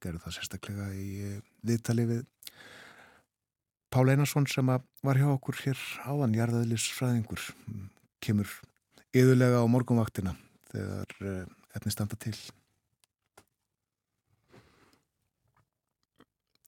gerðu 0.04 0.20
það 0.26 0.34
sérstaklega 0.36 0.90
í 0.92 1.38
viðtali 1.64 2.04
við 2.10 2.26
Pál 3.88 4.04
Einarsson 4.12 4.44
sem 4.50 4.68
var 4.68 5.22
hjá 5.22 5.30
okkur 5.30 5.62
hér 5.62 5.80
áðan 6.04 6.36
jarðaðlisfræðingur 6.36 7.48
kemur 8.20 8.52
yðurlega 9.16 9.64
á 9.64 9.66
morgunvaktina 9.72 10.36
þegar 10.68 11.16
efni 11.74 11.94
standa 11.96 12.20
til. 12.20 12.36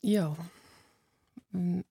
Já, 0.03 0.25
um, 1.55 1.83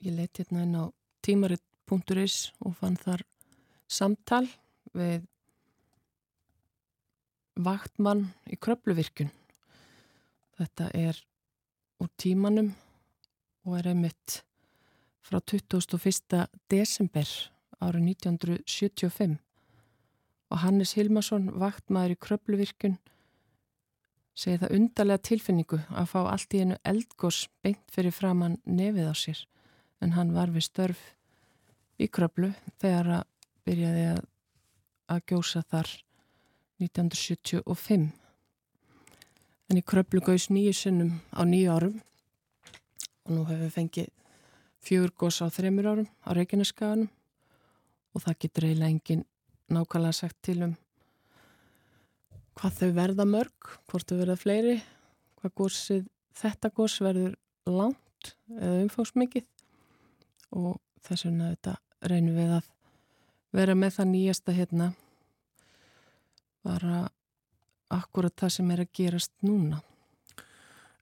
ég 0.00 0.14
leti 0.14 0.44
hérna 0.44 0.62
inn 0.62 0.78
á 0.78 0.84
tímarit.is 1.26 2.52
og 2.62 2.76
fann 2.78 3.00
þar 3.00 3.24
samtal 3.90 4.44
við 4.94 5.26
vaktmann 7.58 8.28
í 8.46 8.60
kröpluvirkun 8.62 9.32
Þetta 10.58 10.88
er 10.98 11.18
úr 12.02 12.08
tímanum 12.18 12.72
og 13.62 13.76
er 13.78 13.92
einmitt 13.92 14.40
frá 15.22 15.38
21. 15.38 16.48
desember 16.66 17.28
árið 17.78 18.08
1975 18.08 19.36
og 20.48 20.60
Hannes 20.64 20.96
Hilmarsson, 20.96 21.52
vaktmaður 21.60 22.16
í 22.16 22.18
Kröpluvirkun, 22.24 22.96
segi 24.38 24.60
það 24.62 24.74
undarlega 24.76 25.24
tilfinningu 25.28 25.78
að 25.90 26.10
fá 26.12 26.18
allt 26.22 26.54
í 26.54 26.62
einu 26.62 26.76
eldgós 26.86 27.44
beint 27.64 27.94
fyrir 27.94 28.14
framann 28.14 28.58
nefið 28.64 29.10
á 29.10 29.14
sér. 29.18 29.40
En 30.02 30.14
hann 30.14 30.34
var 30.36 30.52
við 30.54 30.68
störf 30.68 31.00
í 31.98 32.06
Kröplu 32.06 32.52
þegar 32.78 33.10
að 33.18 33.24
byrjaði 33.66 34.04
að, 34.12 34.20
að 35.10 35.24
gjósa 35.32 35.64
þar 35.66 35.90
1975 36.78 38.10
en 39.68 39.80
í 39.80 39.84
Kröplu 39.84 40.22
gauðs 40.24 40.48
nýju 40.54 40.76
sinnum 40.76 41.18
á 41.34 41.42
nýju 41.42 41.74
árum. 41.74 41.96
Og 43.26 43.34
nú 43.34 43.42
hefur 43.44 43.66
við 43.66 43.74
fengið 43.74 44.12
fjögur 44.86 45.12
gós 45.18 45.42
á 45.42 45.50
þreymur 45.52 45.90
árum 45.90 46.10
á 46.24 46.30
Reykjaneskaganum 46.38 47.10
og 48.14 48.22
það 48.24 48.38
getur 48.44 48.68
eiginlega 48.68 48.94
engin 48.94 49.24
nákvæmlega 49.68 50.16
sagt 50.16 50.38
til 50.46 50.62
um 50.64 50.76
hvað 52.58 52.78
þau 52.80 52.88
verða 52.96 53.26
mörg, 53.28 53.72
hvort 53.90 54.08
þau 54.10 54.18
verða 54.18 54.38
fleiri, 54.38 54.78
hvað 55.38 55.54
gósið, 55.60 56.06
þetta 56.38 56.70
gós 56.74 56.96
verður 57.04 57.36
langt 57.68 58.32
eða 58.56 58.80
umfóksmikið 58.84 59.46
og 60.58 60.78
þess 61.06 61.28
vegna 61.28 61.52
þetta 61.52 61.76
reynum 62.10 62.38
við 62.38 62.56
að 62.58 62.72
vera 63.54 63.76
með 63.78 63.94
það 63.98 64.10
nýjasta 64.14 64.54
hérna 64.56 64.88
bara 66.66 67.04
akkurat 67.94 68.34
það 68.36 68.54
sem 68.58 68.72
er 68.74 68.82
að 68.82 68.96
gerast 68.98 69.32
núna. 69.46 69.80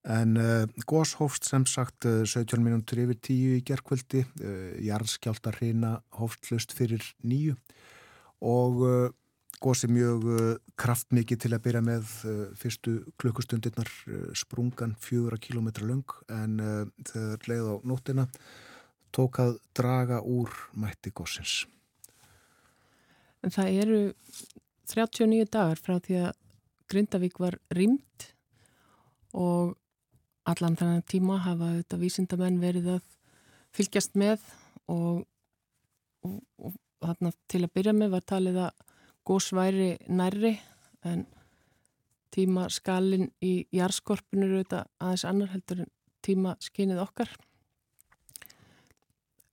En 0.07 0.37
uh, 0.39 0.69
gós 0.87 1.17
hófst 1.19 1.49
sem 1.49 1.65
sagt 1.67 2.07
uh, 2.07 2.21
17 2.23 2.61
minútur 2.63 3.01
yfir 3.03 3.19
10 3.19 3.57
í 3.57 3.63
gerkvöldi, 3.67 4.23
uh, 4.23 4.77
jarðskjálta 4.87 5.57
hreina 5.57 5.97
hóftlust 6.21 6.77
fyrir 6.77 7.03
nýju 7.27 7.57
og 8.47 8.85
gósi 9.63 9.89
mjög 9.91 10.27
uh, 10.29 10.41
kraftmikið 10.79 11.43
til 11.45 11.53
að 11.57 11.65
byrja 11.67 11.83
með 11.85 12.13
uh, 12.29 12.37
fyrstu 12.59 12.97
klukkustundirnar 13.21 13.91
sprungan 14.37 14.97
fjögura 15.01 15.39
kilómetra 15.41 15.87
lung 15.89 16.17
en 16.33 16.59
þegar 17.07 17.49
leið 17.51 17.71
á 17.71 17.75
nóttina 17.89 18.27
tók 19.17 19.41
að 19.41 19.57
draga 19.77 20.21
úr 20.21 20.53
mætti 20.77 21.13
gósins. 21.15 21.65
En 23.41 23.53
það 23.55 23.81
eru 23.83 24.01
39 24.91 25.49
dagar 25.53 25.81
frá 25.81 25.97
því 26.03 26.21
að 26.27 26.33
Grindavík 26.87 27.41
var 27.43 27.57
rýmt 27.75 28.29
og 29.35 29.75
allan 30.47 30.77
þannig 30.79 31.07
tíma 31.11 31.41
hafa 31.43 31.73
þetta 31.81 31.99
vísindamenn 32.01 32.61
verið 32.63 32.91
að 32.97 33.07
fylgjast 33.75 34.15
með 34.19 34.45
og, 34.93 35.25
og, 36.23 36.37
og 36.63 36.77
til 37.51 37.65
að 37.65 37.73
byrja 37.75 37.95
með 37.97 38.15
var 38.15 38.27
talið 38.31 38.61
að 38.69 38.86
góðsværi 39.27 39.91
nærri 40.09 40.55
en 41.07 41.27
tíma 42.35 42.67
skalin 42.73 43.31
í 43.43 43.67
jarðskorpunur 43.75 44.59
auðvitað 44.59 44.89
aðeins 45.01 45.25
annar 45.29 45.53
heldur 45.55 45.85
en 45.85 45.93
tíma 46.27 46.57
skinnið 46.63 47.03
okkar. 47.05 47.31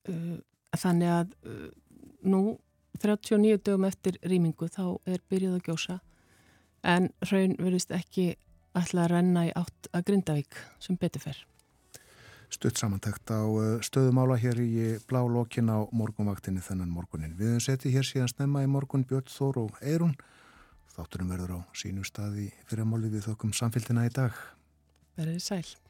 Uh, 0.10 0.40
þannig 0.76 1.14
að 1.14 1.36
uh, 1.48 1.70
nú 2.28 2.42
39 3.00 3.62
dögum 3.64 3.88
eftir 3.88 4.20
rýmingu 4.28 4.68
þá 4.72 5.00
er 5.10 5.24
byrjuð 5.32 5.58
að 5.58 5.70
gjósa 5.70 6.00
en 6.84 7.10
raun 7.32 7.56
verðist 7.60 7.94
ekki 7.96 8.34
ætla 8.76 9.06
að 9.06 9.14
renna 9.16 9.48
í 9.48 9.56
átt 9.56 9.90
að 9.94 10.06
Grindavík 10.10 10.60
sem 10.84 11.00
betur 11.00 11.24
fer 11.24 11.40
stutt 12.54 12.80
samantækt 12.80 13.34
á 13.34 13.42
uh, 13.42 13.82
stöðumála 13.84 14.38
hér 14.42 14.62
í 14.62 14.72
blá 15.10 15.22
lokin 15.26 15.72
á 15.74 15.84
morgunvaktinni 15.92 16.62
þennan 16.64 16.94
morgunin. 16.94 17.36
Við 17.38 17.56
höfum 17.56 17.66
settið 17.66 17.98
hér 17.98 18.10
síðan 18.10 18.32
snemma 18.32 18.64
í 18.64 18.70
morgun 18.70 19.06
Björn 19.10 19.32
Þór 19.34 19.64
og 19.66 19.80
Eirun. 19.82 20.14
Þátturum 20.94 21.32
verður 21.34 21.56
á 21.58 21.60
sínu 21.74 22.06
staði 22.06 22.52
fyrirmáli 22.70 23.10
við 23.14 23.32
þokkum 23.32 23.56
samfélgina 23.58 24.06
í 24.06 24.14
dag. 24.14 24.38
Verðið 25.18 25.42
sæl. 25.42 25.83